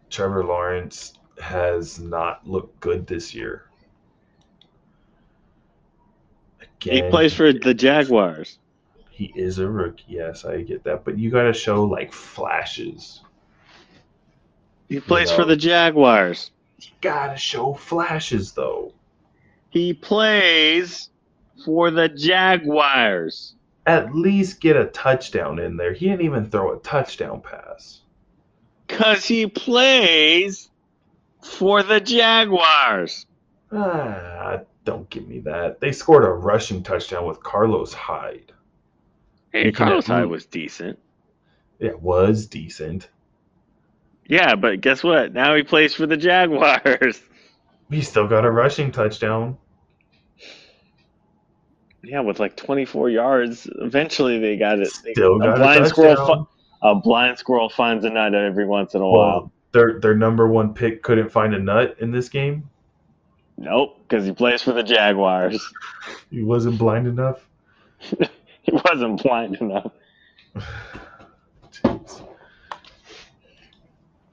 Trevor 0.08 0.44
Lawrence 0.44 1.12
has 1.40 1.98
not 1.98 2.46
looked 2.46 2.80
good 2.80 3.06
this 3.06 3.34
year. 3.34 3.64
Again, 6.60 7.04
He 7.04 7.10
plays 7.10 7.34
for 7.34 7.52
the 7.52 7.74
Jaguars. 7.74 8.58
He 9.10 9.32
is 9.34 9.58
a 9.58 9.68
rookie. 9.68 10.04
Yes, 10.08 10.44
I 10.44 10.62
get 10.62 10.84
that, 10.84 11.04
but 11.04 11.18
you 11.18 11.30
got 11.30 11.44
to 11.44 11.52
show 11.52 11.84
like 11.84 12.12
flashes. 12.12 13.22
He 14.88 15.00
plays 15.00 15.30
know. 15.30 15.36
for 15.36 15.44
the 15.44 15.56
Jaguars. 15.56 16.50
You 16.78 16.90
got 17.00 17.32
to 17.32 17.36
show 17.36 17.74
flashes 17.74 18.52
though. 18.52 18.92
He 19.70 19.94
plays 19.94 21.10
for 21.64 21.90
the 21.90 22.08
Jaguars. 22.08 23.54
At 23.86 24.14
least 24.14 24.60
get 24.60 24.76
a 24.76 24.86
touchdown 24.86 25.58
in 25.58 25.76
there. 25.76 25.92
He 25.92 26.06
didn't 26.06 26.22
even 26.24 26.50
throw 26.50 26.74
a 26.74 26.80
touchdown 26.80 27.40
pass. 27.40 28.00
Cause 28.88 29.24
he 29.24 29.46
plays 29.46 30.70
for 31.46 31.82
the 31.82 32.00
Jaguars. 32.00 33.26
Ah, 33.72 34.60
don't 34.84 35.08
give 35.10 35.26
me 35.26 35.40
that. 35.40 35.80
They 35.80 35.92
scored 35.92 36.24
a 36.24 36.28
rushing 36.30 36.82
touchdown 36.82 37.26
with 37.26 37.42
Carlos 37.42 37.92
Hyde. 37.92 38.52
Hey, 39.52 39.66
You 39.66 39.72
Carlos 39.72 40.06
Hyde 40.06 40.26
was 40.26 40.46
decent. 40.46 40.98
It 41.78 42.00
was 42.00 42.46
decent. 42.46 43.08
Yeah, 44.28 44.54
but 44.56 44.80
guess 44.80 45.02
what? 45.04 45.32
Now 45.32 45.54
he 45.54 45.62
plays 45.62 45.94
for 45.94 46.06
the 46.06 46.16
Jaguars. 46.16 47.20
He 47.88 48.02
still 48.02 48.26
got 48.26 48.44
a 48.44 48.50
rushing 48.50 48.90
touchdown. 48.90 49.56
Yeah, 52.02 52.18
with 52.20 52.40
like 52.40 52.56
24 52.56 53.10
yards. 53.10 53.68
Eventually, 53.80 54.40
they 54.40 54.56
got 54.56 54.80
it. 54.80 54.92
They- 55.04 55.12
Still 55.12 55.36
a 55.36 55.38
got 55.38 55.56
blind 55.58 55.84
a 55.84 55.88
squirrel. 55.88 56.16
touchdown. 56.16 56.46
Fi- 56.82 56.90
a 56.90 56.94
blind 56.96 57.38
squirrel 57.38 57.68
finds 57.68 58.04
a 58.04 58.10
nut 58.10 58.34
every 58.34 58.66
once 58.66 58.94
in 58.94 59.02
a 59.02 59.08
while. 59.08 59.52
Their 59.76 60.00
their 60.00 60.14
number 60.14 60.48
one 60.48 60.72
pick 60.72 61.02
couldn't 61.02 61.28
find 61.28 61.54
a 61.54 61.58
nut 61.58 61.96
in 62.00 62.10
this 62.10 62.30
game. 62.30 62.70
Nope, 63.58 63.98
because 64.08 64.24
he 64.24 64.32
plays 64.32 64.62
for 64.62 64.72
the 64.72 64.82
Jaguars. 64.82 65.62
He 66.30 66.42
wasn't 66.42 66.78
blind 66.78 67.06
enough. 67.06 67.46
he 67.98 68.72
wasn't 68.72 69.22
blind 69.22 69.56
enough. 69.56 69.92
Jeez. 71.70 72.26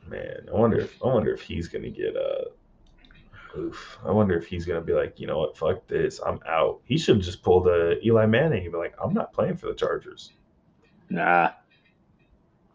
Man, 0.07 0.47
I 0.47 0.57
wonder 0.57 0.79
if 0.79 0.97
I 1.03 1.07
wonder 1.07 1.33
if 1.33 1.41
he's 1.41 1.67
gonna 1.67 1.89
get 1.89 2.15
a. 2.15 2.45
Oof. 3.57 3.99
I 4.05 4.11
wonder 4.11 4.37
if 4.37 4.47
he's 4.47 4.65
gonna 4.65 4.81
be 4.81 4.93
like, 4.93 5.19
you 5.19 5.27
know 5.27 5.39
what, 5.39 5.57
fuck 5.57 5.85
this, 5.87 6.21
I'm 6.25 6.39
out. 6.47 6.79
He 6.85 6.97
should 6.97 7.19
just 7.19 7.43
pull 7.43 7.61
the 7.61 7.97
uh, 7.97 8.05
Eli 8.05 8.25
Manning 8.27 8.63
and 8.63 8.71
be 8.71 8.77
like, 8.77 8.95
I'm 9.03 9.13
not 9.13 9.33
playing 9.33 9.57
for 9.57 9.67
the 9.67 9.75
Chargers. 9.75 10.31
Nah. 11.09 11.51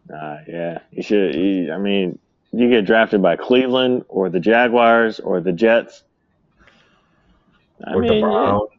Nah, 0.07 0.37
yeah. 0.47 0.79
He 0.91 1.01
should. 1.01 1.33
He, 1.33 1.71
I 1.71 1.77
mean, 1.77 2.19
you 2.51 2.69
get 2.69 2.85
drafted 2.85 3.21
by 3.21 3.35
Cleveland 3.35 4.05
or 4.07 4.29
the 4.29 4.39
Jaguars 4.39 5.19
or 5.19 5.39
the 5.39 5.51
Jets. 5.51 6.03
I 7.85 7.93
or 7.93 8.01
mean, 8.01 8.09
the 8.09 8.15
yeah, 8.15 8.21
Browns. 8.21 8.69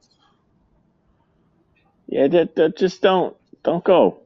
yeah 2.08 2.28
that, 2.28 2.54
that 2.56 2.76
just 2.76 3.00
don't 3.00 3.36
don't 3.62 3.84
go. 3.84 4.18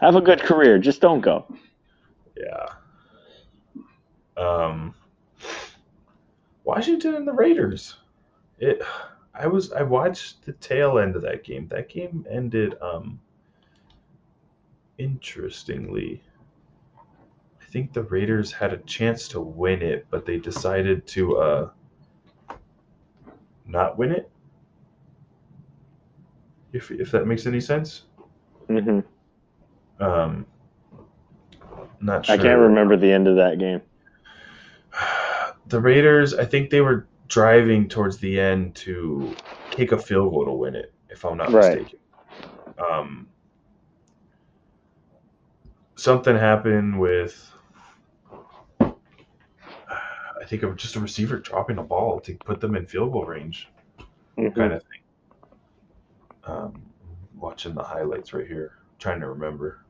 Have 0.00 0.16
a 0.16 0.20
good 0.20 0.40
career, 0.40 0.78
just 0.78 1.00
don't 1.00 1.20
go. 1.20 1.46
Yeah. 2.36 2.66
Um, 4.36 4.94
Washington 6.64 7.14
and 7.14 7.26
the 7.26 7.32
Raiders. 7.32 7.96
It. 8.58 8.82
I 9.34 9.46
was. 9.46 9.72
I 9.72 9.82
watched 9.82 10.44
the 10.44 10.52
tail 10.52 10.98
end 10.98 11.16
of 11.16 11.22
that 11.22 11.44
game. 11.44 11.68
That 11.68 11.88
game 11.88 12.26
ended. 12.28 12.74
Um. 12.82 13.20
Interestingly, 14.98 16.22
I 17.66 17.68
think 17.68 17.92
the 17.92 18.02
Raiders 18.02 18.52
had 18.52 18.72
a 18.72 18.78
chance 18.78 19.26
to 19.28 19.40
win 19.40 19.82
it, 19.82 20.06
but 20.10 20.24
they 20.24 20.38
decided 20.38 21.06
to 21.08 21.36
uh. 21.38 21.70
Not 23.66 23.98
win 23.98 24.12
it. 24.12 24.30
If 26.72 26.92
if 26.92 27.10
that 27.10 27.26
makes 27.26 27.46
any 27.46 27.60
sense. 27.60 28.04
Mm-hmm. 28.68 29.00
Um. 30.02 30.46
Not 32.00 32.26
sure. 32.26 32.34
I 32.36 32.38
can't 32.38 32.60
remember 32.60 32.96
the 32.96 33.10
end 33.10 33.26
of 33.26 33.36
that 33.36 33.58
game. 33.58 33.82
the 35.66 35.80
Raiders, 35.80 36.34
I 36.34 36.44
think 36.44 36.70
they 36.70 36.82
were 36.82 37.08
driving 37.26 37.88
towards 37.88 38.18
the 38.18 38.38
end 38.38 38.76
to 38.76 39.36
kick 39.70 39.90
a 39.90 39.98
field 39.98 40.30
goal 40.32 40.44
to 40.44 40.52
win 40.52 40.76
it, 40.76 40.92
if 41.08 41.24
I'm 41.24 41.36
not 41.36 41.52
Right. 41.52 41.78
mistaken. 41.78 41.98
Um, 42.78 43.28
something 45.96 46.36
happened 46.36 47.00
with, 47.00 47.52
think, 50.46 50.62
it 50.62 50.66
was 50.66 50.80
just 50.80 50.96
a 50.96 51.00
receiver 51.00 51.38
dropping 51.38 51.78
a 51.78 51.82
ball 51.82 52.20
to 52.20 52.34
put 52.44 52.60
them 52.60 52.76
in 52.76 52.86
field 52.86 53.12
goal 53.12 53.24
range, 53.26 53.68
Mhm. 54.38 54.54
kind 54.54 54.72
of 54.72 54.82
thing. 54.82 55.00
Um, 56.44 56.82
watching 57.36 57.74
the 57.74 57.82
highlights 57.82 58.32
right 58.32 58.46
here, 58.46 58.78
trying 58.98 59.20
to 59.20 59.28
remember. 59.28 59.80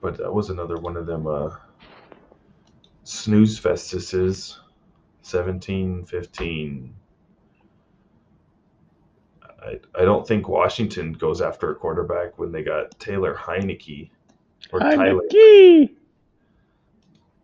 But 0.00 0.18
that 0.18 0.32
was 0.32 0.50
another 0.50 0.76
one 0.76 0.96
of 0.96 1.06
them 1.06 1.26
uh, 1.26 1.56
snooze 3.04 3.58
festises. 3.58 4.60
17 5.22 6.04
15. 6.04 6.94
I, 9.60 9.80
I 9.98 10.04
don't 10.04 10.26
think 10.26 10.48
Washington 10.48 11.14
goes 11.14 11.40
after 11.40 11.72
a 11.72 11.74
quarterback 11.74 12.38
when 12.38 12.52
they 12.52 12.62
got 12.62 12.96
Taylor 13.00 13.34
Heinicke 13.34 14.10
or 14.72 14.78
Tyler 14.78 15.22
Heinicke. 15.32 15.96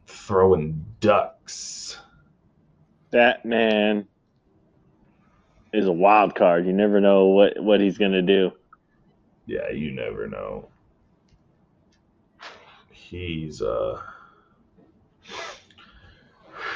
Throwing 0.07 0.85
ducks. 1.01 1.99
That 3.11 3.45
man 3.45 4.07
is 5.73 5.87
a 5.87 5.93
wild 5.93 6.35
card. 6.35 6.67
You 6.67 6.73
never 6.73 7.01
know 7.01 7.27
what, 7.27 7.63
what 7.63 7.81
he's 7.81 7.99
going 7.99 8.13
to 8.13 8.23
do. 8.23 8.53
Yeah, 9.47 9.71
you 9.71 9.91
never 9.93 10.27
know. 10.27 10.69
He's 12.91 13.61
uh 13.61 14.01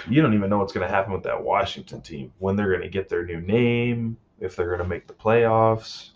you 0.08 0.22
don't 0.22 0.34
even 0.34 0.50
know 0.50 0.58
what's 0.58 0.72
going 0.72 0.86
to 0.86 0.94
happen 0.94 1.12
with 1.12 1.24
that 1.24 1.42
Washington 1.42 2.00
team. 2.00 2.32
When 2.38 2.56
they're 2.56 2.70
going 2.70 2.82
to 2.82 2.88
get 2.88 3.08
their 3.08 3.24
new 3.24 3.40
name, 3.40 4.16
if 4.40 4.54
they're 4.54 4.68
going 4.68 4.80
to 4.80 4.88
make 4.88 5.06
the 5.06 5.14
playoffs, 5.14 6.10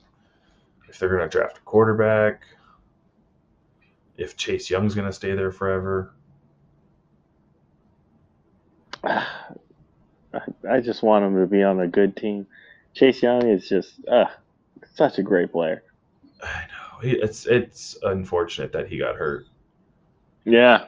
if 0.88 0.98
they're 0.98 1.08
going 1.08 1.28
to 1.28 1.28
draft 1.28 1.58
a 1.58 1.60
quarterback, 1.62 2.42
if 4.16 4.36
Chase 4.36 4.70
Young's 4.70 4.94
going 4.94 5.06
to 5.06 5.12
stay 5.12 5.34
there 5.34 5.50
forever. 5.50 6.12
I, 9.04 10.80
just 10.80 11.02
want 11.02 11.24
him 11.24 11.36
to 11.36 11.46
be 11.46 11.62
on 11.62 11.80
a 11.80 11.88
good 11.88 12.16
team. 12.16 12.46
Chase 12.94 13.22
Young 13.22 13.48
is 13.48 13.68
just 13.68 14.06
uh, 14.06 14.26
such 14.94 15.18
a 15.18 15.22
great 15.22 15.52
player. 15.52 15.82
I 16.42 16.62
know. 16.68 17.00
It's 17.02 17.46
it's 17.46 17.96
unfortunate 18.02 18.72
that 18.72 18.88
he 18.88 18.98
got 18.98 19.16
hurt. 19.16 19.46
Yeah. 20.44 20.84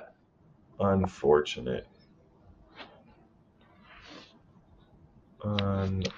Unfortunate. 0.78 1.86
Unfortunate. 5.42 6.08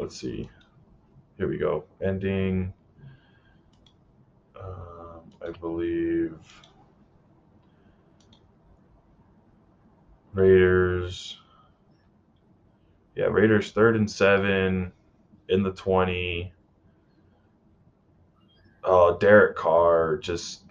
Let's 0.00 0.16
see. 0.16 0.48
Here 1.36 1.48
we 1.48 1.58
go. 1.58 1.84
Ending. 2.00 2.72
Um, 4.58 5.32
I 5.44 5.50
believe. 5.50 6.38
Raiders. 10.34 11.38
Yeah, 13.14 13.26
Raiders 13.26 13.70
third 13.70 13.96
and 13.96 14.10
seven 14.10 14.92
in 15.48 15.62
the 15.62 15.72
20. 15.72 16.52
Oh, 18.82 19.16
Derek 19.18 19.56
Carr 19.56 20.18
just 20.18 20.64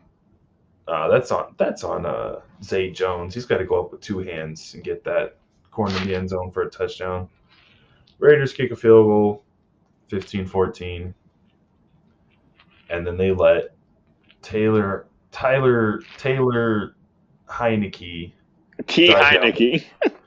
uh, 0.88 1.08
that's 1.08 1.32
on 1.32 1.56
that's 1.58 1.84
on 1.84 2.06
uh, 2.06 2.42
Zay 2.62 2.92
Jones. 2.92 3.34
He's 3.34 3.46
got 3.46 3.58
to 3.58 3.66
go 3.66 3.80
up 3.84 3.92
with 3.92 4.02
two 4.02 4.20
hands 4.20 4.74
and 4.74 4.84
get 4.84 5.04
that 5.06 5.38
corner 5.72 5.96
in 5.98 6.08
the 6.08 6.16
end 6.16 6.30
zone 6.30 6.52
for 6.52 6.64
a 6.64 6.70
touchdown. 6.70 7.30
Raiders 8.20 8.54
kick 8.54 8.72
a 8.72 8.76
field 8.76 9.08
goal, 9.08 9.44
15-14. 10.10 11.14
And 12.90 13.08
then 13.08 13.18
they 13.18 13.32
let 13.32 13.76
Taylor 14.42 15.08
Tyler 15.32 16.02
Taylor 16.18 16.96
Heinicke 17.50 18.34
T. 18.88 19.08
Drive 19.08 19.56
down. 19.56 19.80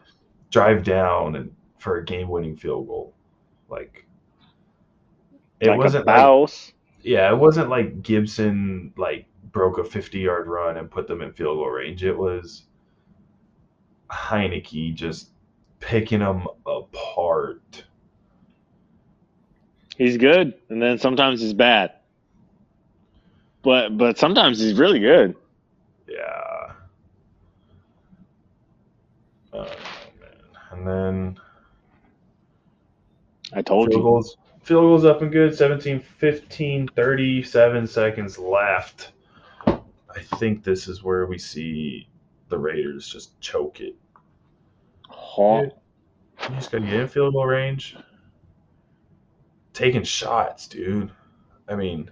Drive 0.51 0.85
down 0.85 1.37
and 1.37 1.55
for 1.79 1.99
a 1.99 2.05
game-winning 2.05 2.57
field 2.57 2.87
goal. 2.87 3.15
Like 3.69 4.07
it 5.61 5.69
like 5.69 5.79
wasn't 5.79 6.07
like 6.07 6.51
yeah, 7.03 7.31
it 7.31 7.37
wasn't 7.37 7.69
like 7.69 8.03
Gibson 8.03 8.93
like 8.97 9.27
broke 9.53 9.79
a 9.79 9.85
50 9.85 10.19
yard 10.19 10.47
run 10.47 10.77
and 10.77 10.91
put 10.91 11.07
them 11.07 11.23
in 11.23 11.33
field 11.33 11.59
goal 11.59 11.69
range. 11.71 12.05
It 12.05 12.17
was 12.17 12.65
Heinicke 14.11 14.95
just 14.95 15.31
picking 15.81 16.21
them 16.21 16.47
apart. 16.67 17.85
He's 19.97 20.19
good, 20.19 20.55
and 20.69 20.81
then 20.81 20.99
sometimes 20.99 21.41
he's 21.41 21.55
bad. 21.55 21.93
But 23.63 23.97
but 23.97 24.19
sometimes 24.19 24.61
he's 24.61 24.79
really 24.79 25.01
good. 25.01 25.35
Yeah. 26.07 26.73
Oh, 29.53 29.63
man. 29.63 29.71
And 30.87 31.34
then 31.34 31.41
I 33.53 33.62
told 33.62 33.89
field 33.89 33.99
you. 33.99 34.03
goals, 34.03 34.37
field 34.62 34.82
goals 34.82 35.05
up 35.05 35.22
and 35.22 35.32
good. 35.32 35.57
17, 35.57 36.01
15, 36.01 36.89
37 36.89 37.87
seconds 37.87 38.39
left. 38.39 39.12
I 39.66 40.22
think 40.37 40.62
this 40.62 40.87
is 40.89 41.03
where 41.03 41.26
we 41.26 41.39
see 41.39 42.09
the 42.49 42.59
Raiders 42.59 43.09
just 43.09 43.39
choke 43.41 43.80
it. 43.80 43.97
Huh. 45.09 45.66
You 46.43 46.55
just 46.55 46.70
got 46.70 46.78
to 46.78 46.84
get 46.84 46.95
in 46.95 47.09
field 47.09 47.34
goal 47.34 47.47
range. 47.47 47.97
Taking 49.72 50.05
shots, 50.05 50.68
dude. 50.68 51.11
I 51.68 51.74
mean, 51.74 52.11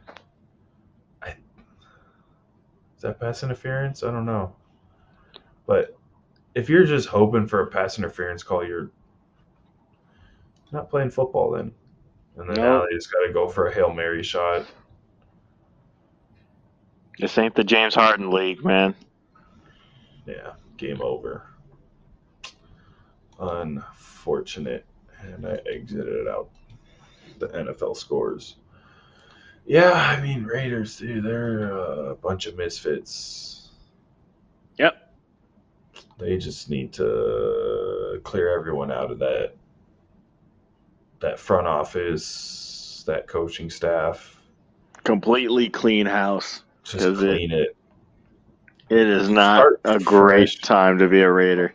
I, 1.22 1.30
is 1.30 3.02
that 3.02 3.20
pass 3.20 3.42
interference? 3.42 4.02
I 4.02 4.10
don't 4.10 4.26
know. 4.26 4.54
But 5.66 5.96
if 6.54 6.68
you're 6.68 6.84
just 6.84 7.08
hoping 7.08 7.46
for 7.46 7.60
a 7.60 7.66
pass 7.66 7.98
interference 7.98 8.42
call, 8.42 8.64
you're 8.66 8.90
not 10.72 10.90
playing 10.90 11.10
football 11.10 11.50
then. 11.52 11.72
And 12.36 12.48
then 12.48 12.56
now 12.56 12.78
No. 12.80 12.86
they 12.88 12.96
just 12.96 13.12
got 13.12 13.26
to 13.26 13.32
go 13.32 13.48
for 13.48 13.68
a 13.68 13.74
Hail 13.74 13.92
Mary 13.92 14.22
shot. 14.22 14.66
This 17.18 17.38
ain't 17.38 17.54
the 17.54 17.62
James 17.64 17.94
Harden 17.94 18.30
league, 18.30 18.64
man. 18.64 18.94
Yeah, 20.26 20.54
game 20.76 21.00
over. 21.00 21.46
Unfortunate. 23.38 24.84
And 25.20 25.46
I 25.46 25.58
exited 25.66 26.26
out 26.28 26.50
the 27.38 27.48
NFL 27.48 27.96
scores. 27.96 28.56
Yeah, 29.66 29.92
I 29.92 30.20
mean, 30.20 30.44
Raiders, 30.44 30.98
dude, 30.98 31.24
they're 31.24 31.70
a 31.70 32.14
bunch 32.14 32.46
of 32.46 32.56
misfits. 32.56 33.63
Yep. 36.18 36.26
They 36.28 36.38
just 36.38 36.70
need 36.70 36.92
to 36.94 38.20
clear 38.24 38.56
everyone 38.58 38.90
out 38.90 39.10
of 39.10 39.18
that 39.20 39.54
that 41.20 41.38
front 41.38 41.66
office, 41.66 43.02
that 43.06 43.26
coaching 43.26 43.70
staff. 43.70 44.40
Completely 45.04 45.68
clean 45.70 46.06
house. 46.06 46.62
Just 46.82 47.04
Is 47.06 47.22
it- 47.22 47.26
clean 47.26 47.52
it. 47.52 47.76
It 48.90 49.06
is 49.08 49.30
not 49.30 49.60
Start 49.60 49.80
a 49.84 49.98
great 49.98 50.50
fresh. 50.50 50.58
time 50.60 50.98
to 50.98 51.08
be 51.08 51.22
a 51.22 51.30
Raider. 51.30 51.72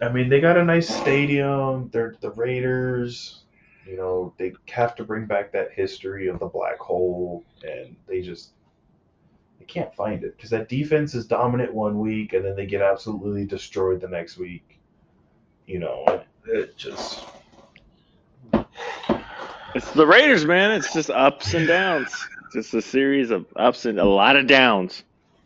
I 0.00 0.08
mean, 0.08 0.30
they 0.30 0.40
got 0.40 0.56
a 0.56 0.64
nice 0.64 0.88
stadium. 0.88 1.90
They're 1.92 2.16
the 2.22 2.30
Raiders. 2.30 3.42
You 3.86 3.96
know, 3.98 4.32
they 4.38 4.54
have 4.68 4.94
to 4.96 5.04
bring 5.04 5.26
back 5.26 5.52
that 5.52 5.72
history 5.72 6.28
of 6.28 6.38
the 6.38 6.46
black 6.46 6.78
hole, 6.78 7.44
and 7.62 7.94
they 8.08 8.22
just 8.22 8.52
can't 9.66 9.94
find 9.94 10.24
it 10.24 10.36
because 10.36 10.50
that 10.50 10.68
defense 10.68 11.14
is 11.14 11.26
dominant 11.26 11.72
one 11.74 11.98
week, 11.98 12.32
and 12.32 12.44
then 12.44 12.56
they 12.56 12.66
get 12.66 12.82
absolutely 12.82 13.44
destroyed 13.44 14.00
the 14.00 14.08
next 14.08 14.36
week. 14.38 14.78
You 15.66 15.80
know, 15.80 16.04
and 16.06 16.22
it 16.46 16.76
just 16.76 17.24
It's 19.74 19.90
the 19.92 20.06
Raiders, 20.06 20.44
man. 20.46 20.70
It's 20.70 20.92
just 20.92 21.10
ups 21.10 21.52
and 21.54 21.66
downs. 21.66 22.14
Just 22.52 22.72
a 22.72 22.80
series 22.80 23.30
of 23.30 23.44
ups 23.56 23.84
and 23.84 23.98
a 23.98 24.04
lot 24.04 24.36
of 24.36 24.46
downs. 24.46 25.02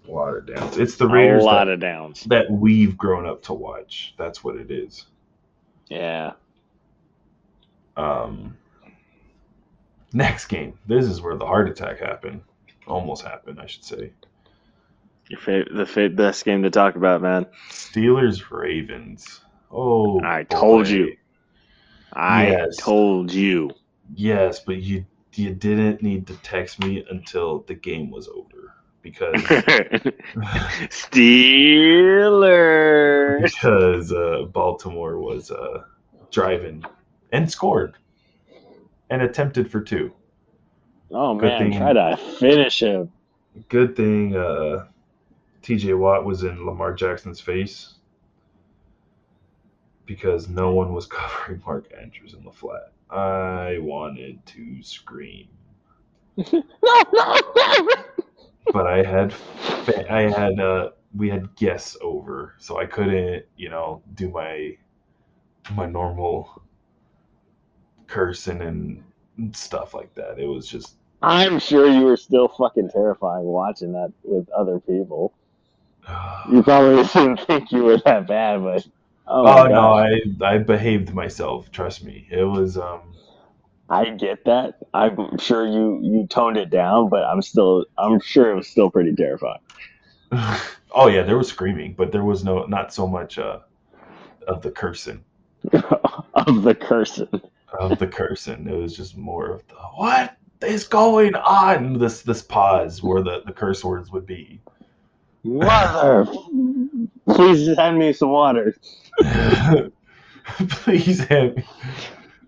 a 0.07 0.11
lot 0.13 0.37
of 0.37 0.47
downs. 0.47 0.77
It's 0.77 0.97
the 0.97 1.09
Raiders 1.09 1.43
a 1.43 1.47
lot 1.47 1.65
that, 1.65 1.73
of 1.75 1.81
downs. 1.81 2.25
that 2.25 2.51
we've 2.51 2.97
grown 2.97 3.27
up 3.27 3.43
to 3.45 3.55
watch. 3.55 4.15
That's 4.19 4.45
what 4.45 4.57
it 4.57 4.71
is. 4.71 5.07
Yeah. 5.89 6.35
Um, 7.97 8.57
next 10.13 10.47
game. 10.47 10.79
This 10.87 11.07
is 11.07 11.21
where 11.21 11.37
the 11.37 11.47
heart 11.47 11.69
attack 11.69 11.99
happened. 11.99 12.43
Almost 12.91 13.25
happened, 13.25 13.61
I 13.61 13.67
should 13.67 13.85
say. 13.85 14.13
Your 15.29 15.39
fav- 15.41 15.95
the 15.95 16.09
best 16.09 16.45
game 16.45 16.63
to 16.65 16.71
talk 16.71 16.97
about, 16.97 17.23
man. 17.23 17.47
Steelers 17.71 18.51
Ravens. 18.51 19.41
Oh, 19.71 20.21
I 20.25 20.43
told 20.45 20.89
you. 20.89 21.15
I 22.13 22.47
Yes. 22.47 22.77
told 22.79 23.33
you. 23.33 23.71
Yes, 24.15 24.61
but 24.61 24.77
you 24.77 25.05
you 25.35 25.55
didn't 25.55 26.03
need 26.03 26.27
to 26.27 26.35
text 26.39 26.81
me 26.81 27.05
until 27.09 27.61
the 27.69 27.75
game 27.75 28.11
was 28.11 28.27
over 28.29 28.75
because 29.03 29.45
Steelers. 30.91 33.43
because 33.43 34.13
uh, 34.13 34.43
Baltimore 34.53 35.19
was 35.19 35.51
uh, 35.51 35.83
driving 36.33 36.85
and 37.33 37.51
scored 37.51 37.97
and 39.11 39.23
attempted 39.23 39.71
for 39.71 39.81
two. 39.81 40.13
Oh 41.13 41.35
Good 41.35 41.47
man, 41.49 41.71
thing- 41.71 41.79
try 41.79 41.93
to 41.93 42.17
finish 42.17 42.83
him. 42.83 43.11
Good 43.69 43.97
thing 43.97 44.37
uh, 44.37 44.87
T.J. 45.63 45.95
Watt 45.95 46.25
was 46.25 46.45
in 46.45 46.65
Lamar 46.65 46.95
Jackson's 46.95 47.41
face 47.41 47.95
because 50.07 50.49
no 50.49 50.73
one 50.73 50.93
was 50.93 51.07
covering 51.11 51.63
Mark 51.67 51.87
Andrews 52.01 52.35
in 52.35 52.45
the 52.45 52.53
flat. 52.53 52.93
I 53.11 53.79
wanted 53.81 54.45
to 54.47 54.83
scream. 54.83 55.49
No, 56.37 56.45
no, 56.83 57.35
no. 57.57 57.87
but 58.73 58.87
I 58.87 59.03
had 59.03 59.35
I 60.09 60.23
had 60.31 60.61
uh 60.61 60.91
we 61.15 61.29
had 61.29 61.55
guests 61.57 61.97
over, 62.01 62.55
so 62.59 62.79
I 62.79 62.87
couldn't, 62.87 63.45
you 63.57 63.69
know, 63.69 64.01
do 64.15 64.31
my 64.31 64.77
my 65.75 65.87
normal 65.87 66.63
cursing 68.07 68.61
and 68.63 69.03
stuff 69.57 69.93
like 69.93 70.15
that. 70.15 70.39
It 70.39 70.47
was 70.47 70.69
just 70.69 70.95
I'm 71.23 71.59
sure 71.59 71.87
you 71.89 72.05
were 72.05 72.17
still 72.17 72.49
fucking 72.49 72.91
terrifying 72.91 73.45
watching 73.45 73.93
that 73.93 74.13
with 74.23 74.49
other 74.51 74.81
people. 74.81 75.33
You 76.51 76.63
probably 76.63 77.03
didn't 77.15 77.41
think 77.47 77.71
you 77.73 77.85
were 77.85 77.99
that 77.99 78.27
bad, 78.27 78.63
but 78.63 78.87
oh, 79.27 79.47
Oh, 79.47 79.67
no. 79.69 79.93
I 79.93 80.21
I 80.43 80.59
behaved 80.59 81.13
myself. 81.15 81.71
Trust 81.71 82.03
me, 82.05 82.27
it 82.31 82.45
was 82.45 82.77
um. 82.79 83.15
I 83.89 84.11
get 84.11 84.45
that. 84.47 84.79
I'm 84.95 85.39
sure 85.39 85.67
you 85.67 86.01
you 86.03 86.27
toned 86.29 86.57
it 86.57 86.71
down, 86.71 87.09
but 87.11 87.25
I'm 87.25 87.43
still 87.43 87.85
I'm 87.99 88.21
sure 88.21 88.51
it 88.51 88.57
was 88.57 88.69
still 88.69 88.91
pretty 88.91 89.15
terrifying. 89.15 89.61
oh 90.93 91.09
yeah, 91.09 91.23
there 91.23 91.37
was 91.39 91.49
screaming, 91.49 91.95
but 91.95 92.13
there 92.13 92.25
was 92.25 92.45
no 92.45 92.65
not 92.65 92.93
so 92.95 93.07
much 93.07 93.39
uh 93.39 93.61
of 94.47 94.63
the 94.63 94.71
cursing 94.71 95.23
of 95.73 96.63
the 96.63 96.75
cursing. 96.75 97.29
of 97.79 97.99
the 97.99 98.07
cursing. 98.07 98.67
It 98.67 98.75
was 98.75 98.97
just 98.97 99.17
more 99.17 99.51
of 99.51 99.67
the 99.69 99.75
what 99.75 100.37
is 100.63 100.87
going 100.87 101.35
on. 101.35 101.99
This 101.99 102.23
this 102.23 102.43
pause 102.43 103.03
where 103.03 103.23
the 103.23 103.43
the 103.47 103.53
curse 103.53 103.85
words 103.85 104.11
would 104.11 104.27
be. 104.27 104.61
Mother, 105.43 106.27
please 107.29 107.75
send 107.75 107.99
me 107.99 108.13
some 108.13 108.31
water. 108.31 108.75
Please 110.69 111.21
hand 111.25 111.57
me. 111.57 111.65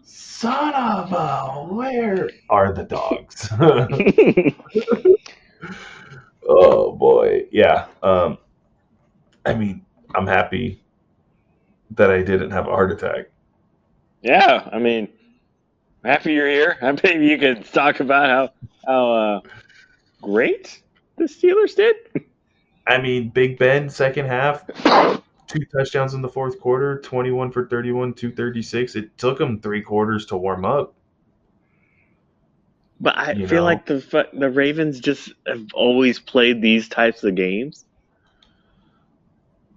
Son 0.02 0.74
of 0.74 1.12
a, 1.12 1.64
where 1.72 2.28
are 2.50 2.72
the 2.72 2.82
dogs? 2.82 3.48
oh 6.48 6.92
boy, 6.92 7.46
yeah. 7.52 7.86
Um, 8.02 8.38
I 9.46 9.54
mean, 9.54 9.84
I'm 10.14 10.26
happy 10.26 10.82
that 11.92 12.10
I 12.10 12.22
didn't 12.22 12.50
have 12.50 12.66
a 12.66 12.70
heart 12.70 12.90
attack. 12.90 13.30
yeah, 14.22 14.68
I 14.72 14.78
mean, 14.78 15.08
happy 16.04 16.32
you're 16.34 16.48
here. 16.48 16.78
I 16.82 16.92
maybe 17.02 17.26
you 17.26 17.38
could 17.38 17.64
talk 17.72 18.00
about 18.00 18.28
how 18.28 18.68
how 18.86 19.12
uh, 19.12 19.40
great 20.20 20.82
the 21.16 21.24
Steelers 21.24 21.74
did. 21.76 21.96
I 22.86 22.98
mean, 23.00 23.30
Big 23.30 23.58
Ben, 23.58 23.88
second 23.88 24.26
half, 24.26 24.66
two 25.46 25.64
touchdowns 25.76 26.14
in 26.14 26.22
the 26.22 26.28
fourth 26.28 26.58
quarter, 26.60 27.00
21 27.00 27.52
for 27.52 27.66
31, 27.68 28.14
236. 28.14 28.96
It 28.96 29.16
took 29.18 29.40
him 29.40 29.60
three 29.60 29.82
quarters 29.82 30.26
to 30.26 30.36
warm 30.36 30.64
up. 30.64 30.94
But 33.00 33.18
I 33.18 33.32
You 33.32 33.46
feel 33.48 33.58
know? 33.58 33.64
like 33.64 33.86
the 33.86 34.28
the 34.32 34.50
Ravens 34.50 35.00
just 35.00 35.32
have 35.46 35.66
always 35.74 36.18
played 36.20 36.62
these 36.62 36.88
types 36.88 37.24
of 37.24 37.34
games, 37.34 37.84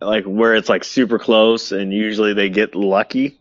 like 0.01 0.25
where 0.25 0.55
it's 0.55 0.69
like 0.69 0.83
super 0.83 1.17
close, 1.19 1.71
and 1.71 1.91
usually 1.93 2.33
they 2.33 2.49
get 2.49 2.75
lucky. 2.75 3.39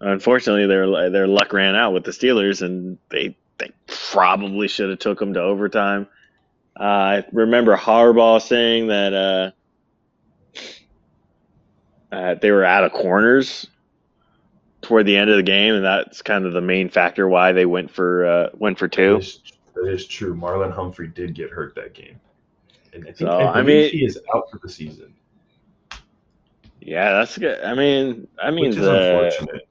Unfortunately, 0.00 0.66
their 0.66 1.10
their 1.10 1.26
luck 1.26 1.52
ran 1.52 1.74
out 1.74 1.92
with 1.92 2.04
the 2.04 2.10
Steelers, 2.10 2.62
and 2.62 2.98
they 3.10 3.36
they 3.58 3.70
probably 3.86 4.68
should 4.68 4.90
have 4.90 4.98
took 4.98 5.18
them 5.18 5.34
to 5.34 5.40
overtime. 5.40 6.06
Uh, 6.78 6.82
I 6.82 7.24
remember 7.32 7.76
Harbaugh 7.76 8.42
saying 8.42 8.88
that 8.88 9.14
uh, 9.14 9.50
uh, 12.12 12.34
they 12.34 12.50
were 12.50 12.64
out 12.64 12.84
of 12.84 12.92
corners 12.92 13.66
toward 14.82 15.06
the 15.06 15.16
end 15.16 15.30
of 15.30 15.36
the 15.36 15.42
game, 15.42 15.74
and 15.74 15.84
that's 15.84 16.20
kind 16.20 16.44
of 16.44 16.52
the 16.52 16.60
main 16.60 16.90
factor 16.90 17.26
why 17.28 17.52
they 17.52 17.64
went 17.66 17.90
for 17.90 18.26
uh, 18.26 18.48
went 18.54 18.78
for 18.78 18.88
two. 18.88 19.16
is, 19.16 19.40
that 19.74 19.88
is 19.88 20.06
true. 20.06 20.34
Marlon 20.34 20.72
Humphrey 20.72 21.08
did 21.08 21.34
get 21.34 21.50
hurt 21.50 21.74
that 21.74 21.94
game. 21.94 22.20
And 22.92 23.04
I 23.04 23.06
think 23.06 23.18
So, 23.18 23.28
I, 23.28 23.58
I 23.58 23.62
mean- 23.62 23.90
he 23.90 24.04
is 24.04 24.18
out 24.34 24.50
for 24.50 24.58
the 24.58 24.68
season. 24.68 25.14
Yeah, 26.80 27.14
that's 27.14 27.36
good. 27.36 27.60
I 27.64 27.74
mean, 27.74 28.28
I 28.40 28.52
mean 28.52 28.66
which 28.66 28.76
is 28.76 28.84
the 28.84 29.24
unfortunate. 29.24 29.68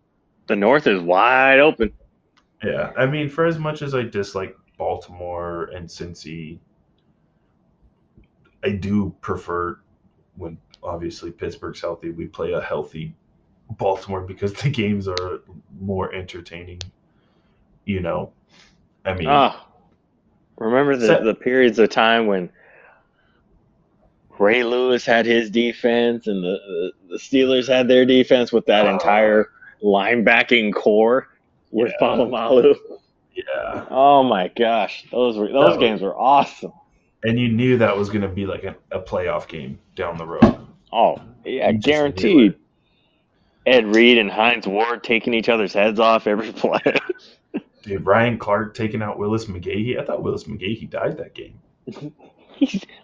The 0.47 0.55
North 0.55 0.87
is 0.87 1.01
wide 1.01 1.59
open. 1.59 1.91
Yeah, 2.63 2.91
I 2.97 3.05
mean, 3.05 3.29
for 3.29 3.45
as 3.45 3.57
much 3.59 3.81
as 3.81 3.93
I 3.93 4.03
dislike 4.03 4.57
Baltimore 4.77 5.65
and 5.75 5.87
Cincy, 5.87 6.57
I 8.63 8.69
do 8.69 9.13
prefer 9.21 9.79
when 10.37 10.57
obviously 10.83 11.31
Pittsburgh's 11.31 11.81
healthy. 11.81 12.09
We 12.11 12.25
play 12.27 12.53
a 12.53 12.61
healthy 12.61 13.13
Baltimore 13.71 14.21
because 14.21 14.53
the 14.61 14.69
games 14.69 15.07
are 15.07 15.41
more 15.79 16.13
entertaining. 16.13 16.81
You 17.85 17.99
know, 17.99 18.31
I 19.05 19.13
mean, 19.13 19.27
Ah, 19.27 19.67
remember 20.57 20.95
the 20.95 21.07
So- 21.07 21.23
the 21.23 21.35
periods 21.35 21.77
of 21.77 21.89
time 21.89 22.25
when 22.25 22.49
Ray 24.39 24.63
Lewis 24.63 25.05
had 25.05 25.25
his 25.25 25.49
defense 25.49 26.27
and 26.27 26.43
the 26.43 26.91
the, 27.09 27.15
Steelers 27.17 27.67
had 27.67 27.87
their 27.87 28.05
defense 28.05 28.51
with 28.51 28.65
that 28.65 28.85
Oh. 28.87 28.89
entire 28.89 29.49
linebacking 29.84 30.73
core 30.73 31.28
with 31.71 31.91
Yeah. 31.99 32.07
Polamalu. 32.07 32.76
yeah, 33.36 33.86
Oh 33.89 34.23
my 34.23 34.47
gosh, 34.49 35.05
those 35.11 35.38
were 35.38 35.51
those 35.51 35.73
That 35.73 35.80
games 35.80 36.01
were 36.01 36.15
awesome. 36.17 36.71
and 37.23 37.39
you 37.39 37.49
knew 37.49 37.78
that 37.78 37.95
was 37.97 38.09
going 38.09 38.21
to 38.21 38.28
be 38.30 38.45
like 38.45 38.63
a, 38.63 38.76
a 38.91 38.99
playoff 38.99 39.47
game 39.47 39.80
down 39.95 40.17
the 40.17 40.26
road. 40.26 40.57
Oh 40.91 41.17
yeah, 41.43 41.69
You 41.69 41.78
guaranteed. 41.80 42.55
Ed 43.65 43.95
Reed 43.95 44.19
and 44.19 44.30
Hines 44.30 44.67
Ward 44.67 45.03
taking 45.03 45.34
each 45.34 45.49
other's 45.49 45.73
heads 45.73 45.99
off 45.99 46.28
every 46.28 46.51
play. 46.53 46.80
Dude, 47.82 48.05
Ryan 48.05 48.38
Clark 48.38 48.76
taking 48.76 49.01
out 49.01 49.17
Willis 49.17 49.45
McGahee. 49.45 49.99
I 49.99 50.05
thought 50.05 50.21
Willis 50.23 50.43
McGahee 50.45 50.88
died 50.89 51.17
that 51.17 51.34
game. 51.34 51.59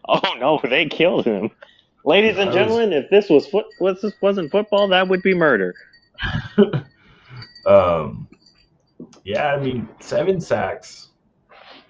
Oh 0.08 0.34
no, 0.40 0.60
they 0.70 0.86
killed 0.86 1.26
him. 1.26 1.50
Ladies 2.06 2.38
and 2.38 2.40
That 2.40 2.46
was- 2.48 2.56
gentlemen, 2.56 2.94
if 2.94 3.10
this 3.10 3.30
was 3.30 3.48
foot, 3.48 3.66
was 3.80 4.02
this 4.02 4.14
wasn't 4.22 4.52
football, 4.52 4.88
that 4.88 5.08
would 5.08 5.22
be 5.24 5.34
murder. 5.34 5.74
Um, 7.66 8.28
yeah, 9.24 9.54
I 9.54 9.60
mean, 9.60 9.88
seven 10.00 10.42
sacks. 10.42 11.10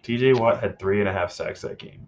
TJ 0.04 0.40
Watt 0.40 0.60
had 0.60 0.80
three 0.80 1.00
and 1.00 1.08
a 1.08 1.14
half 1.14 1.32
sacks 1.32 1.62
that 1.62 1.78
game. 1.78 2.08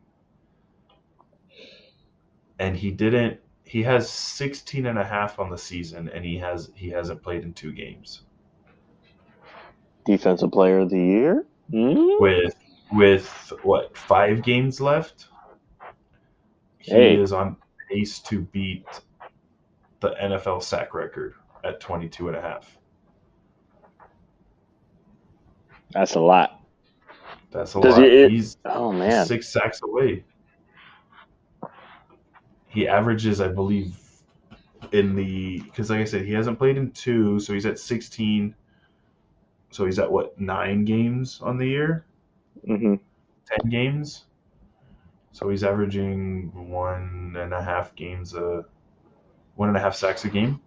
And 2.59 2.75
he 2.75 2.91
didn't 2.91 3.39
he 3.65 3.81
has 3.83 4.09
16 4.09 4.85
and 4.85 4.99
a 4.99 5.03
half 5.03 5.39
on 5.39 5.49
the 5.49 5.57
season 5.57 6.09
and 6.09 6.23
he 6.23 6.37
has 6.37 6.71
he 6.75 6.89
hasn't 6.89 7.21
played 7.23 7.43
in 7.43 7.53
two 7.53 7.71
games. 7.71 8.21
Defensive 10.05 10.51
Player 10.51 10.79
of 10.79 10.89
the 10.89 10.99
Year. 10.99 11.45
Hmm? 11.71 11.95
With 12.19 12.55
with 12.91 13.53
what, 13.63 13.97
5 13.97 14.43
games 14.43 14.79
left? 14.79 15.27
He 16.79 16.91
Hey. 16.91 17.15
is 17.15 17.33
on 17.33 17.55
pace 17.89 18.19
to 18.19 18.41
beat 18.41 18.85
the 20.01 20.11
NFL 20.21 20.61
sack 20.61 20.93
record 20.93 21.33
at 21.63 21.79
22 21.79 22.27
and 22.29 22.37
a 22.37 22.41
half. 22.41 22.77
That's 25.91 26.15
a 26.15 26.19
lot. 26.19 26.59
That's 27.51 27.75
a 27.75 27.79
Does 27.81 27.97
lot. 27.97 28.07
it- 28.07 28.31
He's 28.31 28.57
Oh 28.65 28.91
man. 28.91 29.25
six 29.25 29.49
sacks 29.49 29.81
away. 29.83 30.23
He 32.67 32.87
averages, 32.87 33.39
I 33.39 33.49
believe, 33.49 33.95
in 34.91 35.15
the 35.15 35.59
because 35.61 35.91
like 35.91 35.99
I 35.99 36.05
said, 36.05 36.25
he 36.25 36.33
hasn't 36.33 36.57
played 36.57 36.77
in 36.77 36.91
two, 36.91 37.39
so 37.39 37.53
he's 37.53 37.67
at 37.67 37.77
sixteen. 37.77 38.55
So 39.69 39.85
he's 39.85 39.99
at 39.99 40.11
what 40.11 40.39
nine 40.39 40.83
games 40.85 41.39
on 41.41 41.57
the 41.57 41.67
year, 41.67 42.05
hmm 42.65 42.95
ten 43.45 43.69
games. 43.69 44.25
So 45.31 45.49
he's 45.49 45.63
averaging 45.63 46.51
one 46.69 47.35
and 47.37 47.53
a 47.53 47.61
half 47.61 47.95
games 47.95 48.33
a 48.33 48.65
one 49.55 49.69
and 49.69 49.77
a 49.77 49.81
half 49.81 49.95
sacks 49.95 50.25
a 50.25 50.29
game. 50.29 50.59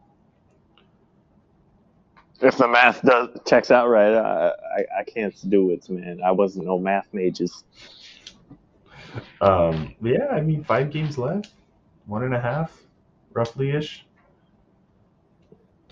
If 2.41 2.59
the 2.59 2.69
math 2.69 3.03
does 3.03 3.31
checks 3.47 3.71
out 3.71 3.89
right, 3.89 4.15
I, 4.15 4.49
I 4.51 5.01
I 5.01 5.05
can't 5.05 5.35
do 5.51 5.71
it, 5.71 5.89
man. 5.89 6.21
I 6.25 6.33
wasn't 6.33 6.67
no 6.67 6.79
math 6.79 7.09
mages. 7.13 7.65
Um, 9.41 9.95
yeah, 10.03 10.27
I 10.31 10.41
mean, 10.43 10.63
five 10.65 10.91
games 10.91 11.17
left, 11.17 11.53
one 12.07 12.25
and 12.25 12.35
a 12.35 12.41
half, 12.41 12.83
roughly 13.33 13.71
ish. 13.71 14.05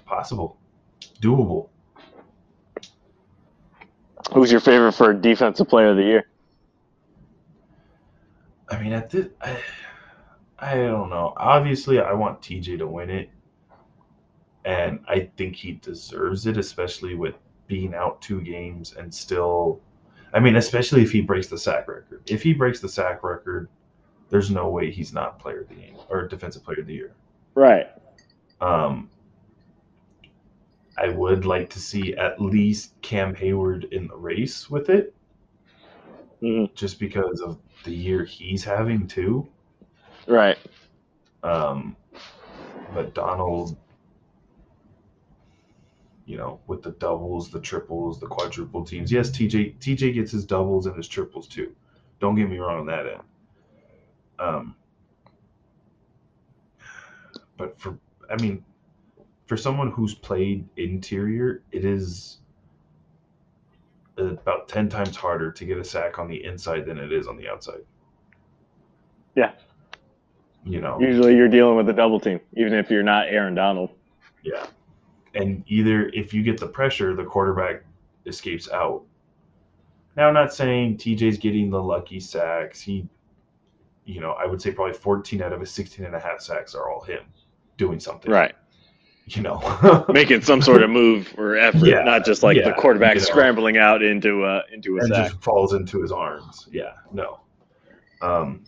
Possible, 0.05 0.59
doable. 1.21 1.69
Who's 4.33 4.51
your 4.51 4.61
favorite 4.61 4.93
for 4.93 5.15
Defensive 5.15 5.69
Player 5.69 5.91
of 5.91 5.97
the 5.97 6.03
Year? 6.03 6.29
I 8.69 8.83
mean, 8.83 8.93
at 8.93 9.11
this, 9.11 9.29
I, 9.41 9.57
I 10.59 10.75
don't 10.77 11.11
know. 11.11 11.33
Obviously, 11.37 12.01
I 12.01 12.13
want 12.15 12.41
TJ 12.41 12.79
to 12.79 12.87
win 12.87 13.11
it, 13.11 13.31
and 14.65 15.01
I 15.09 15.31
think 15.37 15.57
he 15.57 15.73
deserves 15.73 16.47
it, 16.47 16.57
especially 16.57 17.15
with 17.15 17.35
being 17.67 17.95
out 17.95 18.21
two 18.23 18.41
games 18.41 18.95
and 18.95 19.13
still. 19.13 19.81
I 20.33 20.41
mean, 20.41 20.57
especially 20.57 21.03
if 21.03 21.13
he 21.13 21.21
breaks 21.21 21.47
the 21.47 21.59
sack 21.59 21.87
record. 21.89 22.23
If 22.27 22.43
he 22.43 22.53
breaks 22.53 22.81
the 22.81 22.89
sack 22.89 23.23
record, 23.23 23.69
there's 24.31 24.51
no 24.51 24.69
way 24.69 24.91
he's 24.91 25.13
not 25.13 25.39
player 25.39 25.61
of 25.61 25.69
the 25.69 25.77
game 25.77 25.97
or 26.09 26.27
defensive 26.27 26.65
player 26.65 26.81
of 26.81 26.87
the 26.87 26.95
year. 26.95 27.13
Right. 27.55 27.87
Um, 28.61 29.11
I 30.99 31.09
would 31.09 31.45
like 31.45 31.71
to 31.71 31.81
see 31.81 32.15
at 32.15 32.41
least 32.41 33.01
Cam 33.03 33.35
Heyward 33.35 33.93
in 33.93 34.09
the 34.09 34.17
race 34.17 34.71
with 34.71 34.91
it, 34.91 35.15
hmm 36.41 36.65
just 36.75 36.99
because 36.99 37.41
of 37.41 37.59
the 37.85 37.95
year 37.95 38.25
he's 38.25 38.65
having 38.65 39.07
too. 39.07 39.47
Right. 40.27 40.59
Um, 41.43 41.97
but 42.95 43.15
Donald, 43.15 43.77
you 46.27 46.37
know, 46.37 46.61
with 46.67 46.83
the 46.83 46.93
doubles, 46.93 47.51
the 47.51 47.61
triples, 47.61 48.19
the 48.19 48.27
quadruple 48.27 48.85
teams. 48.85 49.13
Yes, 49.13 49.31
TJ 49.31 49.79
TJ 49.79 50.15
gets 50.15 50.33
his 50.33 50.45
doubles 50.45 50.87
and 50.87 50.97
his 50.97 51.09
triples 51.09 51.47
too. 51.47 51.75
Don't 52.21 52.35
get 52.35 52.49
me 52.49 52.59
wrong 52.59 52.81
on 52.81 52.87
that 52.87 53.07
end. 53.07 53.23
Um, 54.39 54.77
but 57.57 57.79
for 57.79 57.99
I 58.31 58.41
mean, 58.41 58.65
for 59.47 59.57
someone 59.57 59.91
who's 59.91 60.15
played 60.15 60.67
interior, 60.77 61.63
it 61.73 61.85
is 61.85 62.39
about 64.17 64.69
ten 64.69 64.89
times 64.89 65.17
harder 65.17 65.51
to 65.53 65.65
get 65.65 65.77
a 65.79 65.85
sack 65.85 66.19
on 66.19 66.29
the 66.29 66.45
inside 66.45 66.87
than 66.87 66.99
it 66.99 67.13
is 67.13 67.27
on 67.27 67.37
the 67.37 67.49
outside. 67.49 67.83
Yeah. 69.35 69.53
You 70.65 70.81
know. 70.81 70.99
Usually 71.01 71.37
you're 71.37 71.49
dealing 71.49 71.77
with 71.77 71.89
a 71.91 71.93
double 71.93 72.19
team, 72.19 72.41
even 72.57 72.73
if 72.73 72.91
you're 72.91 73.03
not 73.03 73.27
Aaron 73.29 73.55
Donald. 73.55 73.91
Yeah. 74.43 74.67
And 75.35 75.65
either 75.67 76.09
if 76.11 76.33
you 76.33 76.43
get 76.43 76.59
the 76.59 76.67
pressure, 76.69 77.15
the 77.15 77.25
quarterback 77.25 77.83
escapes 78.27 78.71
out. 78.71 79.03
Now, 80.17 80.29
I'm 80.29 80.35
not 80.35 80.55
saying 80.55 80.99
TJ's 80.99 81.39
getting 81.39 81.71
the 81.71 81.83
lucky 81.83 82.21
sacks. 82.21 82.81
He, 82.81 83.09
you 84.05 84.21
know, 84.21 84.33
I 84.33 84.47
would 84.47 84.63
say 84.63 84.71
probably 84.71 84.95
14 84.95 85.43
out 85.43 85.53
of 85.53 85.61
his 85.61 85.71
16 85.73 86.05
and 86.05 86.15
a 86.15 86.21
half 86.21 86.41
sacks 86.41 86.75
are 86.75 86.89
all 86.89 87.03
him 87.03 87.23
doing 87.77 87.99
something. 87.99 88.31
Right. 88.31 88.55
You 89.27 89.41
know, 89.43 90.05
Making 90.13 90.43
some 90.43 90.61
sort 90.61 90.83
of 90.83 90.91
move 90.91 91.35
or 91.39 91.57
effort, 91.57 91.87
Yeah, 91.87 92.03
not 92.05 92.25
just 92.27 92.43
like 92.43 92.63
the 92.63 92.75
quarterback 92.75 93.15
you 93.15 93.21
know. 93.21 93.27
scrambling 93.27 93.79
out 93.79 94.03
into 94.03 94.45
a 94.45 94.63
into 94.71 94.99
a 94.99 95.01
and 95.01 95.09
sack. 95.15 95.31
just 95.31 95.43
falls 95.43 95.73
into 95.73 96.03
his 96.03 96.13
arms. 96.13 96.69
Yeah, 96.71 96.93
no. 97.11 97.41
Um, 98.21 98.65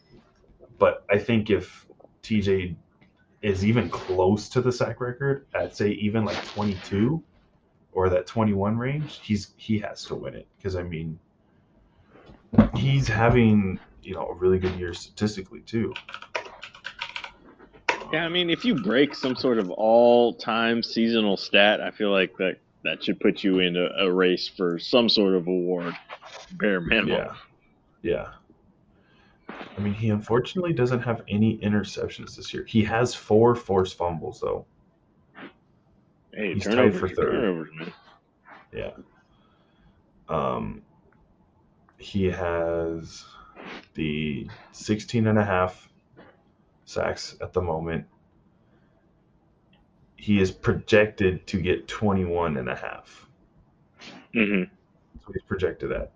but 0.78 1.04
I 1.10 1.18
think 1.18 1.50
if 1.50 1.86
TJ 2.22 2.74
is 3.46 3.64
even 3.64 3.88
close 3.88 4.48
to 4.48 4.60
the 4.60 4.72
sack 4.72 5.00
record 5.00 5.46
at 5.54 5.76
say 5.76 5.90
even 5.90 6.24
like 6.24 6.44
22 6.48 7.22
or 7.92 8.08
that 8.08 8.26
21 8.26 8.76
range, 8.76 9.20
he's 9.22 9.52
he 9.56 9.78
has 9.78 10.04
to 10.04 10.16
win 10.16 10.34
it 10.34 10.48
because 10.56 10.74
I 10.74 10.82
mean 10.82 11.16
he's 12.74 13.06
having 13.06 13.78
you 14.02 14.14
know 14.14 14.26
a 14.26 14.34
really 14.34 14.58
good 14.58 14.74
year 14.74 14.92
statistically 14.92 15.60
too. 15.60 15.94
Yeah, 18.12 18.24
I 18.24 18.28
mean, 18.28 18.50
if 18.50 18.64
you 18.64 18.74
break 18.74 19.14
some 19.14 19.36
sort 19.36 19.58
of 19.58 19.70
all-time 19.70 20.82
seasonal 20.82 21.36
stat, 21.36 21.80
I 21.80 21.90
feel 21.92 22.10
like 22.10 22.36
that 22.38 22.58
that 22.82 23.04
should 23.04 23.20
put 23.20 23.44
you 23.44 23.60
in 23.60 23.76
a, 23.76 24.06
a 24.06 24.12
race 24.12 24.48
for 24.48 24.78
some 24.80 25.08
sort 25.08 25.34
of 25.34 25.46
award, 25.46 25.94
bare 26.52 26.80
minimum. 26.80 27.10
Yeah, 27.10 27.32
yeah. 28.02 28.26
I 29.76 29.80
mean, 29.80 29.94
he 29.94 30.10
unfortunately 30.10 30.72
doesn't 30.72 31.00
have 31.00 31.22
any 31.28 31.58
interceptions 31.58 32.36
this 32.36 32.52
year. 32.52 32.64
He 32.64 32.82
has 32.84 33.14
four 33.14 33.54
forced 33.54 33.96
fumbles 33.96 34.40
though. 34.40 34.66
Hey, 36.32 36.54
He's 36.54 36.64
tied 36.64 36.94
for 36.94 37.08
third. 37.08 37.92
Yeah. 38.72 38.90
Um, 40.28 40.82
he 41.98 42.24
has 42.24 43.24
the 43.94 44.48
16 44.72 45.26
and 45.26 45.38
a 45.38 45.44
half 45.44 45.88
sacks 46.84 47.36
at 47.40 47.52
the 47.52 47.62
moment. 47.62 48.06
He 50.16 50.40
is 50.40 50.50
projected 50.50 51.46
to 51.46 51.60
get 51.60 51.88
21 51.88 52.56
and 52.56 52.68
a 52.68 52.74
half. 52.74 53.26
Mm-hmm. 54.34 54.64
So 55.24 55.32
he's 55.32 55.42
projected 55.42 55.92
at. 55.92 56.10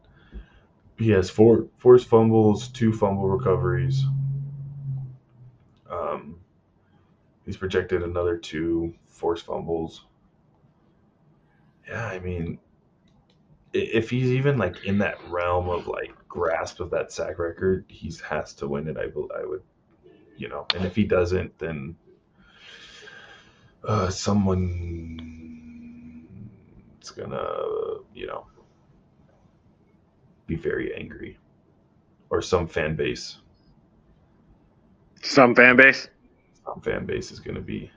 He 1.01 1.09
has 1.12 1.30
four 1.30 1.66
forced 1.78 2.09
fumbles, 2.09 2.68
two 2.68 2.92
fumble 2.92 3.26
recoveries. 3.26 4.05
Um, 5.90 6.38
he's 7.46 7.57
projected 7.57 8.03
another 8.03 8.36
two 8.36 8.92
forced 9.07 9.46
fumbles. 9.46 10.05
Yeah, 11.88 12.05
I 12.05 12.18
mean, 12.18 12.59
if 13.72 14.11
he's 14.11 14.30
even 14.30 14.59
like 14.59 14.84
in 14.84 14.98
that 14.98 15.16
realm 15.30 15.70
of 15.70 15.86
like 15.86 16.12
grasp 16.28 16.80
of 16.80 16.90
that 16.90 17.12
sack 17.12 17.38
record, 17.38 17.86
he 17.88 18.12
has 18.28 18.53
to 18.57 18.68
win 18.68 18.86
it. 18.86 18.98
I 18.98 19.07
will, 19.07 19.30
I 19.34 19.46
would, 19.46 19.62
you 20.36 20.51
know, 20.51 20.66
and 20.74 20.84
if 20.84 20.94
he 20.94 21.05
doesn't, 21.05 21.59
then 21.59 21.96
uh, 23.84 24.11
someone's 24.11 24.61
gonna, 27.16 27.55
you 28.14 28.26
know, 28.26 28.44
be 30.51 30.57
very 30.57 30.94
angry, 30.94 31.38
or 32.28 32.42
some 32.42 32.66
fan 32.66 32.96
base, 32.96 33.38
Some 35.22 35.55
fan 35.55 35.76
base, 35.76 36.09
some 36.64 36.80
fan 36.80 37.07
base 37.07 37.30
is 37.30 37.40
gonna 37.40 37.61
be, 37.61 37.90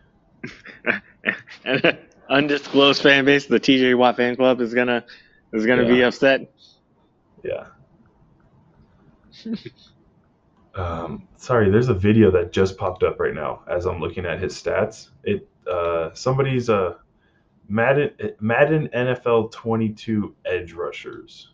and 1.66 1.98
undisclosed 2.30 3.02
fan 3.02 3.26
base, 3.26 3.48
the 3.48 3.60
TJ 3.60 3.98
Watt 3.98 4.18
fan 4.18 4.36
club 4.36 4.62
is 4.62 4.74
gonna 4.74 5.04
is 5.52 5.66
gonna 5.66 5.86
be 5.86 6.04
upset. 6.04 6.52
yeah. 7.44 7.68
Um, 10.76 11.28
sorry, 11.38 11.70
there's 11.70 11.90
a 11.90 11.94
video 11.94 12.32
that 12.32 12.52
just 12.52 12.78
popped 12.80 13.04
up 13.04 13.20
right 13.20 13.36
now 13.36 13.62
as 13.68 13.86
I'm 13.86 14.00
looking 14.00 14.26
at 14.26 14.40
his 14.40 14.54
stats. 14.56 15.10
It 15.24 15.48
uh, 15.72 16.10
somebody's 16.16 16.68
uh, 16.68 16.96
Madden 17.70 18.10
Madden 18.40 18.90
NFL 18.92 19.52
22 19.52 20.36
edge 20.46 20.74
rushers. 20.74 21.53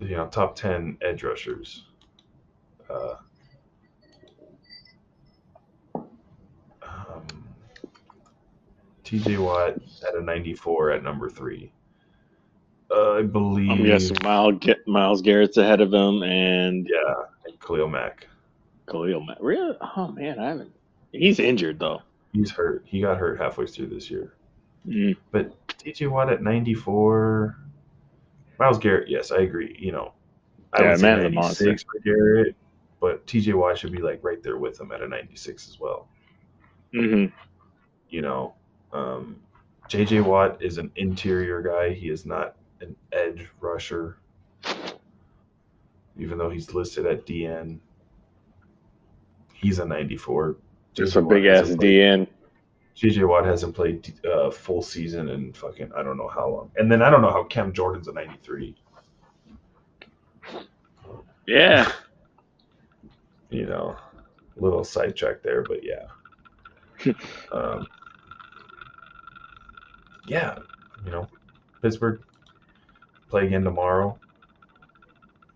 You 0.00 0.16
know, 0.16 0.26
top 0.26 0.56
10 0.56 0.98
edge 1.02 1.22
rushers. 1.22 1.84
Uh, 2.90 3.14
um, 5.94 7.26
TJ 9.04 9.38
Watt 9.38 9.76
at 10.06 10.14
a 10.14 10.20
94 10.20 10.90
at 10.92 11.02
number 11.02 11.30
three. 11.30 11.72
Uh, 12.90 13.14
I 13.14 13.22
believe. 13.22 13.70
I'm 13.70 13.84
guessing 13.84 14.16
Myles, 14.22 14.60
Myles 14.86 15.22
Garrett's 15.22 15.56
ahead 15.56 15.80
of 15.80 15.92
him, 15.92 16.22
and 16.22 16.88
Yeah, 16.88 17.14
and 17.46 17.58
Khalil 17.60 17.88
Mack. 17.88 18.26
Khalil 18.86 19.22
Mack. 19.24 19.38
Really? 19.40 19.76
Oh 19.96 20.08
man, 20.08 20.38
I 20.38 20.48
haven't. 20.48 20.72
He's 21.12 21.38
injured 21.38 21.78
though. 21.78 22.02
He's 22.32 22.50
hurt. 22.50 22.82
He 22.84 23.00
got 23.00 23.18
hurt 23.18 23.40
halfway 23.40 23.66
through 23.66 23.86
this 23.86 24.10
year. 24.10 24.34
Mm. 24.86 25.16
But 25.30 25.66
TJ 25.68 26.10
Watt 26.10 26.30
at 26.30 26.42
94. 26.42 27.56
Myles 28.64 28.78
Garrett, 28.78 29.10
yes, 29.10 29.30
I 29.30 29.40
agree. 29.40 29.76
You 29.78 29.92
know, 29.92 30.12
I 30.72 30.80
Yeah, 30.80 30.88
would 30.88 30.98
say 30.98 31.10
man 31.10 31.18
the 31.22 31.28
96 31.28 31.82
for 31.82 32.00
Garrett, 32.00 32.56
but 32.98 33.26
TJ 33.26 33.52
Watt 33.52 33.76
should 33.76 33.92
be 33.92 34.00
like 34.00 34.24
right 34.24 34.42
there 34.42 34.56
with 34.56 34.80
him 34.80 34.90
at 34.90 35.02
a 35.02 35.08
96 35.08 35.68
as 35.68 35.78
well. 35.78 36.08
hmm 36.92 37.26
You 38.08 38.22
know, 38.22 38.54
um, 38.90 39.36
JJ 39.90 40.24
Watt 40.24 40.62
is 40.62 40.78
an 40.78 40.90
interior 40.96 41.60
guy. 41.60 41.92
He 41.92 42.08
is 42.08 42.24
not 42.24 42.56
an 42.80 42.96
edge 43.12 43.46
rusher, 43.60 44.16
even 46.18 46.38
though 46.38 46.48
he's 46.48 46.72
listed 46.72 47.04
at 47.04 47.26
DN. 47.26 47.78
He's 49.52 49.78
a 49.78 49.84
94. 49.84 50.56
Just 50.94 51.16
a 51.16 51.22
big 51.22 51.44
ass 51.44 51.68
DN. 51.68 52.26
JJ 52.96 53.28
Watt 53.28 53.44
hasn't 53.44 53.74
played 53.74 54.12
uh, 54.24 54.50
full 54.50 54.82
season 54.82 55.28
in 55.28 55.52
fucking 55.52 55.90
I 55.96 56.02
don't 56.02 56.16
know 56.16 56.28
how 56.28 56.48
long. 56.48 56.70
And 56.76 56.90
then 56.90 57.02
I 57.02 57.10
don't 57.10 57.22
know 57.22 57.30
how 57.30 57.44
Cam 57.44 57.72
Jordan's 57.72 58.08
a 58.08 58.12
93. 58.12 58.76
Yeah. 61.46 61.90
You 63.50 63.66
know, 63.66 63.96
little 64.56 64.82
sidetrack 64.82 65.40
there, 65.44 65.62
but 65.62 65.78
yeah. 65.84 66.06
um, 67.52 67.86
yeah, 70.26 70.58
you 71.04 71.12
know, 71.12 71.28
Pittsburgh 71.80 72.20
play 73.28 73.46
again 73.46 73.62
tomorrow 73.62 74.18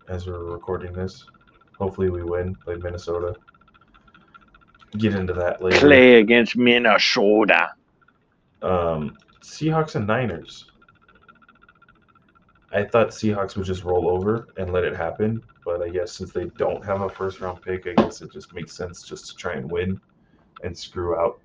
as 0.07 0.27
we're 0.27 0.43
recording 0.43 0.93
this. 0.93 1.25
Hopefully 1.77 2.09
we 2.09 2.23
win. 2.23 2.55
Play 2.55 2.75
Minnesota. 2.75 3.35
Get 4.97 5.13
into 5.13 5.33
that 5.33 5.61
later. 5.61 5.79
Play 5.79 6.15
against 6.15 6.55
Minnesota. 6.57 7.73
Um, 8.61 9.17
Seahawks 9.41 9.95
and 9.95 10.07
Niners. 10.07 10.65
I 12.71 12.83
thought 12.83 13.09
Seahawks 13.09 13.55
would 13.55 13.65
just 13.65 13.83
roll 13.83 14.09
over 14.09 14.47
and 14.57 14.71
let 14.71 14.83
it 14.83 14.95
happen, 14.95 15.41
but 15.65 15.81
I 15.81 15.89
guess 15.89 16.11
since 16.11 16.31
they 16.31 16.45
don't 16.57 16.83
have 16.85 17.01
a 17.01 17.09
first 17.09 17.39
round 17.39 17.61
pick, 17.61 17.87
I 17.87 17.93
guess 17.93 18.21
it 18.21 18.31
just 18.31 18.53
makes 18.53 18.73
sense 18.73 19.03
just 19.03 19.27
to 19.29 19.35
try 19.35 19.53
and 19.53 19.69
win 19.71 19.99
and 20.63 20.77
screw 20.77 21.15
out 21.17 21.39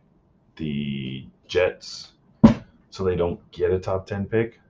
the 0.57 1.26
Jets 1.49 2.12
so 2.90 3.05
they 3.05 3.16
don't 3.16 3.40
get 3.53 3.70
a 3.70 3.78
top 3.78 4.07
10 4.07 4.26
pick 4.26 4.61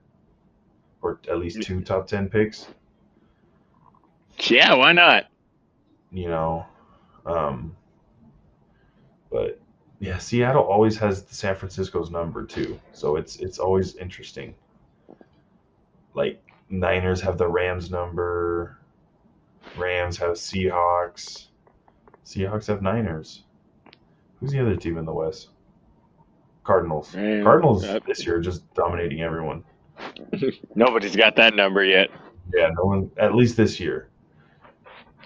or 1.01 1.19
at 1.29 1.37
least 1.39 1.61
two 1.61 1.81
top 1.81 2.07
10 2.07 2.29
picks, 2.29 2.67
Yeah, 4.39 4.73
why 4.75 4.91
not? 4.93 5.27
you 6.11 6.27
know. 6.29 6.65
Um, 7.25 7.75
but 9.35 9.59
yeah, 9.99 10.17
Seattle 10.17 10.63
always 10.63 10.95
has 10.97 11.25
San 11.29 11.55
Francisco's 11.55 12.09
number 12.09 12.45
too, 12.45 12.79
so 12.93 13.17
it's 13.17 13.35
it's 13.35 13.59
always 13.59 13.97
interesting. 13.97 14.55
Like 16.13 16.41
Niners 16.69 17.19
have 17.19 17.37
the 17.37 17.47
Rams 17.47 17.91
number, 17.91 18.79
Rams 19.75 20.15
have 20.19 20.37
Seahawks, 20.37 21.47
Seahawks 22.25 22.67
have 22.67 22.81
Niners. 22.81 23.43
Who's 24.39 24.51
the 24.51 24.61
other 24.61 24.77
team 24.77 24.97
in 24.97 25.05
the 25.05 25.13
West? 25.13 25.49
Cardinals. 26.63 27.11
Cardinals 27.11 27.85
this 28.07 28.25
year 28.25 28.37
are 28.37 28.41
just 28.41 28.73
dominating 28.73 29.21
everyone. 29.21 29.65
Nobody's 30.75 31.15
got 31.15 31.35
that 31.35 31.55
number 31.55 31.83
yet. 31.83 32.09
Yeah, 32.53 32.69
no 32.77 32.85
one. 32.85 33.11
At 33.17 33.35
least 33.35 33.57
this 33.57 33.81
year. 33.81 34.07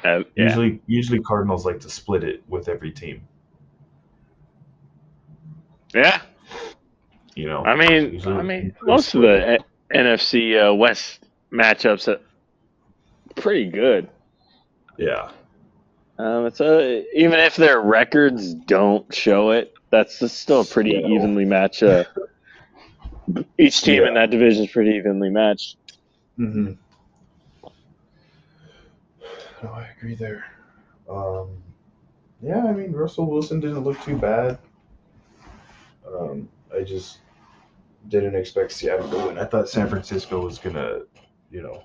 Uh, 0.04 0.24
yeah. 0.36 0.46
Usually, 0.46 0.82
usually 0.88 1.20
Cardinals 1.20 1.64
like 1.64 1.80
to 1.82 1.90
split 1.90 2.24
it 2.24 2.44
with 2.48 2.70
every 2.70 2.92
team. 2.92 3.28
Yeah. 5.94 6.22
You 7.36 7.48
know. 7.48 7.64
I 7.64 7.76
mean, 7.76 8.22
I 8.28 8.42
mean, 8.42 8.76
most 8.84 9.14
of 9.16 9.22
the 9.22 9.48
N- 9.48 9.60
NFC 9.94 10.70
uh, 10.70 10.74
West 10.76 11.20
matchups 11.52 12.08
are 12.08 12.20
pretty 13.36 13.70
good. 13.70 14.10
Yeah. 14.98 15.32
Um, 16.18 16.46
it's 16.48 16.60
a, 16.60 17.06
even 17.18 17.40
if 17.40 17.56
their 17.56 17.80
records 17.80 18.54
don't 18.54 19.14
show 19.14 19.52
it, 19.52 19.74
that's 19.90 20.20
just 20.20 20.40
still 20.40 20.62
a 20.62 20.66
pretty 20.66 20.92
Yeah. 20.92 21.08
evenly 21.08 21.46
matched. 21.46 21.82
Uh, 21.82 22.04
each 23.58 23.82
team 23.84 24.04
in 24.04 24.16
that 24.16 24.30
division 24.30 24.66
is 24.66 24.72
pretty 24.72 24.92
evenly 24.92 25.30
matched. 25.30 25.78
Mm-hmm. 26.38 26.74
No, 29.64 29.70
I 29.72 29.88
agree 29.98 30.16
there. 30.16 30.46
Um, 31.10 31.50
yeah, 32.42 32.66
I 32.66 32.74
mean 32.74 32.92
Russell 32.92 33.30
Wilson 33.30 33.60
didn't 33.60 33.84
look 33.84 34.02
too 34.04 34.18
bad. 34.18 34.58
Um, 36.18 36.50
I 36.76 36.84
just 36.84 37.20
didn't 38.08 38.36
expect 38.36 38.72
Seattle 38.72 39.10
to 39.10 39.28
win. 39.28 39.38
I 39.38 39.46
thought 39.46 39.70
San 39.70 39.88
Francisco 39.90 40.44
was 40.44 40.58
gonna, 40.60 41.02
you 41.52 41.62
know, 41.62 41.84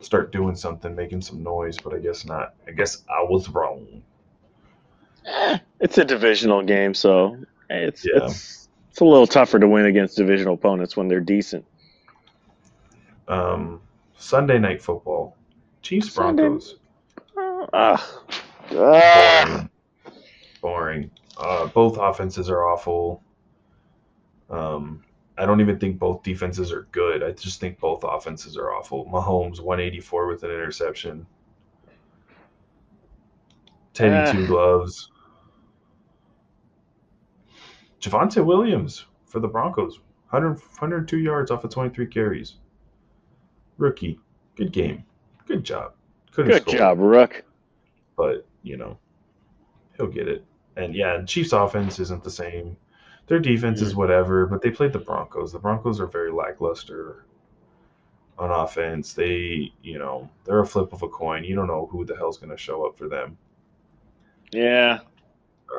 start 0.00 0.32
doing 0.32 0.54
something, 0.54 0.94
making 0.94 1.22
some 1.22 1.42
noise, 1.42 1.76
but 1.78 1.94
I 1.94 1.98
guess 1.98 2.24
not. 2.24 2.54
I 2.66 2.72
guess 2.72 3.04
I 3.08 3.22
was 3.22 3.48
wrong. 3.48 4.02
Eh, 5.26 5.58
It's 5.80 5.98
a 5.98 6.04
divisional 6.04 6.62
game, 6.62 6.94
so 6.94 7.36
it's 7.70 8.04
Yeah. 8.04 8.24
it's 8.26 8.68
it's 8.90 9.00
a 9.00 9.04
little 9.04 9.26
tougher 9.26 9.58
to 9.58 9.66
win 9.68 9.86
against 9.86 10.16
divisional 10.16 10.54
opponents 10.54 10.96
when 10.96 11.08
they're 11.08 11.20
decent. 11.20 11.64
Um, 13.28 13.80
Sunday 14.16 14.58
night 14.58 14.82
football, 14.82 15.36
Chiefs 15.80 16.10
Broncos. 16.14 16.76
Ah, 17.72 18.20
ah. 18.72 19.66
boring. 19.70 19.70
boring. 20.60 21.10
Uh, 21.38 21.66
both 21.68 21.96
offenses 21.98 22.48
are 22.50 22.66
awful. 22.68 23.22
Um, 24.50 25.02
I 25.38 25.46
don't 25.46 25.60
even 25.60 25.78
think 25.78 25.98
both 25.98 26.22
defenses 26.22 26.70
are 26.72 26.86
good. 26.92 27.22
I 27.22 27.32
just 27.32 27.58
think 27.60 27.78
both 27.80 28.04
offenses 28.04 28.56
are 28.56 28.72
awful. 28.74 29.06
Mahomes 29.06 29.60
184 29.60 30.26
with 30.26 30.42
an 30.42 30.50
interception. 30.50 31.26
Teddy 33.94 34.14
Ah. 34.14 34.32
two 34.32 34.46
gloves. 34.46 35.10
Javonte 38.00 38.44
Williams 38.44 39.06
for 39.26 39.38
the 39.40 39.48
Broncos, 39.48 40.00
100, 40.30 40.58
102 40.60 41.18
yards 41.18 41.50
off 41.50 41.64
of 41.64 41.70
23 41.70 42.06
carries. 42.06 42.56
Rookie, 43.78 44.18
good 44.56 44.72
game, 44.72 45.04
good 45.46 45.64
job. 45.64 45.94
Couldn't 46.32 46.50
Good 46.52 46.62
score 46.62 46.74
job, 46.74 46.98
Rook. 46.98 47.44
but 48.16 48.46
you 48.62 48.76
know, 48.76 48.98
he'll 49.96 50.06
get 50.08 50.28
it. 50.28 50.44
And 50.76 50.94
yeah, 50.94 51.14
and 51.16 51.28
Chiefs 51.28 51.52
offense 51.52 51.98
isn't 52.00 52.24
the 52.24 52.30
same. 52.30 52.76
Their 53.28 53.40
defense 53.40 53.82
is 53.82 53.94
whatever, 53.94 54.46
but 54.46 54.62
they 54.62 54.70
played 54.70 54.92
the 54.92 54.98
Broncos. 54.98 55.52
The 55.52 55.58
Broncos 55.58 56.00
are 56.00 56.06
very 56.06 56.32
lackluster 56.32 57.24
on 58.38 58.50
offense. 58.50 59.14
They, 59.14 59.72
you 59.82 59.98
know, 59.98 60.30
they're 60.44 60.60
a 60.60 60.66
flip 60.66 60.92
of 60.92 61.02
a 61.02 61.08
coin. 61.08 61.44
You 61.44 61.54
don't 61.54 61.68
know 61.68 61.86
who 61.90 62.04
the 62.04 62.16
hell's 62.16 62.38
going 62.38 62.50
to 62.50 62.56
show 62.56 62.84
up 62.86 62.98
for 62.98 63.08
them. 63.08 63.38
Yeah, 64.52 65.00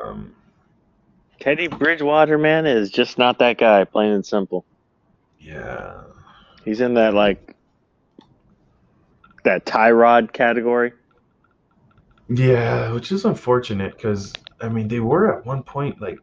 Um, 0.04 0.34
Teddy 1.40 1.68
Bridgewater, 1.68 2.38
man, 2.38 2.66
is 2.66 2.90
just 2.90 3.18
not 3.18 3.38
that 3.40 3.58
guy. 3.58 3.84
Plain 3.84 4.12
and 4.12 4.26
simple. 4.26 4.64
yeah, 5.38 6.02
He's 6.64 6.80
in 6.80 6.94
that 6.94 7.14
like 7.14 7.54
that 9.44 9.66
tie 9.66 9.90
Tyrod 9.90 10.32
category. 10.32 10.92
yeah, 12.28 12.92
which 12.92 13.12
is 13.12 13.24
unfortunate 13.24 13.96
because 13.96 14.32
I 14.60 14.68
mean 14.68 14.88
they 14.88 15.00
were 15.00 15.36
at 15.36 15.44
one 15.44 15.62
point 15.62 16.00
like 16.00 16.18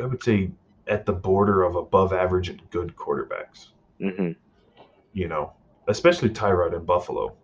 I 0.00 0.06
would 0.06 0.22
say 0.22 0.50
at 0.86 1.06
the 1.06 1.12
border 1.12 1.62
of 1.62 1.76
above 1.76 2.12
average 2.12 2.48
and 2.48 2.60
good 2.70 2.94
quarterbacks. 2.96 3.68
hmm 4.00 4.32
You 5.12 5.28
know, 5.28 5.52
especially 5.88 6.30
Tyrod 6.30 6.74
in 6.74 6.84
Buffalo. 6.84 7.36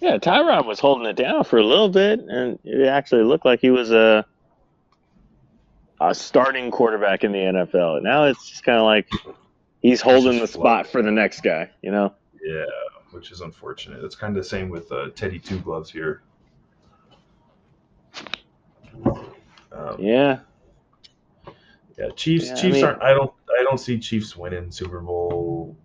Yeah, 0.00 0.18
Tyrod 0.18 0.66
was 0.66 0.78
holding 0.78 1.06
it 1.06 1.16
down 1.16 1.44
for 1.44 1.58
a 1.58 1.64
little 1.64 1.88
bit, 1.88 2.20
and 2.20 2.58
it 2.64 2.86
actually 2.86 3.22
looked 3.22 3.46
like 3.46 3.60
he 3.60 3.70
was 3.70 3.90
a 3.90 4.26
a 6.00 6.14
starting 6.14 6.70
quarterback 6.70 7.24
in 7.24 7.32
the 7.32 7.38
NFL. 7.38 8.02
Now 8.02 8.24
it's 8.24 8.50
just 8.50 8.64
kind 8.64 8.78
of 8.78 8.84
like 8.84 9.08
he's 9.80 10.02
holding 10.02 10.38
the 10.38 10.46
spot 10.46 10.86
for 10.86 11.02
the 11.02 11.10
next 11.10 11.40
guy. 11.40 11.70
You 11.82 11.90
know? 11.90 12.12
Yeah, 12.44 12.64
which 13.12 13.30
is 13.30 13.40
unfortunate. 13.40 14.04
It's 14.04 14.14
kind 14.14 14.36
of 14.36 14.42
the 14.42 14.48
same 14.48 14.68
with 14.68 14.90
uh, 14.92 15.08
Teddy 15.14 15.38
Two 15.38 15.58
Gloves 15.60 15.90
here. 15.90 16.22
Um, 19.72 19.96
Yeah. 19.98 20.40
yeah, 21.98 22.08
Chiefs. 22.16 22.46
Yeah, 22.46 22.52
I 22.52 22.56
Chiefs 22.56 22.74
mean- 22.76 22.84
aren't. 22.84 23.02
I 23.02 23.12
don't. 23.14 23.32
I 23.58 23.62
don't 23.62 23.78
see 23.78 23.98
Chiefs 23.98 24.36
winning 24.36 24.70
Super 24.70 25.00
Bowl 25.00 25.76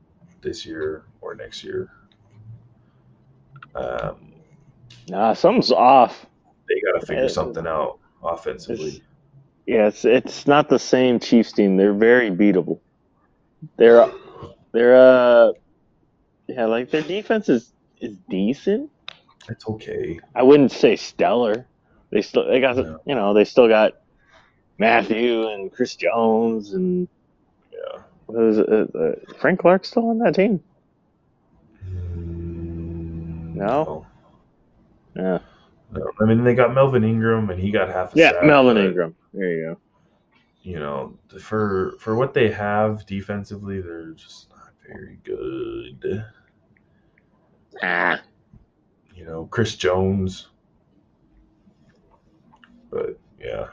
this 0.41 0.65
year 0.65 1.03
or 1.21 1.35
next 1.35 1.63
year. 1.63 1.89
Um, 3.75 4.33
Nah, 5.07 5.33
something's 5.33 5.71
off. 5.71 6.25
they 6.67 6.79
got 6.81 6.99
to 6.99 7.05
figure 7.05 7.27
something 7.29 7.65
out 7.67 7.99
offensively. 8.23 8.87
It's, 8.87 9.01
yeah, 9.65 9.87
it's 9.87 10.05
it's 10.05 10.47
not 10.47 10.69
the 10.69 10.79
same 10.79 11.19
Chiefs 11.19 11.51
team. 11.53 11.77
They're 11.77 11.93
very 11.93 12.29
beatable. 12.29 12.79
They're 13.77 14.09
they're 14.73 14.95
uh 14.95 15.51
yeah, 16.47 16.65
like 16.65 16.91
their 16.91 17.01
defense 17.03 17.49
is 17.49 17.71
is 17.99 18.15
decent. 18.29 18.89
It's 19.49 19.67
okay. 19.67 20.19
I 20.35 20.43
wouldn't 20.43 20.71
say 20.71 20.95
stellar. 20.95 21.65
They 22.11 22.21
still 22.21 22.45
they 22.47 22.59
got 22.59 22.77
Yeah. 22.77 22.97
you 23.05 23.15
know 23.15 23.33
they 23.33 23.45
still 23.45 23.67
got 23.67 23.93
Mathieu 24.77 25.47
and 25.49 25.71
Chris 25.71 25.95
Jones 25.95 26.73
and 26.73 27.07
Yeah. 27.71 28.01
was 28.27 28.59
uh, 28.59 28.85
uh, 28.95 29.33
Frank 29.39 29.59
Clark 29.59 29.85
still 29.85 30.09
on 30.09 30.19
that 30.19 30.35
team? 30.35 30.61
Mm, 31.87 33.55
No? 33.55 34.05
Yeah, 35.15 35.39
no. 35.91 36.11
I 36.21 36.25
mean, 36.25 36.43
they 36.43 36.55
got 36.55 36.73
Melvin 36.73 37.03
Ingram, 37.03 37.49
and 37.49 37.59
he 37.59 37.69
got 37.69 37.89
half. 37.89 38.15
A 38.15 38.17
yeah, 38.19 38.31
sack, 38.31 38.43
Melvin 38.45 38.75
but- 38.75 38.85
Ingram. 38.85 39.15
There 39.33 39.49
you 39.51 39.65
go. 39.65 39.77
you 40.63 40.79
know, 40.79 41.17
for 41.39 41.93
for 41.99 42.15
what 42.15 42.33
they 42.33 42.49
have 42.51 43.05
defensively, 43.05 43.81
they're 43.81 44.11
just 44.11 44.49
not 44.51 44.69
very 44.87 45.17
good. 45.23 46.23
Ah, 47.81 48.21
You 49.15 49.25
know, 49.25 49.45
Chris 49.51 49.75
Jones. 49.75 50.47
But 52.91 53.17
yeah. 53.39 53.69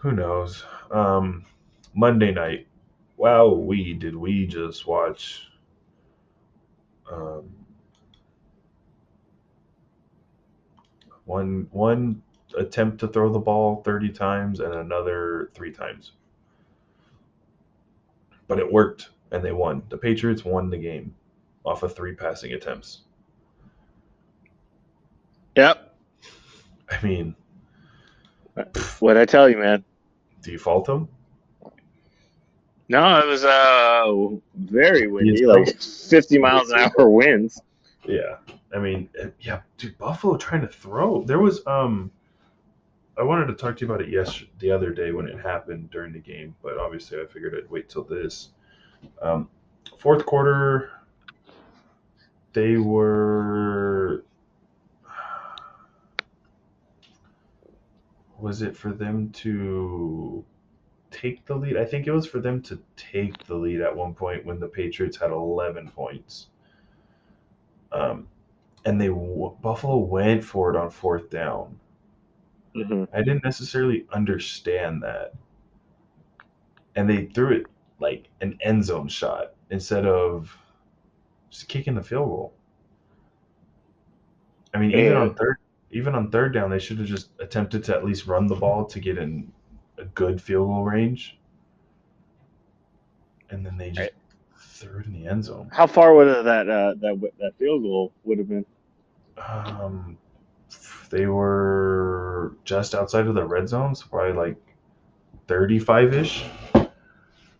Who 0.00 0.12
knows? 0.12 0.64
Um 0.90 1.44
Monday 1.94 2.32
night. 2.32 2.66
Wow, 3.16 3.48
we 3.48 3.92
did 3.92 4.16
we 4.16 4.46
just 4.46 4.86
watch 4.86 5.48
um 7.10 7.48
one 11.24 11.68
one 11.70 12.22
attempt 12.58 12.98
to 13.00 13.08
throw 13.08 13.32
the 13.32 13.38
ball 13.38 13.82
30 13.82 14.10
times 14.10 14.60
and 14.60 14.74
another 14.74 15.50
3 15.54 15.72
times. 15.72 16.12
But 18.48 18.58
it 18.58 18.70
worked 18.70 19.10
and 19.30 19.42
they 19.42 19.52
won. 19.52 19.82
The 19.88 19.96
Patriots 19.96 20.44
won 20.44 20.70
the 20.70 20.76
game 20.76 21.14
off 21.64 21.82
of 21.82 21.94
three 21.94 22.14
passing 22.14 22.52
attempts. 22.52 23.02
yep. 25.56 25.94
I 26.90 27.04
mean, 27.04 27.34
What 29.00 29.16
I 29.16 29.24
tell 29.24 29.48
you, 29.48 29.58
man? 29.58 29.84
do 30.42 30.50
you 30.50 30.58
fault 30.58 30.86
them? 30.86 31.08
No, 32.88 33.18
it 33.20 33.26
was 33.26 33.44
uh 33.44 34.36
very 34.54 35.06
windy, 35.06 35.40
Yes, 35.40 35.48
like 35.48 35.80
fifty 35.80 36.38
miles 36.38 36.70
an 36.70 36.80
hour 36.80 37.08
winds. 37.08 37.62
Yeah. 38.04 38.36
I 38.74 38.78
mean, 38.78 39.08
eh, 39.18 39.28
yeah, 39.40 39.60
dude, 39.78 39.96
Buffalo 39.98 40.36
trying 40.36 40.62
to 40.62 40.66
throw. 40.66 41.22
There 41.24 41.38
was 41.38 41.64
um 41.66 42.10
I 43.16 43.22
wanted 43.22 43.46
to 43.46 43.54
talk 43.54 43.76
to 43.76 43.86
you 43.86 43.92
about 43.92 44.02
it 44.02 44.10
yesterday, 44.10 44.50
the 44.58 44.70
other 44.70 44.90
day 44.90 45.12
when 45.12 45.26
it 45.26 45.38
happened 45.40 45.90
during 45.90 46.12
the 46.12 46.18
game, 46.18 46.54
but 46.62 46.78
obviously 46.78 47.20
I 47.20 47.26
figured 47.26 47.54
I'd 47.56 47.70
wait 47.70 47.88
till 47.88 48.04
this. 48.04 48.48
Um, 49.20 49.48
fourth 49.98 50.24
quarter, 50.26 50.90
they 52.52 52.76
were. 52.76 54.24
Was 58.42 58.62
it 58.62 58.76
for 58.76 58.92
them 58.92 59.30
to 59.32 60.44
take 61.10 61.46
the 61.46 61.54
lead? 61.54 61.76
I 61.76 61.84
think 61.84 62.06
it 62.06 62.12
was 62.12 62.26
for 62.26 62.40
them 62.40 62.62
to 62.62 62.82
take 62.96 63.46
the 63.46 63.54
lead 63.54 63.80
at 63.80 63.96
one 63.96 64.14
point 64.14 64.44
when 64.44 64.60
the 64.60 64.68
Patriots 64.68 65.16
had 65.16 65.30
11 65.30 65.90
points. 65.92 66.48
Um, 67.92 68.28
and 68.84 69.00
they 69.00 69.08
Buffalo 69.08 69.98
went 69.98 70.44
for 70.44 70.70
it 70.70 70.76
on 70.76 70.90
fourth 70.90 71.30
down 71.30 71.78
hmm 72.74 73.04
I 73.12 73.22
didn't 73.22 73.44
necessarily 73.44 74.06
understand 74.12 75.02
that. 75.02 75.34
And 76.96 77.08
they 77.08 77.26
threw 77.26 77.52
it 77.52 77.66
like 78.00 78.28
an 78.40 78.58
end 78.62 78.84
zone 78.84 79.08
shot 79.08 79.54
instead 79.70 80.06
of 80.06 80.56
just 81.50 81.68
kicking 81.68 81.94
the 81.94 82.02
field 82.02 82.28
goal. 82.28 82.54
I 84.74 84.78
mean, 84.78 84.92
even 84.92 85.16
on 85.16 85.34
third, 85.34 85.58
even 85.92 86.14
on 86.14 86.30
third 86.30 86.52
down, 86.54 86.70
they 86.70 86.78
should 86.78 86.98
have 86.98 87.06
just 87.06 87.28
attempted 87.38 87.84
to 87.84 87.94
at 87.94 88.04
least 88.04 88.26
run 88.26 88.46
the 88.46 88.54
ball 88.54 88.84
to 88.86 88.98
get 88.98 89.18
in 89.18 89.50
a 89.98 90.04
good 90.06 90.40
field 90.40 90.68
goal 90.68 90.84
range. 90.84 91.38
And 93.50 93.64
then 93.64 93.76
they 93.76 93.90
just 93.90 94.10
threw 94.58 95.00
it 95.00 95.06
in 95.06 95.12
the 95.12 95.26
end 95.28 95.44
zone. 95.44 95.68
How 95.72 95.86
far 95.86 96.14
would 96.14 96.44
that 96.46 96.68
uh, 96.68 96.94
that 97.00 97.30
that 97.38 97.52
field 97.58 97.82
goal 97.82 98.12
would 98.24 98.38
have 98.38 98.48
been? 98.48 98.64
Um, 99.36 100.16
they 101.10 101.26
were 101.26 102.54
just 102.64 102.94
outside 102.94 103.26
of 103.26 103.34
the 103.34 103.44
red 103.44 103.68
zone, 103.68 103.94
so 103.94 104.06
probably 104.10 104.32
like 104.32 104.56
thirty-five 105.48 106.14
ish. 106.14 106.44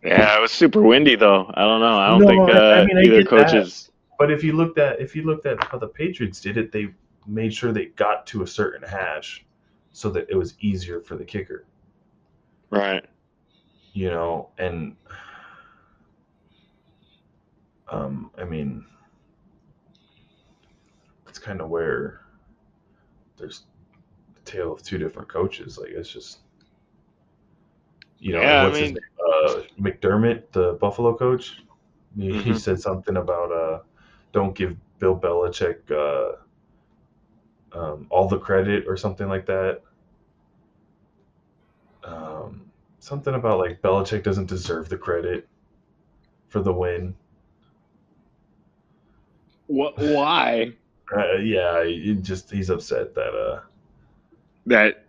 Yeah, 0.03 0.37
it 0.37 0.41
was 0.41 0.51
super 0.51 0.80
windy 0.80 1.14
though. 1.14 1.51
I 1.55 1.62
don't 1.62 1.80
know. 1.80 1.99
I 1.99 2.09
don't 2.09 2.20
No, 2.22 2.26
think 2.26 2.49
uh, 2.51 2.53
I- 2.61 2.80
I 2.80 2.85
mean, 2.87 2.97
I 2.99 3.03
either 3.03 3.22
get 3.22 3.30
that. 3.30 3.47
coaches. 3.47 3.91
But 4.18 4.30
if 4.30 4.43
you 4.43 4.53
looked 4.55 4.78
at 4.78 4.99
if 5.01 5.14
you 5.14 5.24
looked 5.24 5.45
at 5.47 5.62
how 5.64 5.78
the 5.78 5.89
Patriots 5.89 6.41
did 6.41 6.57
it, 6.57 6.72
they 6.72 6.89
made 7.26 7.52
sure 7.54 7.72
they 7.72 7.86
got 7.86 8.26
to 8.28 8.42
a 8.42 8.46
certain 8.46 8.86
hash 8.88 9.44
so 9.92 10.10
that 10.10 10.28
it 10.30 10.34
was 10.36 10.54
easier 10.60 11.00
for 11.00 11.16
the 11.16 11.24
kicker. 11.24 11.64
Right. 12.70 13.04
You 13.92 14.10
know, 14.10 14.48
and 14.58 14.96
um, 17.90 18.30
I 18.38 18.44
mean, 18.44 18.84
it's 21.28 21.38
kind 21.38 21.60
of 21.60 21.68
where 21.68 22.20
there's 23.36 23.64
a 24.36 24.40
tale 24.44 24.72
of 24.72 24.82
two 24.82 24.98
different 24.98 25.28
coaches. 25.28 25.78
Like 25.78 25.90
it's 25.90 26.08
just, 26.10 26.38
you 28.18 28.32
know, 28.32 28.40
Yeah, 28.40 28.62
I 28.62 28.64
what's 28.64 28.78
his 28.78 28.86
mean- 28.92 28.94
name? 28.94 29.02
Uh, 29.46 29.62
McDermott, 29.80 30.42
the 30.52 30.74
Buffalo 30.74 31.14
coach. 31.16 31.62
He, 32.16 32.32
he 32.42 32.50
Mhm. 32.50 32.58
said 32.58 32.80
something 32.80 33.16
about 33.16 33.50
uh, 33.52 33.80
don't 34.32 34.54
give 34.54 34.76
Bill 34.98 35.18
Belichick 35.18 35.90
uh, 35.90 36.36
um, 37.74 38.06
all 38.10 38.28
the 38.28 38.38
credit 38.38 38.84
or 38.86 38.96
something 38.96 39.28
like 39.28 39.46
that. 39.46 39.82
Um, 42.04 42.62
something 42.98 43.34
about 43.34 43.58
like 43.58 43.80
Belichick 43.82 44.22
doesn't 44.22 44.46
deserve 44.46 44.88
the 44.88 44.96
credit 44.96 45.48
for 46.48 46.60
the 46.60 46.72
win. 46.72 47.14
What? 49.66 49.98
Why? 49.98 50.72
Uh, 51.14 51.36
yeah, 51.42 51.84
he 51.84 52.14
just 52.22 52.50
he's 52.50 52.70
upset 52.70 53.14
that 53.14 53.34
uh 53.34 53.60
That 54.64 55.04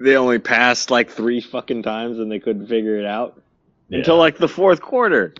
they 0.00 0.16
only 0.16 0.38
passed 0.38 0.90
like 0.90 1.10
three 1.10 1.42
fucking 1.42 1.82
times 1.82 2.18
and 2.20 2.32
they 2.32 2.38
couldn't 2.38 2.68
figure 2.68 2.96
it 2.96 3.04
out 3.04 3.42
yeah. 3.90 3.98
until 3.98 4.16
like 4.16 4.38
the 4.38 4.48
fourth 4.48 4.80
quarter. 4.80 5.34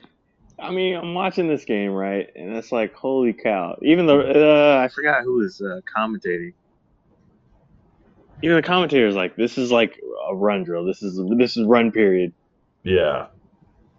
I 0.58 0.70
mean, 0.70 0.96
I'm 0.96 1.14
watching 1.14 1.48
this 1.48 1.64
game 1.64 1.92
right, 1.92 2.30
and 2.36 2.54
it's 2.54 2.70
like, 2.70 2.92
holy 2.94 3.32
cow! 3.32 3.78
Even 3.80 4.06
though 4.06 4.20
uh, 4.20 4.84
I 4.84 4.88
forgot 4.88 5.22
who 5.24 5.36
was 5.38 5.62
uh, 5.62 5.80
commentating. 5.96 6.52
Even 8.42 8.56
the 8.56 8.62
commentators 8.62 9.14
like, 9.14 9.36
this 9.36 9.58
is 9.58 9.70
like 9.70 10.00
a 10.28 10.34
run 10.34 10.64
drill. 10.64 10.84
This 10.84 11.02
is 11.02 11.20
this 11.38 11.56
is 11.56 11.66
run 11.66 11.92
period. 11.92 12.32
yeah 12.82 13.26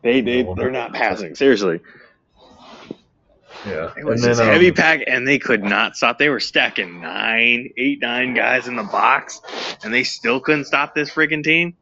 They 0.01 0.21
they 0.21 0.43
they're 0.55 0.71
not 0.71 0.93
passing 0.93 1.35
seriously. 1.35 1.79
yeah 3.65 3.91
It 3.97 4.05
was 4.05 4.23
And 4.23 4.23
just 4.23 4.39
then, 4.39 4.49
heavy 4.51 4.69
um, 4.69 4.75
pack, 4.75 5.01
and 5.07 5.27
they 5.27 5.39
could 5.39 5.63
not 5.63 5.95
stop. 5.95 6.17
They 6.19 6.29
were 6.29 6.39
stacking 6.39 7.01
nine, 7.01 7.69
eight, 7.77 8.01
nine 8.01 8.33
guys 8.33 8.67
in 8.67 8.75
the 8.75 8.83
box, 8.83 9.41
and 9.83 9.93
they 9.93 10.03
still 10.03 10.39
couldn't 10.39 10.65
stop 10.65 10.93
this 10.95 11.09
freaking 11.09 11.43
team. 11.43 11.75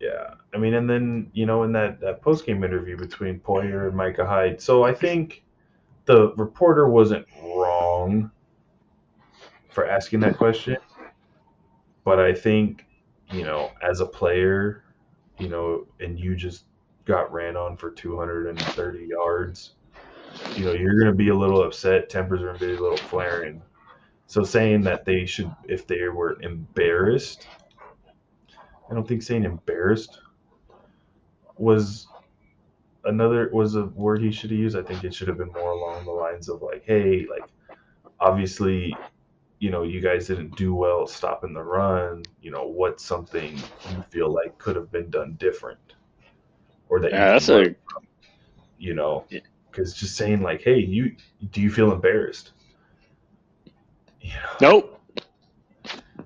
Yeah, 0.00 0.34
I 0.54 0.58
mean, 0.58 0.74
and 0.74 0.88
then 0.90 1.30
you 1.32 1.46
know, 1.46 1.62
in 1.62 1.72
that 1.72 2.00
that 2.00 2.22
post 2.22 2.46
game 2.46 2.64
interview 2.64 2.96
between 2.96 3.38
Poyer 3.40 3.86
and 3.86 3.96
Micah 3.96 4.26
Hyde, 4.26 4.60
so 4.60 4.82
I 4.84 4.94
think 4.94 5.42
the 6.06 6.32
reporter 6.36 6.88
wasn't 6.88 7.26
wrong 7.42 8.30
for 9.70 9.86
asking 9.86 10.20
that 10.20 10.36
question, 10.36 10.76
but 12.04 12.18
I 12.20 12.32
think 12.34 12.84
you 13.32 13.44
know, 13.44 13.70
as 13.82 14.00
a 14.00 14.06
player, 14.06 14.84
you 15.38 15.48
know, 15.48 15.86
and 16.00 16.18
you 16.18 16.36
just 16.36 16.64
got 17.04 17.32
ran 17.32 17.56
on 17.56 17.76
for 17.76 17.90
230 17.90 19.06
yards, 19.06 19.72
you 20.54 20.64
know, 20.64 20.72
you're 20.72 20.98
gonna 20.98 21.14
be 21.14 21.28
a 21.28 21.34
little 21.34 21.62
upset. 21.62 22.08
Tempers 22.08 22.42
are 22.42 22.46
gonna 22.46 22.58
be 22.58 22.74
a 22.74 22.80
little 22.80 22.96
flaring. 22.96 23.62
So 24.26 24.44
saying 24.44 24.82
that 24.82 25.04
they 25.04 25.26
should, 25.26 25.50
if 25.68 25.86
they 25.86 26.08
were 26.08 26.40
embarrassed, 26.40 27.46
I 28.90 28.94
don't 28.94 29.06
think 29.06 29.22
saying 29.22 29.44
embarrassed 29.44 30.20
was 31.56 32.06
another 33.04 33.50
was 33.52 33.74
a 33.74 33.86
word 33.86 34.22
he 34.22 34.30
should 34.30 34.50
have 34.50 34.58
used. 34.58 34.76
I 34.76 34.82
think 34.82 35.04
it 35.04 35.14
should 35.14 35.28
have 35.28 35.38
been 35.38 35.52
more 35.52 35.72
along 35.72 36.04
the 36.04 36.12
lines 36.12 36.48
of 36.48 36.62
like, 36.62 36.84
hey, 36.86 37.26
like 37.30 37.48
obviously, 38.20 38.96
you 39.62 39.70
know, 39.70 39.84
you 39.84 40.00
guys 40.00 40.26
didn't 40.26 40.56
do 40.56 40.74
well 40.74 41.06
stopping 41.06 41.54
the 41.54 41.62
run. 41.62 42.24
You 42.40 42.50
know, 42.50 42.66
what's 42.66 43.04
something 43.04 43.70
you 43.88 44.02
feel 44.10 44.28
like 44.34 44.58
could 44.58 44.74
have 44.74 44.90
been 44.90 45.08
done 45.08 45.36
different, 45.38 45.78
or 46.88 46.98
that 47.00 47.12
Yeah, 47.12 47.26
you 47.30 47.30
that's 47.32 47.48
a 47.48 47.74
from, 47.86 48.02
you 48.78 48.94
know, 48.94 49.26
because 49.70 49.94
just 49.94 50.16
saying 50.16 50.42
like, 50.42 50.62
hey, 50.62 50.78
you 50.78 51.16
do 51.52 51.60
you 51.60 51.70
feel 51.70 51.92
embarrassed? 51.92 52.52
You 54.20 54.30
know, 54.34 54.58
nope. 54.60 55.00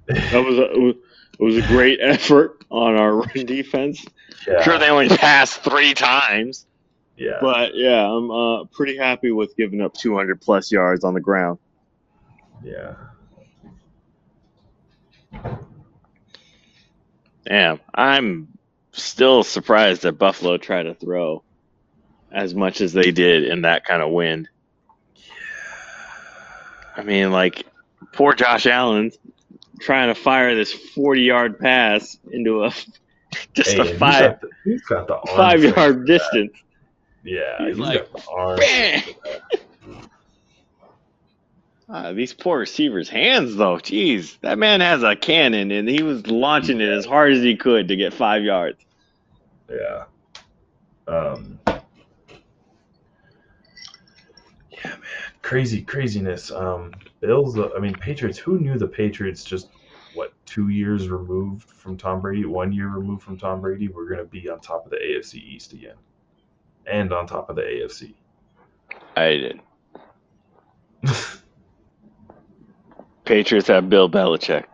That 0.30 0.45
was 0.45 0.59
a, 0.59 0.72
it 0.72 0.78
was- 0.80 0.97
it 1.39 1.45
was 1.45 1.57
a 1.59 1.62
great 1.62 1.99
effort 2.03 2.64
on 2.70 2.97
our 2.97 3.14
run 3.14 3.45
defense. 3.47 4.03
yeah, 4.47 4.62
Sure, 4.62 4.78
they 4.78 4.89
only 4.89 5.11
passed 5.11 5.61
three 5.61 5.93
times, 5.93 6.66
yeah. 7.16 7.41
but 7.41 7.74
yeah, 7.74 8.07
I'm 8.07 8.30
uh, 8.30 8.64
pretty 8.72 8.97
happy 8.97 9.32
with 9.32 9.55
giving 9.57 9.82
up 9.82 9.95
200 9.95 10.41
plus 10.41 10.72
yards 10.72 11.05
on 11.05 11.14
the 11.14 11.20
ground. 11.20 11.59
Yeah. 12.62 12.95
Damn, 17.47 17.80
I'm 17.95 18.49
still 18.93 19.44
surprised 19.44 20.02
that 20.02 20.12
Buffalo 20.12 20.56
tried 20.56 20.85
to 20.85 20.94
throw 20.94 21.43
as 22.32 22.55
much 22.55 22.81
as 22.81 22.93
they 22.93 23.12
did 23.12 23.44
in 23.44 23.62
that 23.62 23.85
kind 23.85 24.02
of 24.02 24.11
wind. 24.11 24.48
I 26.97 27.02
mean, 27.02 27.31
like 27.31 27.65
poor 28.12 28.32
Josh 28.35 28.66
Allen 28.66 29.12
trying 29.81 30.09
to 30.09 30.15
fire 30.15 30.55
this 30.55 30.73
40 30.73 31.23
yard 31.23 31.59
pass 31.59 32.19
into 32.31 32.65
a 32.65 32.73
just 33.55 33.70
Hey, 33.70 33.78
a 33.78 33.81
and 33.81 33.89
he's 33.90 33.98
five 33.98 34.20
got 34.20 34.40
the, 34.40 34.51
he's 34.65 34.82
got 34.82 35.06
the 35.06 35.19
five 35.36 35.62
yard 35.62 36.06
distance. 36.06 36.52
Yeah, 37.23 37.59
He's 37.59 37.69
he's 37.69 37.78
like, 37.78 38.12
got 38.12 38.24
the 38.24 38.31
arms. 38.31 38.61
"Bam!" 38.61 39.02
Ah, 41.89 42.13
these 42.13 42.33
poor 42.33 42.59
receivers' 42.59 43.09
hands, 43.09 43.55
though. 43.55 43.77
Jeez, 43.77 44.41
that 44.41 44.59
man 44.59 44.81
has 44.81 45.05
a 45.05 45.15
cannon, 45.15 45.71
and 45.71 45.89
he 45.89 46.03
was 46.03 46.27
launching 46.27 46.81
it 46.81 46.89
as 46.89 47.07
hard 47.07 47.33
as 47.33 47.43
he 47.43 47.57
could 47.57 47.89
to 47.89 47.97
get 47.97 48.13
five 48.13 48.43
yards. 48.43 48.79
Yeah. 49.71 50.05
Um. 51.07 51.61
Yeah, 54.71 54.91
man, 54.91 55.01
crazy 55.43 55.83
craziness. 55.83 56.51
Um, 56.51 56.93
Bills. 57.21 57.57
I 57.57 57.79
mean, 57.79 57.95
Patriots. 57.95 58.39
Who 58.39 58.59
knew 58.59 58.77
the 58.79 58.89
Patriots 58.89 59.45
just 59.45 59.69
what 60.15 60.33
two 60.45 60.71
years 60.71 61.09
removed 61.09 61.71
from 61.71 61.97
Tom 61.97 62.21
Brady, 62.21 62.47
one 62.47 62.73
year 62.73 62.89
removed 62.89 63.23
from 63.23 63.39
Tom 63.39 63.61
Brady, 63.61 63.89
we're 63.89 64.09
going 64.09 64.19
to 64.19 64.25
be 64.25 64.49
on 64.49 64.59
top 64.59 64.87
of 64.87 64.91
the 64.91 64.97
AFC 64.97 65.35
East 65.35 65.73
again, 65.73 65.97
and 66.87 67.13
on 67.13 67.27
top 67.27 67.49
of 67.49 67.57
the 67.57 67.63
AFC. 67.63 68.15
I 69.15 69.29
did. 69.29 69.61
Patriots 73.27 73.69
have 73.69 73.90
Bill 73.90 74.09
Belichick, 74.09 74.65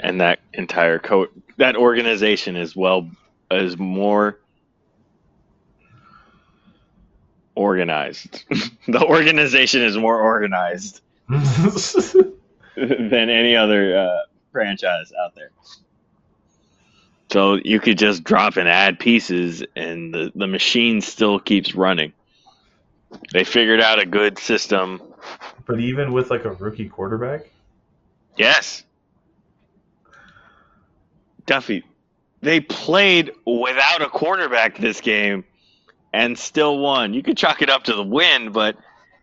and 0.00 0.20
that 0.20 0.38
entire 0.54 0.98
coach, 0.98 1.30
that 1.58 1.76
organization 1.76 2.56
is 2.56 2.74
well 2.74 3.10
is 3.50 3.76
more 3.76 4.38
organized. 7.54 8.44
the 8.88 9.04
organization 9.04 9.82
is 9.82 9.96
more 9.96 10.20
organized 10.20 11.00
than 11.28 12.32
any 12.76 13.56
other 13.56 13.98
uh, 13.98 14.18
franchise 14.52 15.12
out 15.22 15.34
there. 15.34 15.50
So 17.32 17.54
you 17.56 17.80
could 17.80 17.98
just 17.98 18.22
drop 18.22 18.56
and 18.56 18.68
add 18.68 19.00
pieces, 19.00 19.64
and 19.74 20.14
the, 20.14 20.30
the 20.34 20.46
machine 20.46 21.00
still 21.00 21.40
keeps 21.40 21.74
running. 21.74 22.12
They 23.32 23.44
figured 23.44 23.80
out 23.80 24.00
a 24.00 24.06
good 24.06 24.38
system. 24.38 25.02
but 25.66 25.80
even 25.80 26.12
with 26.12 26.30
like 26.30 26.44
a 26.44 26.52
rookie 26.52 26.88
quarterback, 26.88 27.50
Yes. 28.36 28.84
Duffy, 31.46 31.84
they 32.40 32.60
played 32.60 33.30
without 33.46 34.02
a 34.02 34.08
quarterback 34.08 34.78
this 34.78 35.00
game 35.00 35.44
and 36.12 36.36
still 36.38 36.78
won. 36.78 37.14
You 37.14 37.22
could 37.22 37.36
chalk 37.36 37.62
it 37.62 37.70
up 37.70 37.84
to 37.84 37.94
the 37.94 38.02
win, 38.02 38.50
but 38.52 38.76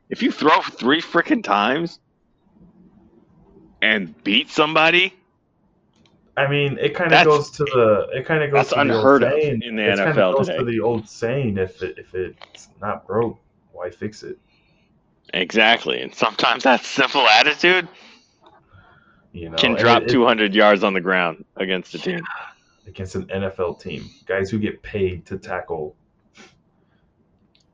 if 0.10 0.24
you 0.24 0.32
throw 0.32 0.62
three 0.62 1.02
freaking 1.02 1.44
times 1.44 2.00
and 3.82 4.22
beat 4.24 4.50
somebody, 4.50 5.14
I 6.36 6.48
mean, 6.48 6.78
it 6.80 6.96
kind 6.96 7.14
of 7.14 7.26
goes 7.26 7.52
to 7.52 7.64
the. 7.66 8.08
It 8.14 8.26
kind 8.26 8.42
of 8.44 8.50
goes 8.52 8.58
that's 8.58 8.70
to 8.70 8.76
the 8.76 8.82
unheard 8.82 9.24
of 9.24 9.34
old 9.34 9.42
saying. 9.42 9.62
in 9.64 9.76
the 9.76 9.84
It 9.92 9.98
kinda 9.98 10.14
NFL 10.14 10.38
goes 10.38 10.48
today. 10.48 10.58
to 10.60 10.66
the 10.66 10.80
old 10.80 11.08
saying: 11.08 11.58
if 11.58 11.84
it, 11.84 12.00
if 12.00 12.16
it's 12.16 12.70
not 12.82 13.06
broke, 13.06 13.38
why 13.72 13.90
fix 13.92 14.24
it? 14.24 14.40
Exactly. 15.34 16.02
And 16.02 16.14
sometimes 16.16 16.64
that 16.64 16.84
simple 16.84 17.28
attitude 17.28 17.88
You 19.34 19.50
know, 19.50 19.58
can 19.58 19.76
drop 19.76 20.04
it- 20.04 20.10
it- 20.10 20.12
200 20.12 20.54
yards 20.56 20.84
on 20.84 20.94
the 20.94 21.02
ground 21.02 21.44
against 21.58 21.94
a 21.96 22.00
team. 22.00 22.22
against 22.86 23.16
an 23.16 23.26
NFL 23.30 23.80
team. 23.80 24.10
Guys 24.26 24.50
who 24.50 24.60
get 24.60 24.82
paid 24.84 25.26
to 25.26 25.38
tackle. 25.38 25.96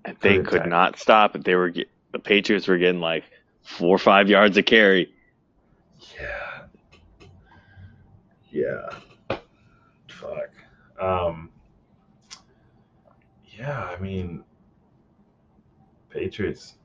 And 0.06 0.16
they 0.22 0.38
could 0.38 0.52
tackle. 0.52 0.70
not 0.70 0.98
stop 0.98 1.36
it. 1.36 1.44
They 1.44 1.56
were 1.56 1.70
get, 1.70 1.90
the 2.12 2.20
Patriots 2.20 2.68
were 2.68 2.78
getting 2.78 3.02
like 3.02 3.26
four 3.64 3.94
or 3.96 4.00
five 4.00 4.30
yards 4.30 4.56
a 4.58 4.64
carry. 4.64 5.14
Yeah. 6.20 6.62
Yeah. 8.52 9.38
Fuck. 10.08 10.50
Um. 11.00 11.50
Yeah, 13.58 13.84
I 13.84 14.00
mean, 14.00 14.44
Patriots, 16.10 16.76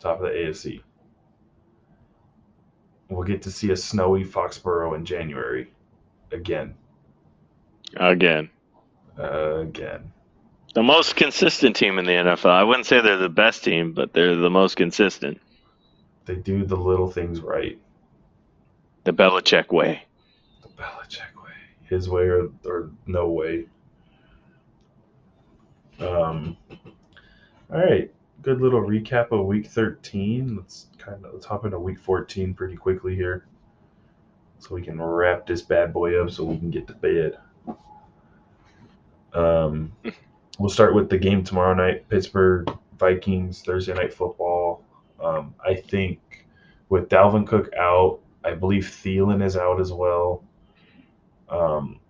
top 0.00 0.16
of 0.20 0.24
the 0.24 0.30
AFC. 0.30 0.82
We'll 3.14 3.24
get 3.26 3.42
to 3.42 3.50
see 3.52 3.70
a 3.70 3.76
snowy 3.76 4.24
Foxborough 4.24 4.96
in 4.96 5.04
January, 5.04 5.70
again, 6.32 6.74
Again, 7.96 8.50
uh, 9.16 9.58
again. 9.60 10.12
the 10.74 10.82
most 10.82 11.14
consistent 11.14 11.76
team 11.76 11.98
in 12.00 12.06
the 12.06 12.10
NFL. 12.12 12.50
I 12.50 12.64
wouldn't 12.64 12.86
say 12.86 13.00
they're 13.00 13.16
the 13.16 13.28
best 13.28 13.62
team, 13.62 13.92
but 13.92 14.12
they're 14.12 14.34
the 14.34 14.50
most 14.50 14.74
consistent. 14.76 15.40
They 16.24 16.34
do 16.34 16.64
the 16.64 16.76
little 16.76 17.08
things 17.08 17.40
right. 17.40 17.78
The 19.04 19.12
Belichick 19.12 19.70
way. 19.70 20.02
The 20.62 20.68
Belichick 20.70 21.36
way, 21.36 21.52
his 21.84 22.08
way 22.08 22.24
or, 22.24 22.48
or 22.64 22.90
no 23.06 23.28
way. 23.28 23.66
Um. 26.00 26.56
All 27.70 27.80
right, 27.80 28.12
good 28.42 28.60
little 28.60 28.80
recap 28.80 29.30
of 29.30 29.46
week 29.46 29.66
thirteen. 29.68 30.56
Let's 30.56 30.86
kind 31.04 31.24
of 31.24 31.34
let's 31.34 31.46
hop 31.46 31.64
into 31.64 31.78
week 31.78 31.98
fourteen 31.98 32.54
pretty 32.54 32.76
quickly 32.76 33.14
here, 33.14 33.46
so 34.58 34.74
we 34.74 34.82
can 34.82 35.00
wrap 35.00 35.46
this 35.46 35.62
bad 35.62 35.92
boy 35.92 36.20
up, 36.20 36.30
so 36.30 36.44
we 36.44 36.58
can 36.58 36.70
get 36.70 36.86
to 36.86 36.94
bed. 36.94 37.38
Um, 39.32 39.92
we'll 40.58 40.70
start 40.70 40.94
with 40.94 41.10
the 41.10 41.18
game 41.18 41.44
tomorrow 41.44 41.74
night: 41.74 42.08
Pittsburgh 42.08 42.70
Vikings 42.98 43.62
Thursday 43.62 43.94
night 43.94 44.12
football. 44.12 44.82
Um, 45.22 45.54
I 45.64 45.74
think 45.74 46.46
with 46.88 47.08
Dalvin 47.08 47.46
Cook 47.46 47.72
out, 47.74 48.20
I 48.44 48.54
believe 48.54 48.84
Thielen 48.84 49.44
is 49.44 49.56
out 49.56 49.80
as 49.80 49.92
well. 49.92 50.44
Um, 51.48 52.00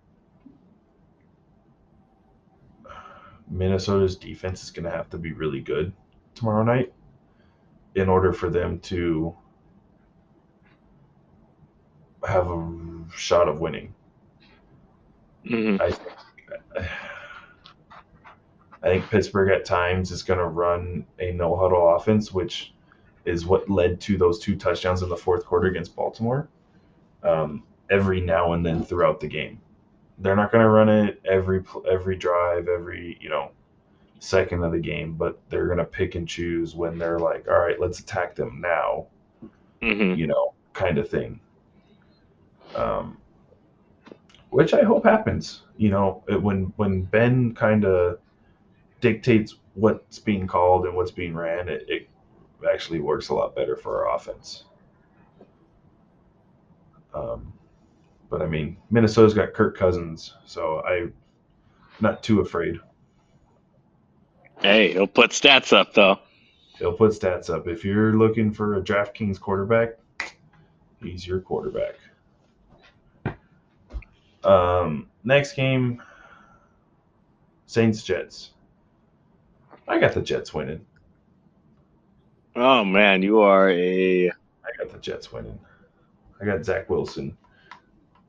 Minnesota's 3.49 4.15
defense 4.15 4.63
is 4.63 4.71
going 4.71 4.85
to 4.85 4.91
have 4.91 5.09
to 5.11 5.17
be 5.17 5.33
really 5.33 5.61
good 5.61 5.93
tomorrow 6.33 6.63
night 6.63 6.93
in 7.95 8.09
order 8.09 8.33
for 8.33 8.49
them 8.49 8.79
to 8.81 9.35
have 12.27 12.49
a 12.49 13.05
shot 13.15 13.47
of 13.47 13.59
winning. 13.59 13.93
hmm 15.47 15.77
I 15.79 15.91
think, 15.91 16.13
I 18.83 18.87
think 18.87 19.09
Pittsburgh 19.09 19.49
at 19.51 19.65
times 19.65 20.11
is 20.11 20.23
going 20.23 20.39
to 20.39 20.45
run 20.45 21.05
a 21.19 21.31
no 21.31 21.55
huddle 21.55 21.95
offense, 21.95 22.33
which 22.33 22.73
is 23.25 23.45
what 23.45 23.69
led 23.69 23.99
to 24.01 24.17
those 24.17 24.39
two 24.39 24.55
touchdowns 24.55 25.01
in 25.01 25.09
the 25.09 25.17
fourth 25.17 25.45
quarter 25.45 25.67
against 25.67 25.95
Baltimore. 25.95 26.47
Um, 27.23 27.63
every 27.89 28.21
now 28.21 28.53
and 28.53 28.65
then 28.65 28.83
throughout 28.83 29.19
the 29.19 29.27
game, 29.27 29.59
they're 30.19 30.35
not 30.35 30.51
going 30.51 30.63
to 30.63 30.69
run 30.69 30.89
it 30.89 31.21
every 31.25 31.63
every 31.89 32.15
drive, 32.15 32.67
every 32.67 33.17
you 33.19 33.29
know 33.29 33.51
second 34.19 34.63
of 34.63 34.71
the 34.71 34.79
game, 34.79 35.15
but 35.15 35.41
they're 35.49 35.67
going 35.67 35.77
to 35.79 35.85
pick 35.85 36.15
and 36.15 36.27
choose 36.27 36.75
when 36.75 36.97
they're 36.97 37.19
like, 37.19 37.47
all 37.47 37.59
right, 37.59 37.79
let's 37.79 37.99
attack 37.99 38.35
them 38.35 38.61
now 38.61 39.07
hmm 39.81 40.15
you 40.15 40.27
know, 40.27 40.53
kind 40.73 40.97
of 40.97 41.09
thing. 41.09 41.39
Um, 42.75 43.21
which 44.49 44.73
I 44.73 44.83
hope 44.83 45.05
happens. 45.05 45.63
You 45.77 45.89
know, 45.91 46.23
it- 46.27 46.41
when 46.41 46.73
when 46.77 47.03
Ben 47.03 47.53
kind 47.53 47.85
of 47.85 48.19
dictates 49.01 49.55
what's 49.73 50.19
being 50.19 50.47
called 50.47 50.85
and 50.85 50.95
what's 50.95 51.11
being 51.11 51.35
ran, 51.35 51.69
it, 51.69 51.85
it 51.89 52.09
actually 52.71 53.01
works 53.01 53.29
a 53.29 53.35
lot 53.35 53.55
better 53.55 53.75
for 53.77 54.05
our 54.07 54.15
offense. 54.15 54.65
Um, 57.13 57.53
but 58.29 58.41
I 58.41 58.47
mean, 58.47 58.77
Minnesota's 58.89 59.33
got 59.33 59.53
Kirk 59.53 59.77
Cousins, 59.77 60.35
so 60.45 60.81
I'm 60.83 61.13
not 61.99 62.23
too 62.23 62.41
afraid. 62.41 62.77
Hey, 64.65 64.93
he'll 64.93 65.05
put 65.05 65.29
stats 65.29 65.71
up 65.73 65.93
though. 65.93 66.17
He'll 66.79 66.93
put 66.93 67.11
stats 67.11 67.51
up. 67.51 67.67
If 67.67 67.85
you're 67.85 68.13
looking 68.13 68.51
for 68.51 68.77
a 68.77 68.81
DraftKings 68.81 69.39
quarterback, 69.39 69.99
he's 70.99 71.25
your 71.25 71.39
quarterback. 71.39 71.93
Um, 74.43 75.07
next 75.23 75.53
game, 75.53 76.01
Saints 77.67 78.01
Jets. 78.01 78.53
I 79.87 79.99
got 79.99 80.15
the 80.15 80.21
Jets 80.21 80.51
winning. 80.51 80.83
Oh 82.55 82.83
man, 82.83 83.21
you 83.21 83.41
are 83.41 83.69
a 83.69 84.29
I 84.29 84.77
got 84.79 84.91
the 84.91 84.97
Jets 84.97 85.31
winning. 85.31 85.59
I 86.41 86.45
got 86.45 86.65
Zach 86.65 86.89
Wilson. 86.89 87.37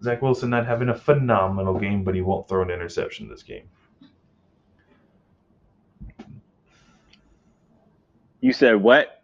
Zach 0.03 0.21
Wilson 0.21 0.51
not 0.51 0.67
having 0.67 0.91
a 0.91 0.95
phenomenal 0.95 1.79
game, 1.79 2.05
but 2.05 2.15
he 2.15 2.21
won't 2.21 2.47
throw 2.47 2.61
an 2.61 2.71
interception 2.71 3.27
this 3.27 3.43
game. 3.43 3.71
You 8.47 8.53
said 8.53 8.77
what? 8.77 9.23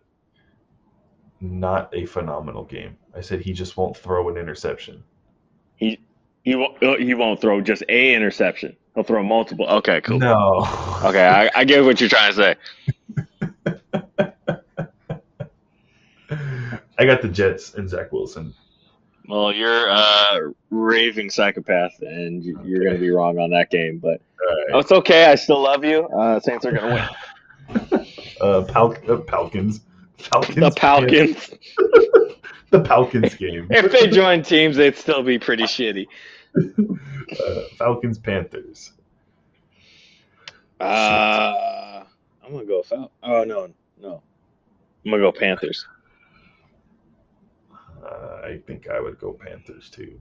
Not 1.41 1.95
a 1.95 2.07
phenomenal 2.07 2.65
game. 2.65 2.97
I 3.17 3.21
said 3.21 3.41
he 3.41 3.53
just 3.53 3.77
won't 3.77 3.97
throw 3.97 4.29
an 4.29 4.37
interception. 4.37 5.05
He 5.77 6.01
he 6.43 6.57
won't 6.57 6.83
uh, 6.83 6.97
he 6.97 7.15
won't 7.15 7.41
throw 7.41 7.61
just 7.61 7.85
a 7.89 8.15
interception. 8.15 8.77
He'll 8.97 9.05
throw 9.05 9.23
multiple. 9.23 9.69
Okay, 9.69 10.01
cool. 10.01 10.19
No. 10.19 10.67
Okay, 11.05 11.25
I, 11.25 11.49
I 11.55 11.65
get 11.65 11.85
what 11.85 12.01
you're 12.01 12.11
trying 12.11 12.33
to 12.35 12.37
say. 12.37 12.57
I 16.99 17.05
got 17.07 17.23
the 17.23 17.29
Jets 17.29 17.75
and 17.75 17.89
Zach 17.89 18.11
Wilson. 18.11 18.53
Well, 19.29 19.53
you're 19.53 19.87
a 19.89 20.53
raving 20.71 21.31
psychopath, 21.31 21.93
and 22.01 22.43
you- 22.43 22.59
you're 22.65 22.81
going 22.83 22.95
to 22.95 23.01
be 23.01 23.11
wrong 23.11 23.39
on 23.39 23.51
that 23.51 23.71
game. 23.71 23.99
But 23.99 24.21
All 24.41 24.57
right. 24.57 24.67
oh, 24.75 24.79
it's 24.81 24.91
okay. 24.93 25.27
I 25.27 25.37
still 25.37 25.61
love 25.61 25.85
you. 25.85 26.07
Uh, 26.09 26.41
Saints 26.41 26.67
are 26.67 26.73
going 26.73 26.89
to 26.89 26.95
win. 26.95 27.09
Uh, 28.43 28.63
Pal- 28.65 28.97
uh, 29.09 29.19
Falcons. 29.29 29.81
Falcons. 30.19 30.57
The 30.57 30.71
Falcons. 30.73 31.51
the 32.71 32.85
Falcons 32.85 33.35
game. 33.37 33.67
if 33.71 33.93
they 33.93 34.09
joined 34.09 34.45
teams, 34.45 34.77
they'd 34.77 34.97
still 34.97 35.23
be 35.23 35.39
pretty 35.39 35.65
shitty. 35.65 36.07
uh, 36.57 37.61
Falcons 37.79 38.19
Panthers. 38.19 38.93
Uh, 40.81 42.05
I'm 42.45 42.51
going 42.51 42.67
to 42.67 42.67
go 42.67 42.83
Fal. 42.83 43.11
Oh 43.23 43.45
no, 43.45 43.69
no. 44.01 44.23
I'm 45.05 45.11
going 45.11 45.23
to 45.23 45.31
go 45.31 45.39
Panthers. 45.39 45.87
Uh, 48.05 48.41
I 48.45 48.61
think 48.67 48.89
I 48.89 49.01
would 49.01 49.19
go 49.21 49.33
Panthers 49.33 49.89
too, 49.91 50.19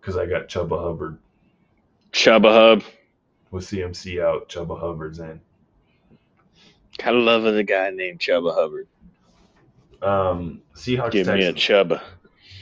because 0.00 0.16
I 0.16 0.26
got 0.26 0.48
Chuba 0.48 0.80
Hubbard 0.80 1.18
Chuba 2.12 2.52
Hub. 2.52 2.84
with 3.50 3.66
CMC 3.66 4.22
out. 4.22 4.48
Chuba 4.48 4.78
Hubbard's 4.78 5.18
in. 5.18 5.40
Gotta 6.98 7.18
love 7.18 7.44
a 7.46 7.62
guy 7.62 7.90
named 7.90 8.18
Chuba 8.18 8.54
Hubbard. 8.54 8.88
Um, 10.02 10.62
Seahawks. 10.74 11.12
Give 11.12 11.26
me 11.28 11.44
a 11.44 11.52
Chuba. 11.52 12.02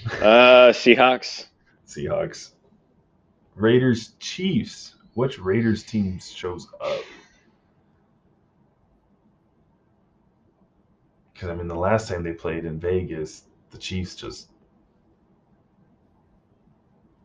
Uh, 0.06 0.72
Seahawks. 0.72 1.46
Seahawks. 1.86 2.50
Raiders 3.54 4.12
Chiefs. 4.20 4.94
Which 5.14 5.38
Raiders 5.38 5.82
team 5.82 6.20
shows 6.20 6.68
up? 6.80 7.00
Because 11.32 11.48
I 11.48 11.54
mean, 11.54 11.68
the 11.68 11.74
last 11.74 12.08
time 12.08 12.22
they 12.22 12.32
played 12.32 12.66
in 12.66 12.78
Vegas, 12.78 13.44
the 13.70 13.78
Chiefs 13.78 14.14
just 14.14 14.50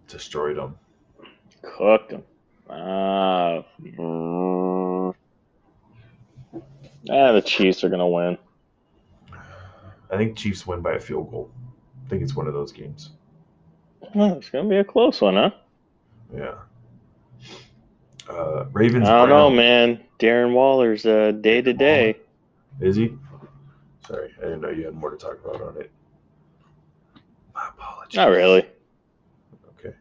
destroyed 0.07 0.57
them. 0.57 0.77
Cooked 1.61 2.11
them. 2.11 2.23
Uh, 2.69 3.63
ah, 7.09 7.31
the 7.31 7.41
Chiefs 7.41 7.83
are 7.83 7.89
gonna 7.89 8.07
win. 8.07 8.37
I 10.09 10.17
think 10.17 10.37
Chiefs 10.37 10.67
win 10.67 10.81
by 10.81 10.93
a 10.93 10.99
field 10.99 11.31
goal. 11.31 11.49
I 12.05 12.09
think 12.09 12.21
it's 12.21 12.35
one 12.35 12.47
of 12.47 12.53
those 12.53 12.71
games. 12.71 13.11
Oh, 14.15 14.33
it's 14.33 14.49
gonna 14.49 14.67
be 14.67 14.77
a 14.77 14.83
close 14.83 15.21
one, 15.21 15.35
huh? 15.35 15.51
Yeah. 16.35 16.55
Uh, 18.29 18.65
Ravens. 18.71 19.07
I 19.07 19.19
don't 19.19 19.29
know, 19.29 19.49
man. 19.49 19.99
Darren 20.19 20.53
Waller's 20.53 21.05
uh, 21.05 21.31
day 21.31 21.61
to 21.61 21.73
day. 21.73 22.17
Is 22.79 22.95
he? 22.95 23.17
Sorry, 24.07 24.31
I 24.39 24.43
didn't 24.43 24.61
know 24.61 24.69
you 24.69 24.85
had 24.85 24.95
more 24.95 25.11
to 25.11 25.17
talk 25.17 25.39
about 25.43 25.61
on 25.61 25.77
it. 25.77 25.91
My 27.53 27.69
apologies. 27.69 28.15
Not 28.15 28.29
really. 28.29 28.67
Okay. 29.79 29.95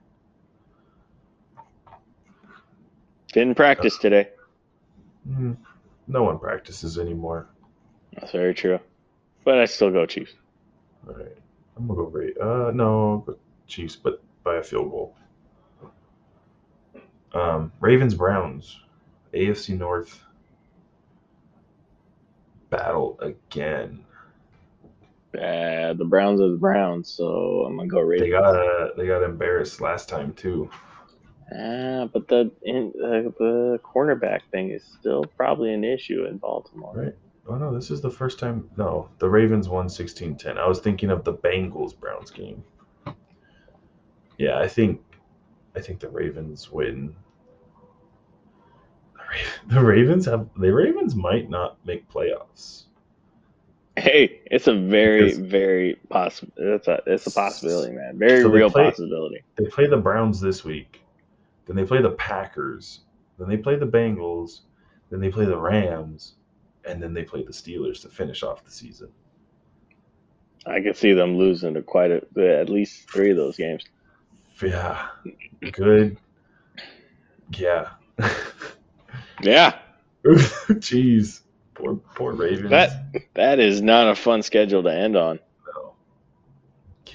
Didn't 3.32 3.54
practice 3.54 3.98
today. 3.98 4.28
Mm, 5.28 5.56
no 6.10 6.24
one 6.24 6.38
practices 6.38 6.98
anymore. 6.98 7.48
That's 8.14 8.32
very 8.32 8.54
true. 8.54 8.80
But 9.44 9.58
I 9.58 9.64
still 9.64 9.90
go 9.90 10.04
Chiefs. 10.06 10.32
All 11.06 11.14
right, 11.14 11.36
I'm 11.76 11.86
gonna 11.86 12.00
go 12.00 12.06
Ray. 12.08 12.34
Uh, 12.40 12.72
no, 12.74 13.24
Chiefs, 13.66 13.96
but 13.96 14.22
by 14.44 14.56
a 14.56 14.62
field 14.62 14.90
goal. 14.90 15.14
Um, 17.32 17.72
Ravens 17.80 18.14
Browns, 18.14 18.80
AFC 19.32 19.78
North 19.78 20.20
battle 22.70 23.18
again. 23.20 24.04
Uh, 25.32 25.94
the 25.94 26.04
Browns 26.04 26.40
are 26.40 26.50
the 26.50 26.56
Browns, 26.56 27.08
so 27.08 27.64
I'm 27.64 27.76
gonna 27.76 27.88
go 27.88 28.08
They 28.18 28.30
got 28.30 28.56
uh, 28.56 28.88
they 28.96 29.06
got 29.06 29.22
embarrassed 29.22 29.80
last 29.80 30.08
time 30.08 30.32
too. 30.34 30.68
Ah, 31.52 32.06
but 32.12 32.28
the 32.28 32.50
in, 32.62 32.92
uh, 33.02 33.30
the 33.38 33.80
cornerback 33.82 34.40
thing 34.52 34.70
is 34.70 34.84
still 35.00 35.24
probably 35.36 35.72
an 35.74 35.82
issue 35.84 36.24
in 36.26 36.36
Baltimore. 36.38 36.92
Right. 36.94 37.14
Oh 37.48 37.56
no, 37.56 37.74
this 37.74 37.90
is 37.90 38.00
the 38.00 38.10
first 38.10 38.38
time. 38.38 38.70
No, 38.76 39.08
the 39.18 39.28
Ravens 39.28 39.68
won 39.68 39.86
16-10. 39.88 40.56
I 40.58 40.68
was 40.68 40.78
thinking 40.78 41.10
of 41.10 41.24
the 41.24 41.32
Bengals 41.34 41.98
Browns 41.98 42.30
game. 42.30 42.62
Yeah, 44.38 44.58
I 44.58 44.68
think 44.68 45.00
I 45.76 45.80
think 45.80 46.00
the 46.00 46.08
Ravens 46.08 46.70
win. 46.70 47.14
The 49.14 49.18
Ra- 49.18 49.26
The 49.80 49.84
Ravens 49.84 50.26
have 50.26 50.48
the 50.56 50.72
Ravens 50.72 51.14
might 51.16 51.50
not 51.50 51.78
make 51.84 52.08
playoffs. 52.08 52.84
Hey, 53.96 54.40
it's 54.46 54.66
a 54.68 54.74
very, 54.74 55.24
Because- 55.24 55.38
very 55.38 55.94
possible. 56.08 56.52
It's 56.56 56.86
a 56.88 57.02
it's 57.06 57.26
a 57.26 57.32
possibility, 57.32 57.92
man. 57.92 58.18
Very 58.18 58.42
So 58.42 58.48
real 58.48 58.70
play- 58.70 58.84
possibility. 58.84 59.42
They 59.56 59.66
play 59.66 59.86
the 59.88 59.96
Browns 59.96 60.40
this 60.40 60.64
week. 60.64 60.99
Then 61.70 61.76
they 61.76 61.84
play 61.84 62.02
the 62.02 62.10
Packers. 62.10 63.02
Then 63.38 63.48
they 63.48 63.56
play 63.56 63.76
the 63.76 63.86
Bengals. 63.86 64.62
Then 65.08 65.20
they 65.20 65.28
play 65.30 65.44
the 65.44 65.56
Rams. 65.56 66.34
And 66.84 67.00
then 67.00 67.14
they 67.14 67.22
play 67.22 67.44
the 67.44 67.52
Steelers 67.52 68.02
to 68.02 68.08
finish 68.08 68.42
off 68.42 68.64
the 68.64 68.72
season. 68.72 69.08
I 70.66 70.80
could 70.80 70.96
see 70.96 71.12
them 71.12 71.38
losing 71.38 71.74
to 71.74 71.82
quite 71.82 72.10
a, 72.10 72.58
at 72.58 72.68
least 72.68 73.08
three 73.08 73.30
of 73.30 73.36
those 73.36 73.56
games. 73.56 73.84
Yeah. 74.60 75.10
Good. 75.70 76.16
Yeah. 77.56 77.90
Yeah, 79.40 79.78
Jeez. 80.24 81.42
Poor 81.74 81.94
poor 82.16 82.32
Ravens. 82.32 82.70
that 82.70 82.90
that 83.34 83.60
is 83.60 83.80
not 83.80 84.08
a 84.08 84.16
fun 84.16 84.42
schedule 84.42 84.82
to 84.82 84.92
end 84.92 85.16
on. 85.16 85.38
No. 85.76 85.92
Yeah. 87.06 87.12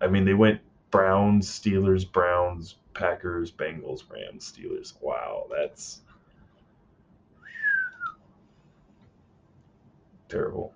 I 0.00 0.06
mean 0.06 0.24
they 0.24 0.34
went 0.34 0.60
Browns, 0.92 1.48
Steelers, 1.50 2.10
Browns, 2.10 2.76
Packers, 2.98 3.52
Bengals, 3.52 4.02
Rams, 4.10 4.52
Steelers. 4.52 4.94
Wow, 5.00 5.46
that's 5.54 6.00
terrible. 10.28 10.74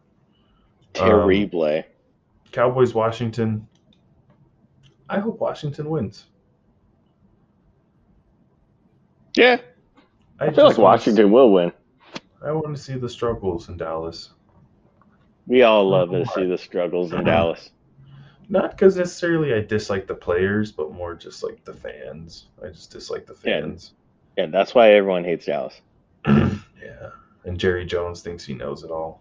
Um, 0.94 1.08
Terrible. 1.08 1.82
Cowboys, 2.52 2.94
Washington. 2.94 3.66
I 5.08 5.18
hope 5.18 5.40
Washington 5.40 5.90
wins. 5.90 6.26
yeah, 9.34 9.58
I, 10.38 10.46
just 10.46 10.56
feel 10.56 10.66
like 10.68 10.78
Washington 10.78 11.32
will 11.32 11.50
win. 11.50 11.72
I 12.44 12.52
want 12.52 12.76
to 12.76 12.82
see 12.82 12.94
the 12.94 13.08
struggles 13.08 13.68
in 13.68 13.76
Dallas. 13.76 14.30
We 15.46 15.62
all 15.62 15.88
love 15.88 16.10
to 16.10 16.24
see 16.26 16.46
the 16.46 16.58
struggles 16.58 17.12
in 17.12 17.24
Dallas. 17.24 17.70
Not 18.48 18.72
because 18.72 18.96
necessarily 18.96 19.54
I 19.54 19.60
dislike 19.60 20.06
the 20.06 20.14
players, 20.14 20.72
but 20.72 20.92
more 20.92 21.14
just 21.14 21.42
like 21.42 21.64
the 21.64 21.74
fans. 21.74 22.46
I 22.62 22.68
just 22.68 22.90
dislike 22.90 23.26
the 23.26 23.34
fans. 23.34 23.94
Yeah, 24.36 24.46
that's 24.46 24.74
why 24.74 24.92
everyone 24.92 25.24
hates 25.24 25.46
Dallas. 25.46 25.80
yeah. 26.26 27.10
And 27.44 27.58
Jerry 27.58 27.84
Jones 27.84 28.20
thinks 28.20 28.44
he 28.44 28.54
knows 28.54 28.84
it 28.84 28.90
all. 28.90 29.20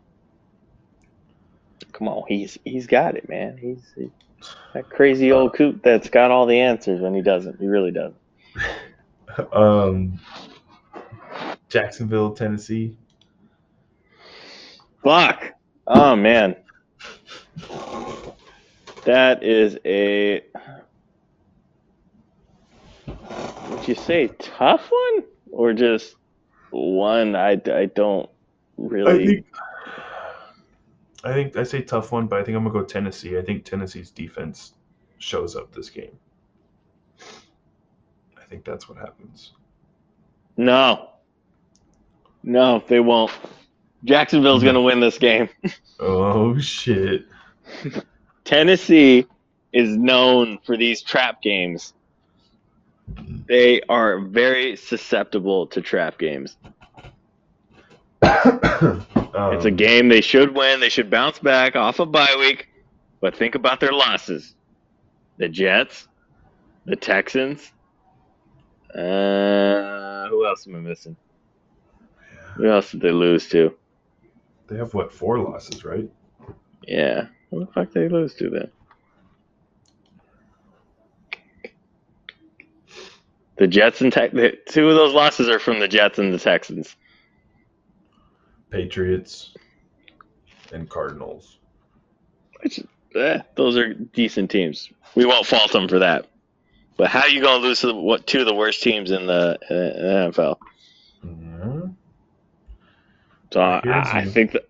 Come 1.91 2.07
on, 2.07 2.23
he's 2.27 2.57
he's 2.63 2.87
got 2.87 3.15
it, 3.15 3.27
man. 3.27 3.57
He's 3.57 3.91
he, 3.95 4.09
that 4.73 4.89
crazy 4.89 5.31
old 5.31 5.53
coot 5.53 5.81
that's 5.83 6.09
got 6.09 6.31
all 6.31 6.45
the 6.45 6.59
answers 6.59 7.01
when 7.01 7.13
he 7.13 7.21
doesn't. 7.21 7.59
He 7.59 7.67
really 7.67 7.91
doesn't. 7.91 8.15
Um, 9.53 10.19
Jacksonville, 11.69 12.33
Tennessee. 12.33 12.97
Fuck. 15.01 15.53
Oh 15.87 16.17
man. 16.17 16.57
That 19.05 19.43
is 19.43 19.77
a 19.85 20.43
would 23.69 23.87
you 23.87 23.95
say 23.95 24.27
tough 24.39 24.91
one 24.91 25.23
or 25.51 25.73
just 25.73 26.15
one 26.69 27.35
I, 27.35 27.59
I 27.65 27.85
don't 27.85 28.29
really 28.77 29.23
I 29.23 29.27
think, 29.27 29.45
I 31.23 31.33
think 31.33 31.57
I 31.57 31.63
say 31.63 31.81
tough 31.81 32.11
one, 32.11 32.27
but 32.27 32.39
I 32.39 32.43
think 32.43 32.55
I'm 32.57 32.63
gonna 32.63 32.73
go 32.73 32.85
Tennessee. 32.85 33.37
I 33.37 33.41
think 33.41 33.65
Tennessee's 33.65 34.11
defense 34.11 34.73
shows 35.17 35.55
up 35.55 35.73
this 35.73 35.89
game. 35.89 36.17
I 38.39 38.43
think 38.49 38.65
that's 38.65 38.87
what 38.89 38.97
happens. 38.97 39.53
No. 40.57 41.09
No, 42.43 42.83
they 42.87 42.99
won't. 42.99 43.31
Jacksonville's 44.03 44.61
hmm. 44.61 44.65
going 44.65 44.75
to 44.75 44.81
win 44.81 44.99
this 44.99 45.17
game. 45.17 45.49
Oh 46.03 46.57
shit! 46.57 47.27
Tennessee 48.43 49.25
is 49.73 49.95
known 49.95 50.59
for 50.65 50.75
these 50.77 51.01
trap 51.01 51.41
games. 51.41 51.93
They 53.47 53.81
are 53.89 54.19
very 54.19 54.75
susceptible 54.75 55.67
to 55.67 55.81
trap 55.81 56.17
games. 56.17 56.55
It's 59.33 59.65
a 59.65 59.69
Um, 59.69 59.75
game 59.75 60.09
they 60.09 60.21
should 60.21 60.55
win. 60.55 60.79
They 60.81 60.89
should 60.89 61.09
bounce 61.09 61.39
back 61.39 61.75
off 61.75 61.99
a 61.99 62.05
bye 62.05 62.35
week. 62.37 62.67
But 63.21 63.35
think 63.35 63.55
about 63.55 63.79
their 63.79 63.91
losses: 63.93 64.55
the 65.37 65.47
Jets, 65.47 66.07
the 66.85 66.95
Texans. 66.95 67.71
Uh, 68.93 70.27
who 70.27 70.45
else 70.45 70.67
am 70.67 70.75
I 70.75 70.79
missing? 70.79 71.15
Who 72.55 72.69
else 72.69 72.91
did 72.91 73.01
they 73.01 73.11
lose 73.11 73.47
to? 73.49 73.73
They 74.67 74.77
have 74.77 74.93
what 74.93 75.13
four 75.13 75.39
losses, 75.39 75.85
right? 75.85 76.09
Yeah, 76.85 77.27
who 77.51 77.59
the 77.59 77.71
fuck 77.71 77.91
did 77.91 78.09
they 78.09 78.13
lose 78.13 78.33
to 78.35 78.49
then? 78.49 78.71
The 83.57 83.67
Jets 83.67 84.01
and 84.01 84.11
Tex. 84.11 84.33
the- 84.33 84.57
Two 84.69 84.89
of 84.89 84.95
those 84.95 85.13
losses 85.13 85.47
are 85.49 85.59
from 85.59 85.79
the 85.79 85.87
Jets 85.87 86.17
and 86.17 86.33
the 86.33 86.39
Texans. 86.39 86.95
Patriots 88.71 89.53
and 90.73 90.89
Cardinals. 90.89 91.59
Which, 92.63 92.79
eh, 93.15 93.41
those 93.55 93.77
are 93.77 93.93
decent 93.93 94.49
teams. 94.49 94.89
We 95.15 95.25
won't 95.25 95.45
fault 95.45 95.71
them 95.73 95.87
for 95.87 95.99
that. 95.99 96.27
But 96.97 97.09
how 97.09 97.21
are 97.21 97.29
you 97.29 97.41
gonna 97.41 97.61
lose 97.61 97.81
to 97.81 97.87
the, 97.87 97.95
what 97.95 98.25
two 98.25 98.39
of 98.39 98.45
the 98.45 98.53
worst 98.55 98.81
teams 98.81 99.11
in 99.11 99.27
the, 99.27 99.59
uh, 99.69 100.29
NFL? 100.31 100.59
Mhm. 101.25 101.95
So 103.51 103.59
I, 103.61 103.81
I 103.85 104.25
think 104.25 104.51
that 104.53 104.67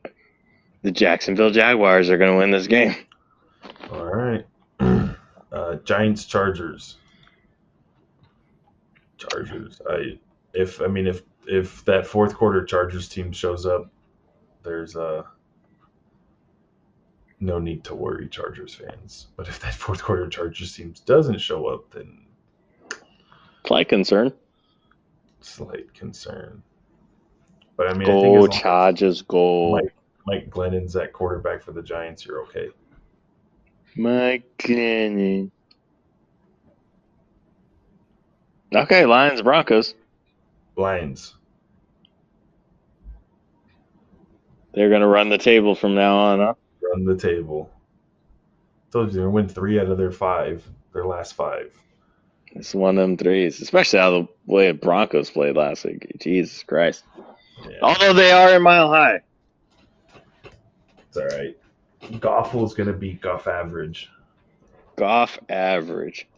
the 0.84 0.92
Jacksonville 0.92 1.52
Jaguars 1.52 2.10
are 2.10 2.18
gonna 2.18 2.38
win 2.38 2.52
this 2.52 2.68
game. 2.68 2.96
All 3.92 4.06
right. 4.06 4.46
Uh, 5.52 5.76
Giants, 5.84 6.24
Chargers. 6.24 6.96
Chargers. 9.18 9.82
I 9.90 10.18
if 10.54 10.82
I 10.82 10.88
mean 10.88 11.08
if 11.08 11.24
if 11.46 11.84
that 11.86 12.08
fourth 12.08 12.34
quarter 12.36 12.64
Chargers 12.64 13.10
team 13.10 13.34
shows 13.34 13.66
up, 13.66 13.92
there's 14.64 14.96
uh 14.96 15.24
no 17.42 17.60
need 17.60 17.84
to 17.84 17.96
worry, 17.96 18.30
Chargers 18.30 18.74
fans. 18.76 19.28
But 19.36 19.48
if 19.50 19.60
that 19.60 19.74
fourth 19.84 20.02
quarter 20.02 20.28
Chargers 20.30 20.74
team 20.74 20.94
doesn't 21.06 21.40
show 21.42 21.68
up, 21.68 21.92
then 21.92 22.26
Slight 23.68 23.90
concern. 23.90 24.32
slight 25.42 25.94
concern. 25.94 26.64
But 27.76 27.88
I 27.90 27.94
mean, 27.94 28.04
I 28.04 28.06
think 28.22 28.40
Go 28.40 28.46
as 28.46 28.58
Chargers, 28.60 29.22
go. 29.24 29.72
Mike, 29.72 29.94
Mike 30.28 30.50
Glennon's 30.50 30.94
that 30.94 31.14
quarterback 31.14 31.64
for 31.64 31.72
the 31.72 31.82
Giants, 31.82 32.26
you're 32.26 32.42
okay. 32.44 32.70
Mike 33.96 34.44
Glennon. 34.58 35.52
Okay, 38.74 39.06
Lions, 39.06 39.42
Broncos. 39.42 39.96
Lions. 40.78 41.36
They're 44.74 44.90
gonna 44.90 45.08
run 45.08 45.30
the 45.30 45.38
table 45.38 45.76
from 45.76 45.96
now 45.96 46.18
on. 46.18 46.40
Huh? 46.40 46.54
run 46.92 47.06
the 47.06 47.18
table. 47.18 47.70
Told 48.92 49.08
you 49.08 49.14
they're 49.14 49.24
gonna 49.24 49.32
win 49.34 49.50
three 49.50 49.80
out 49.80 49.88
of 49.88 49.98
their 49.98 50.12
five, 50.12 50.64
their 50.94 51.06
last 51.06 51.34
five. 51.34 51.74
It's 52.54 52.76
one 52.76 52.98
of 52.98 53.02
them 53.02 53.18
threes, 53.18 53.62
especially 53.62 54.00
how 54.00 54.12
the 54.12 54.28
way 54.46 54.72
Broncos 54.72 55.30
played 55.30 55.56
last 55.56 55.86
week. 55.86 56.12
Jesus 56.20 56.64
Christ! 56.64 57.04
Yeah, 57.64 57.78
Although 57.82 58.14
they 58.14 58.32
are 58.32 58.56
in 58.56 58.62
Mile 58.62 58.90
High. 58.90 59.22
It's 61.12 61.18
all 61.18 61.26
right. 61.38 61.58
Goffle's 62.22 62.74
gonna 62.74 62.94
beat 62.94 63.20
Goff 63.20 63.46
average. 63.46 64.10
Goff 64.96 65.38
average. 65.50 66.30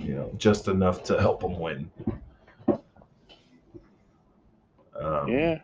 You 0.00 0.16
know, 0.16 0.32
just 0.38 0.66
enough 0.66 1.04
to 1.04 1.20
help 1.20 1.40
them 1.40 1.56
win. 1.60 1.88
Um, 4.98 5.28
Yeah. 5.28 5.60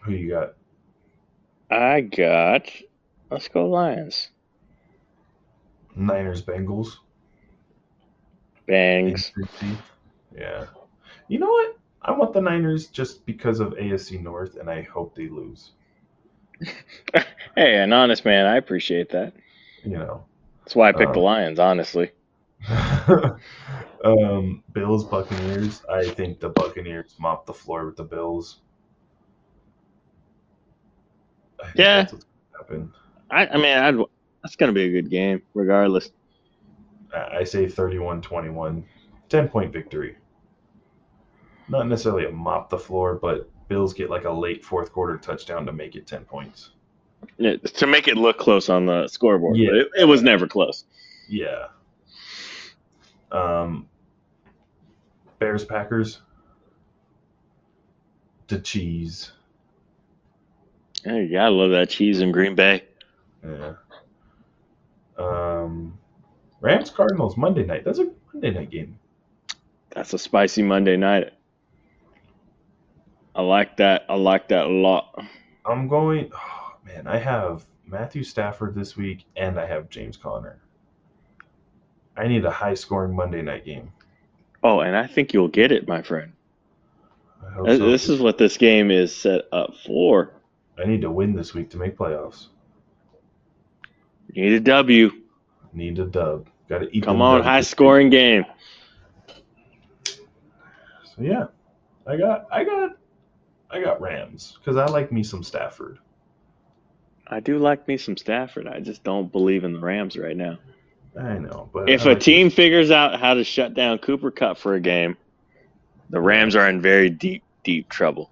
Who 0.00 0.12
you 0.12 0.28
got? 0.28 0.54
I 1.70 2.02
got. 2.02 2.68
Let's 3.30 3.48
go 3.48 3.66
Lions. 3.66 4.28
Niners, 5.94 6.42
Bengals. 6.42 6.98
Bangs. 8.66 9.32
Yeah. 10.36 10.66
You 11.28 11.38
know 11.38 11.48
what? 11.48 11.78
I 12.02 12.12
want 12.12 12.34
the 12.34 12.42
Niners 12.42 12.88
just 12.88 13.24
because 13.24 13.60
of 13.60 13.72
AFC 13.72 14.22
North, 14.22 14.56
and 14.56 14.68
I 14.68 14.82
hope 14.82 15.14
they 15.16 15.28
lose. 15.28 15.72
Hey, 17.56 17.78
an 17.78 17.92
honest 17.92 18.24
man. 18.24 18.44
I 18.44 18.56
appreciate 18.56 19.10
that. 19.10 19.32
You 19.82 19.92
know. 19.92 20.24
That's 20.60 20.76
why 20.76 20.90
I 20.90 20.92
picked 20.92 21.14
the 21.14 21.20
Um, 21.20 21.24
Lions, 21.24 21.58
honestly. 21.58 22.10
um, 24.04 24.62
Bills, 24.72 25.04
Buccaneers. 25.04 25.82
I 25.90 26.08
think 26.10 26.38
the 26.38 26.50
Buccaneers 26.50 27.14
mop 27.18 27.46
the 27.46 27.54
floor 27.54 27.86
with 27.86 27.96
the 27.96 28.04
Bills. 28.04 28.58
I 31.62 31.70
Yeah. 31.74 31.96
That's 32.02 32.12
gonna 32.12 32.24
happen. 32.58 32.92
I, 33.30 33.46
I 33.46 33.56
mean, 33.56 33.78
I'd, 33.78 33.96
that's 34.42 34.56
going 34.56 34.68
to 34.68 34.74
be 34.74 34.84
a 34.84 34.90
good 34.90 35.10
game, 35.10 35.42
regardless. 35.54 36.10
I 37.14 37.38
I 37.38 37.44
say 37.44 37.68
31 37.68 38.20
21. 38.20 38.84
10 39.28 39.48
point 39.48 39.72
victory. 39.72 40.16
Not 41.68 41.88
necessarily 41.88 42.26
a 42.26 42.30
mop 42.30 42.70
the 42.70 42.78
floor, 42.78 43.18
but 43.20 43.50
Bills 43.68 43.94
get 43.94 44.10
like 44.10 44.24
a 44.24 44.30
late 44.30 44.64
fourth 44.64 44.92
quarter 44.92 45.16
touchdown 45.18 45.66
to 45.66 45.72
make 45.72 45.96
it 45.96 46.06
10 46.06 46.24
points. 46.24 46.70
Yeah, 47.38 47.56
to 47.56 47.86
make 47.86 48.08
it 48.08 48.16
look 48.16 48.38
close 48.38 48.68
on 48.68 48.86
the 48.86 49.08
scoreboard. 49.08 49.56
Yeah. 49.56 49.70
It, 49.72 49.88
it 50.00 50.04
was 50.04 50.22
never 50.22 50.46
close. 50.46 50.84
Yeah. 51.28 51.68
Um, 53.32 53.88
Bears, 55.38 55.64
Packers. 55.64 56.20
The 58.48 58.60
cheese. 58.60 59.32
Hey, 61.04 61.24
you 61.24 61.32
gotta 61.32 61.50
love 61.50 61.70
that 61.70 61.90
cheese 61.90 62.20
in 62.20 62.32
Green 62.32 62.54
Bay. 62.54 62.84
Yeah. 63.44 63.74
Um, 65.18 65.98
Rams, 66.60 66.90
Cardinals, 66.90 67.36
Monday 67.36 67.64
night. 67.64 67.84
That's 67.84 67.98
a 67.98 68.10
Monday 68.32 68.50
night 68.50 68.70
game. 68.70 68.98
That's 69.90 70.12
a 70.12 70.18
spicy 70.18 70.62
Monday 70.62 70.96
night. 70.96 71.32
I 73.36 73.42
like 73.42 73.76
that. 73.76 74.06
I 74.08 74.14
like 74.14 74.48
that 74.48 74.64
a 74.66 74.70
lot. 74.70 75.14
I'm 75.66 75.88
going. 75.88 76.30
Oh, 76.34 76.76
man, 76.86 77.06
I 77.06 77.18
have 77.18 77.66
Matthew 77.86 78.24
Stafford 78.24 78.74
this 78.74 78.96
week, 78.96 79.24
and 79.36 79.60
I 79.60 79.66
have 79.66 79.90
James 79.90 80.16
Conner. 80.16 80.58
I 82.16 82.28
need 82.28 82.46
a 82.46 82.50
high 82.50 82.72
scoring 82.72 83.14
Monday 83.14 83.42
night 83.42 83.66
game. 83.66 83.92
Oh, 84.62 84.80
and 84.80 84.96
I 84.96 85.06
think 85.06 85.34
you'll 85.34 85.48
get 85.48 85.70
it, 85.70 85.86
my 85.86 86.00
friend. 86.00 86.32
I 87.46 87.50
hope 87.52 87.66
This 87.66 87.78
so. 87.78 87.90
this 87.90 88.08
is 88.08 88.20
what 88.20 88.38
this 88.38 88.56
game 88.56 88.90
is 88.90 89.14
set 89.14 89.42
up 89.52 89.74
for. 89.84 90.32
I 90.78 90.86
need 90.86 91.02
to 91.02 91.10
win 91.10 91.34
this 91.34 91.52
week 91.52 91.68
to 91.70 91.76
make 91.76 91.96
playoffs. 91.96 92.46
You 94.32 94.44
need 94.44 94.52
a 94.54 94.60
W. 94.60 95.10
Need 95.74 95.98
a 95.98 96.06
dub. 96.06 96.48
Got 96.70 96.78
to 96.78 96.96
eat. 96.96 97.04
Come 97.04 97.20
on, 97.20 97.42
high 97.42 97.58
this 97.60 97.66
week. 97.66 97.70
scoring 97.70 98.10
game. 98.10 98.46
So 100.04 101.20
yeah, 101.20 101.46
I 102.06 102.16
got, 102.16 102.46
I 102.50 102.64
got, 102.64 102.96
I 103.70 103.80
got 103.80 104.00
Rams 104.00 104.58
because 104.58 104.76
I 104.76 104.86
like 104.86 105.12
me 105.12 105.22
some 105.22 105.42
Stafford. 105.42 105.98
I 107.26 107.40
do 107.40 107.58
like 107.58 107.88
me 107.88 107.96
some 107.96 108.16
Stafford. 108.16 108.68
I 108.68 108.80
just 108.80 109.02
don't 109.02 109.30
believe 109.30 109.64
in 109.64 109.72
the 109.72 109.80
Rams 109.80 110.16
right 110.16 110.36
now. 110.36 110.58
I 111.18 111.38
know, 111.38 111.68
but 111.72 111.88
If 111.88 112.02
I 112.02 112.04
a 112.04 112.08
like 112.10 112.20
team 112.20 112.50
figures 112.50 112.90
out 112.90 113.18
how 113.18 113.34
to 113.34 113.44
shut 113.44 113.74
down 113.74 113.98
Cooper 113.98 114.30
Kupp 114.30 114.58
for 114.58 114.74
a 114.74 114.80
game, 114.80 115.16
the 116.10 116.20
Rams 116.20 116.54
are 116.54 116.68
in 116.68 116.80
very 116.80 117.10
deep, 117.10 117.42
deep 117.64 117.88
trouble. 117.88 118.30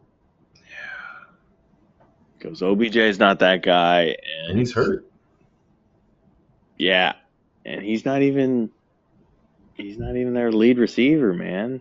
Because 2.38 2.62
OBJ 2.62 2.96
is 2.96 3.18
not 3.18 3.38
that 3.40 3.62
guy, 3.62 4.02
and, 4.02 4.50
and 4.50 4.58
he's 4.58 4.72
hurt. 4.72 5.06
Yeah, 6.76 7.14
and 7.64 7.82
he's 7.82 8.04
not 8.04 8.22
even 8.22 8.70
he's 9.74 9.98
not 9.98 10.16
even 10.16 10.34
their 10.34 10.52
lead 10.52 10.78
receiver, 10.78 11.32
man, 11.32 11.80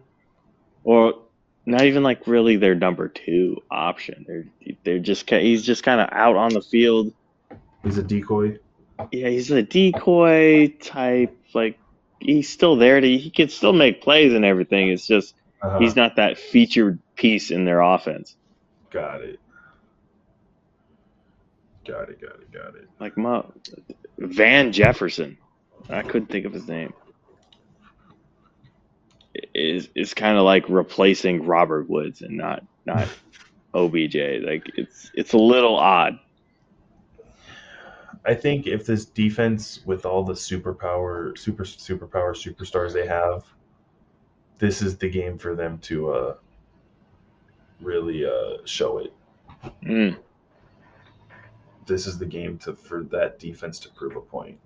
or 0.83 1.23
not 1.65 1.83
even 1.83 2.03
like 2.03 2.27
really 2.27 2.57
their 2.57 2.75
number 2.75 3.07
two 3.07 3.61
option. 3.71 4.25
They're 4.27 4.45
they're 4.83 4.99
just 4.99 5.29
he's 5.29 5.63
just 5.63 5.83
kind 5.83 6.01
of 6.01 6.09
out 6.11 6.35
on 6.35 6.53
the 6.53 6.61
field. 6.61 7.13
He's 7.83 7.97
a 7.97 8.03
decoy. 8.03 8.57
Yeah, 9.11 9.29
he's 9.29 9.49
a 9.51 9.63
decoy 9.63 10.69
type. 10.81 11.37
Like 11.53 11.79
he's 12.19 12.49
still 12.49 12.75
there 12.75 12.99
to 13.01 13.17
he 13.17 13.29
can 13.29 13.49
still 13.49 13.73
make 13.73 14.01
plays 14.01 14.33
and 14.33 14.45
everything. 14.45 14.89
It's 14.89 15.07
just 15.07 15.35
Uh-huh. 15.61 15.79
he's 15.79 15.95
not 15.95 16.15
that 16.17 16.37
featured 16.37 16.99
piece 17.15 17.51
in 17.51 17.65
their 17.65 17.81
offense. 17.81 18.35
Got 18.91 19.21
it. 19.21 19.39
Got 21.85 22.09
it. 22.09 22.21
Got 22.21 22.35
it. 22.39 22.51
Got 22.51 22.75
it. 22.75 22.87
Like 22.99 23.17
Mo, 23.17 23.53
Van 24.17 24.71
Jefferson, 24.71 25.37
I 25.89 26.01
couldn't 26.01 26.27
think 26.27 26.45
of 26.45 26.53
his 26.53 26.67
name. 26.67 26.93
Is 29.83 29.89
is 29.95 30.13
kind 30.13 30.37
of 30.37 30.43
like 30.43 30.67
replacing 30.69 31.45
Robert 31.45 31.89
Woods 31.89 32.21
and 32.21 32.37
not 32.37 32.63
not 32.85 33.07
OBJ. 33.73 34.15
Like 34.43 34.71
it's 34.75 35.11
it's 35.13 35.33
a 35.33 35.37
little 35.37 35.77
odd. 35.77 36.19
I 38.25 38.33
think 38.33 38.67
if 38.67 38.85
this 38.85 39.05
defense 39.05 39.81
with 39.85 40.05
all 40.05 40.23
the 40.23 40.33
superpower, 40.33 41.37
super 41.37 41.63
superpower 41.65 42.31
superstars 42.31 42.93
they 42.93 43.05
have, 43.05 43.43
this 44.59 44.81
is 44.81 44.97
the 44.97 45.09
game 45.09 45.37
for 45.37 45.55
them 45.55 45.77
to 45.79 46.11
uh, 46.11 46.35
really 47.81 48.25
uh, 48.25 48.57
show 48.63 48.99
it. 48.99 49.13
Mm. 49.83 50.17
This 51.85 52.07
is 52.07 52.17
the 52.17 52.25
game 52.25 52.57
to 52.59 52.75
for 52.75 53.03
that 53.05 53.39
defense 53.39 53.79
to 53.79 53.89
prove 53.89 54.15
a 54.15 54.21
point. 54.21 54.57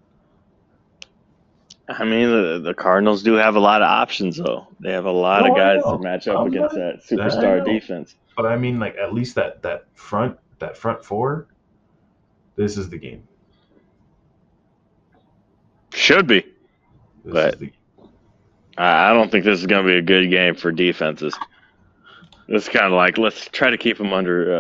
I 1.89 2.03
mean, 2.03 2.29
the, 2.29 2.59
the 2.63 2.73
Cardinals 2.73 3.23
do 3.23 3.33
have 3.35 3.55
a 3.55 3.59
lot 3.61 3.81
of 3.81 3.87
options, 3.87 4.35
though. 4.37 4.67
They 4.81 4.91
have 4.91 5.05
a 5.05 5.11
lot 5.11 5.43
No, 5.45 5.51
of 5.51 5.57
guys 5.57 5.81
to 5.83 5.97
match 5.99 6.27
up 6.27 6.39
I'm 6.41 6.47
against 6.47 6.75
not- 6.75 6.99
that 6.99 7.03
superstar 7.07 7.63
defense. 7.63 8.15
But 8.35 8.45
I 8.45 8.57
mean, 8.57 8.79
like 8.79 8.95
at 8.97 9.13
least 9.13 9.35
that 9.35 9.61
that 9.63 9.85
front 9.95 10.37
that 10.59 10.77
front 10.77 11.03
four. 11.03 11.47
This 12.55 12.77
is 12.77 12.89
the 12.89 12.97
game. 12.97 13.23
Should 15.93 16.27
be. 16.27 16.41
This 17.23 17.33
But- 17.33 17.59
the, 17.59 17.71
I 18.77 19.09
I 19.09 19.13
don't 19.13 19.31
think 19.31 19.43
this 19.45 19.59
is 19.59 19.65
going 19.65 19.83
to 19.85 19.91
be 19.91 19.97
a 19.97 20.01
good 20.01 20.29
game 20.29 20.55
for 20.55 20.71
defenses. 20.71 21.35
It's 22.47 22.69
kind 22.69 22.85
of 22.85 22.91
like 22.93 23.17
let's 23.17 23.47
try 23.49 23.69
to 23.71 23.77
keep 23.77 23.97
them 23.97 24.13
under 24.13 24.55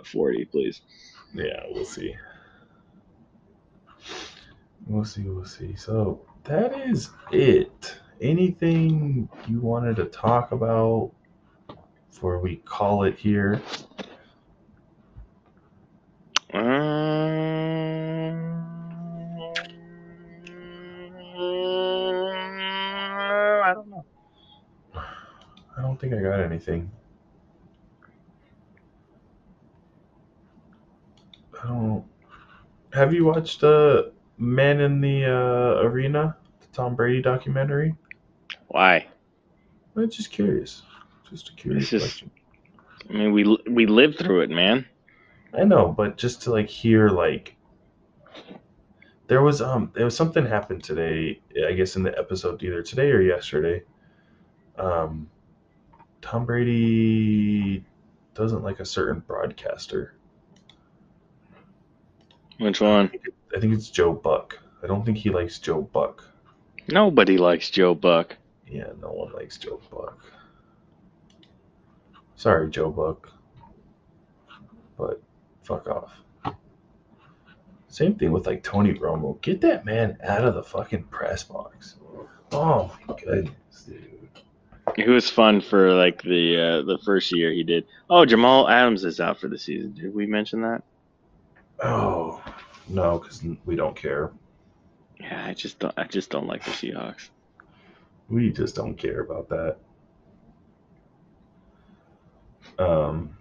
uh, 0.00 0.02
40, 0.04 0.44
please. 0.46 0.82
yeah, 1.34 1.62
we'll 1.70 1.84
see. 1.84 2.14
We'll 4.86 5.04
see. 5.04 5.22
We'll 5.22 5.44
see. 5.46 5.74
So 5.74 6.20
that 6.44 6.88
is 6.88 7.10
it. 7.30 7.98
Anything 8.20 9.28
you 9.48 9.60
wanted 9.60 9.96
to 9.96 10.04
talk 10.06 10.52
about 10.52 11.12
before 12.10 12.38
we 12.38 12.56
call 12.56 13.04
it 13.04 13.18
here? 13.18 13.60
I 16.54 16.58
don't 23.74 23.88
know. 23.88 24.04
I 24.94 25.80
don't 25.80 25.98
think 25.98 26.12
I 26.14 26.20
got 26.20 26.40
anything. 26.40 26.90
I 31.62 31.66
don't. 31.66 32.04
Have 32.92 33.14
you 33.14 33.24
watched 33.24 33.64
uh, 33.64 34.02
Man 34.42 34.80
in 34.80 35.00
the 35.00 35.24
uh, 35.24 35.82
Arena, 35.86 36.36
the 36.60 36.66
Tom 36.72 36.96
Brady 36.96 37.22
documentary? 37.22 37.94
Why? 38.66 39.06
I'm 39.94 40.10
just 40.10 40.32
curious. 40.32 40.82
Just 41.30 41.50
a 41.50 41.52
curious 41.54 41.88
just- 41.88 42.04
question. 42.04 42.30
I 43.08 43.12
mean, 43.14 43.32
we 43.32 43.58
we 43.68 43.86
lived 43.86 44.18
through 44.18 44.40
it, 44.42 44.50
man. 44.50 44.86
I 45.56 45.64
know, 45.64 45.88
but 45.88 46.16
just 46.16 46.42
to 46.42 46.50
like 46.50 46.68
hear 46.68 47.08
like 47.08 47.56
there 49.28 49.42
was 49.42 49.60
um 49.60 49.90
there 49.94 50.04
was 50.04 50.16
something 50.16 50.44
happened 50.46 50.82
today, 50.82 51.40
I 51.68 51.72
guess 51.72 51.96
in 51.96 52.02
the 52.02 52.16
episode 52.18 52.62
either 52.62 52.82
today 52.82 53.10
or 53.10 53.20
yesterday. 53.20 53.82
Um 54.76 55.28
Tom 56.20 56.46
Brady 56.46 57.84
doesn't 58.34 58.62
like 58.62 58.80
a 58.80 58.84
certain 58.86 59.20
broadcaster. 59.20 60.14
Which 62.58 62.80
one? 62.80 63.10
I 63.54 63.60
think 63.60 63.74
it's 63.74 63.90
Joe 63.90 64.12
Buck. 64.12 64.58
I 64.82 64.86
don't 64.86 65.04
think 65.04 65.18
he 65.18 65.30
likes 65.30 65.58
Joe 65.58 65.82
Buck. 65.82 66.24
Nobody 66.88 67.38
likes 67.38 67.70
Joe 67.70 67.94
Buck. 67.94 68.36
Yeah, 68.66 68.88
no 69.00 69.08
one 69.12 69.32
likes 69.32 69.58
Joe 69.58 69.80
Buck. 69.90 70.18
Sorry, 72.36 72.70
Joe 72.70 72.90
Buck. 72.90 73.30
But 74.98 75.22
fuck 75.62 75.86
off. 75.86 76.12
Same 77.88 78.14
thing 78.14 78.32
with 78.32 78.46
like 78.46 78.62
Tony 78.62 78.94
Romo. 78.94 79.40
Get 79.42 79.60
that 79.60 79.84
man 79.84 80.16
out 80.24 80.44
of 80.44 80.54
the 80.54 80.62
fucking 80.62 81.04
press 81.04 81.44
box. 81.44 81.96
Oh 82.50 82.96
my 83.06 83.14
goodness, 83.14 83.82
dude. 83.86 84.28
It 84.96 85.08
was 85.08 85.30
fun 85.30 85.60
for 85.60 85.92
like 85.94 86.22
the 86.22 86.58
uh, 86.58 86.82
the 86.82 86.98
first 87.04 87.30
year 87.32 87.52
he 87.52 87.62
did. 87.62 87.86
Oh, 88.10 88.24
Jamal 88.24 88.68
Adams 88.68 89.04
is 89.04 89.20
out 89.20 89.38
for 89.38 89.48
the 89.48 89.58
season. 89.58 89.92
Did 89.92 90.14
we 90.14 90.26
mention 90.26 90.62
that? 90.62 90.82
Oh 91.82 92.40
no, 92.88 93.18
because 93.18 93.42
we 93.64 93.74
don't 93.74 93.96
care. 93.96 94.30
Yeah, 95.18 95.44
I 95.46 95.54
just 95.54 95.78
don't. 95.78 95.94
I 95.96 96.04
just 96.04 96.30
don't 96.30 96.46
like 96.46 96.64
the 96.64 96.70
Seahawks. 96.70 97.28
We 98.28 98.50
just 98.50 98.74
don't 98.76 98.94
care 98.94 99.20
about 99.20 99.48
that. 99.48 99.76
Um. 102.78 103.36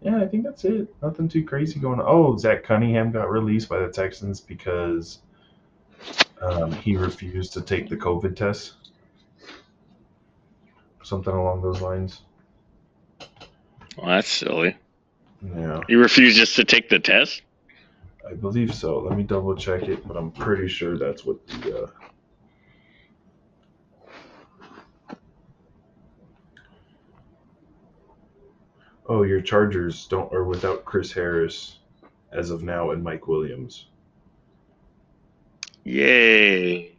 Yeah, 0.00 0.18
I 0.18 0.26
think 0.26 0.44
that's 0.44 0.64
it. 0.64 0.94
Nothing 1.02 1.28
too 1.28 1.44
crazy 1.44 1.80
going 1.80 2.00
on. 2.00 2.06
Oh, 2.08 2.36
Zach 2.36 2.62
Cunningham 2.62 3.10
got 3.10 3.30
released 3.30 3.68
by 3.68 3.80
the 3.80 3.88
Texans 3.88 4.40
because 4.40 5.18
um, 6.40 6.72
he 6.72 6.96
refused 6.96 7.52
to 7.54 7.62
take 7.62 7.88
the 7.88 7.96
COVID 7.96 8.36
test. 8.36 8.74
Something 11.02 11.34
along 11.34 11.62
those 11.62 11.80
lines. 11.80 12.22
Well, 13.96 14.06
that's 14.06 14.28
silly. 14.28 14.76
Yeah, 15.42 15.80
He 15.88 15.94
refuses 15.94 16.54
to 16.54 16.64
take 16.64 16.88
the 16.88 16.98
test. 16.98 17.42
I 18.28 18.34
believe 18.34 18.74
so. 18.74 18.98
Let 18.98 19.16
me 19.16 19.22
double 19.22 19.54
check 19.56 19.84
it, 19.84 20.06
but 20.06 20.16
I'm 20.16 20.30
pretty 20.30 20.68
sure 20.68 20.98
that's 20.98 21.24
what 21.24 21.46
the. 21.46 21.84
Uh... 21.84 21.90
Oh, 29.06 29.22
your 29.22 29.40
Chargers 29.40 30.06
don't 30.06 30.32
are 30.34 30.44
without 30.44 30.84
Chris 30.84 31.12
Harris 31.12 31.78
as 32.32 32.50
of 32.50 32.62
now 32.62 32.90
and 32.90 33.02
Mike 33.02 33.26
Williams. 33.26 33.86
Yay! 35.84 36.92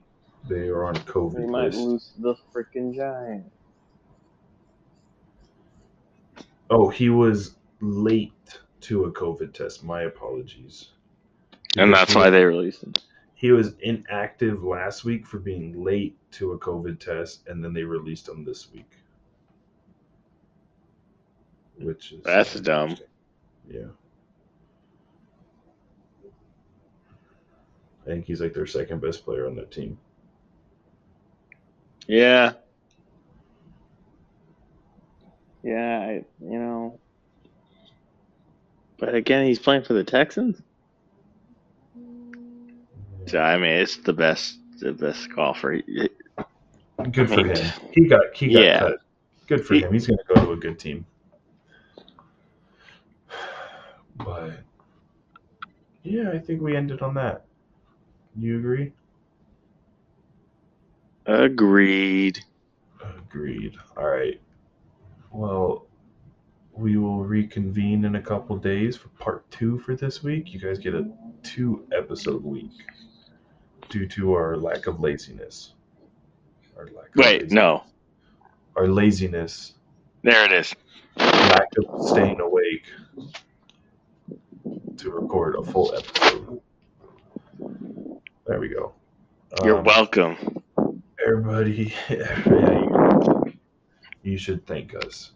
They 0.47 0.67
are 0.69 0.85
on 0.85 0.95
COVID 0.95 1.51
list. 1.51 1.77
lose 1.77 2.11
the 2.17 2.35
freaking 2.51 2.95
Giants. 2.95 3.51
Oh, 6.71 6.89
he 6.89 7.09
was 7.09 7.55
late 7.81 8.59
to 8.81 9.05
a 9.05 9.11
COVID 9.11 9.53
test. 9.53 9.83
My 9.83 10.03
apologies. 10.03 10.89
And 11.77 11.93
that's 11.93 12.15
why 12.15 12.29
they 12.29 12.43
released 12.43 12.83
him. 12.83 12.93
he 13.35 13.51
was 13.51 13.73
inactive 13.81 14.63
last 14.63 15.05
week 15.05 15.25
for 15.25 15.39
being 15.39 15.83
late 15.83 16.17
to 16.31 16.51
a 16.51 16.59
COVID 16.59 16.99
test, 16.99 17.47
and 17.47 17.63
then 17.63 17.73
they 17.73 17.83
released 17.83 18.27
him 18.27 18.43
this 18.43 18.71
week. 18.73 18.91
Which 21.77 22.11
is 22.11 22.23
That's 22.23 22.59
dumb. 22.59 22.97
Yeah. 23.69 23.85
I 28.03 28.05
think 28.05 28.25
he's 28.25 28.41
like 28.41 28.53
their 28.53 28.65
second 28.65 29.01
best 29.01 29.23
player 29.23 29.47
on 29.47 29.55
that 29.55 29.71
team. 29.71 29.97
Yeah. 32.07 32.53
Yeah, 35.63 35.99
I, 35.99 36.25
you 36.41 36.59
know. 36.59 36.99
But 38.99 39.15
again, 39.15 39.45
he's 39.45 39.59
playing 39.59 39.83
for 39.83 39.93
the 39.93 40.03
Texans. 40.03 40.61
So, 43.27 43.39
I 43.39 43.57
mean, 43.57 43.71
it's 43.71 43.97
the 43.97 44.13
best, 44.13 44.57
the 44.79 44.91
best 44.91 45.33
golfer. 45.35 45.73
He- 45.73 46.09
Good 47.11 47.29
for 47.29 47.35
I 47.35 47.43
mean, 47.43 47.55
him. 47.55 47.71
He 47.93 48.07
got 48.07 48.21
he 48.35 48.51
got 48.51 48.61
yeah. 48.63 48.79
cut. 48.79 48.97
Good 49.47 49.65
for 49.65 49.75
He- 49.75 49.81
him. 49.83 49.93
He's 49.93 50.07
going 50.07 50.17
to 50.17 50.33
go 50.35 50.45
to 50.45 50.51
a 50.51 50.57
good 50.57 50.77
team. 50.79 51.05
But 54.17 54.51
yeah, 56.03 56.31
I 56.31 56.39
think 56.39 56.61
we 56.61 56.75
ended 56.75 57.01
on 57.01 57.13
that. 57.13 57.45
You 58.35 58.57
agree? 58.59 58.91
Agreed. 61.25 62.43
Agreed. 63.01 63.77
All 63.95 64.07
right. 64.07 64.41
Well, 65.31 65.85
we 66.79 66.97
will 66.97 67.23
reconvene 67.23 68.05
in 68.05 68.15
a 68.15 68.21
couple 68.21 68.55
days 68.57 68.95
for 68.95 69.09
part 69.09 69.49
two 69.51 69.79
for 69.79 69.95
this 69.95 70.23
week. 70.23 70.53
You 70.53 70.59
guys 70.59 70.79
get 70.79 70.93
a 70.95 71.09
two 71.43 71.85
episode 71.91 72.43
week 72.43 72.71
due 73.89 74.07
to 74.07 74.33
our 74.33 74.55
lack 74.57 74.87
of 74.87 74.99
laziness. 74.99 75.73
Our 76.77 76.85
lack 76.85 77.09
of 77.09 77.15
Wait, 77.15 77.41
laziness. 77.41 77.51
no. 77.53 77.83
Our 78.75 78.87
laziness, 78.87 79.73
There 80.23 80.45
it 80.45 80.51
is. 80.53 80.73
lack 81.17 81.67
of 81.77 82.07
staying 82.07 82.39
awake 82.39 82.85
to 84.97 85.11
record 85.11 85.55
a 85.55 85.63
full 85.63 85.93
episode. 85.95 86.61
There 88.47 88.59
we 88.59 88.69
go. 88.69 88.93
You're 89.63 89.79
Um, 89.79 89.83
welcome. 89.83 90.63
everybody 91.25 91.93
yeah, 92.09 92.45
you, 92.45 93.53
you 94.23 94.37
should 94.37 94.65
thank 94.65 94.95
us 94.95 95.31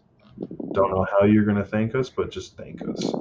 don't 0.72 0.90
know 0.90 1.06
how 1.10 1.24
you're 1.24 1.44
going 1.44 1.56
to 1.56 1.64
thank 1.64 1.94
us 1.94 2.10
but 2.10 2.30
just 2.30 2.56
thank 2.56 2.82
us. 2.82 3.14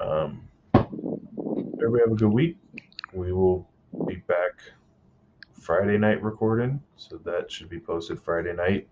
Um, 0.00 0.48
everybody 0.74 2.02
have 2.04 2.12
a 2.12 2.16
good 2.16 2.32
week. 2.32 2.56
We 3.12 3.32
will 3.32 3.68
be 4.06 4.16
back 4.16 4.52
friday 5.52 5.98
night 5.98 6.22
recording 6.22 6.80
so 6.96 7.16
that 7.18 7.50
should 7.52 7.68
be 7.68 7.78
posted 7.78 8.20
friday 8.20 8.54
night 8.54 8.88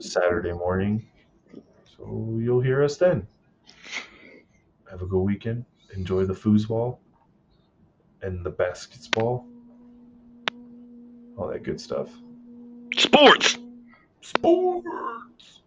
saturday 0.00 0.52
morning. 0.52 1.06
So 1.96 2.38
you'll 2.40 2.60
hear 2.60 2.82
us 2.82 2.96
then. 2.96 3.26
Have 4.90 5.02
a 5.02 5.06
good 5.06 5.20
weekend. 5.20 5.64
Enjoy 5.94 6.24
the 6.24 6.34
foosball 6.34 6.98
and 8.22 8.44
the 8.44 8.50
basketball. 8.50 9.46
All 11.36 11.48
that 11.48 11.62
good 11.62 11.80
stuff. 11.80 12.08
Sports. 12.96 13.58
Sports. 14.22 15.57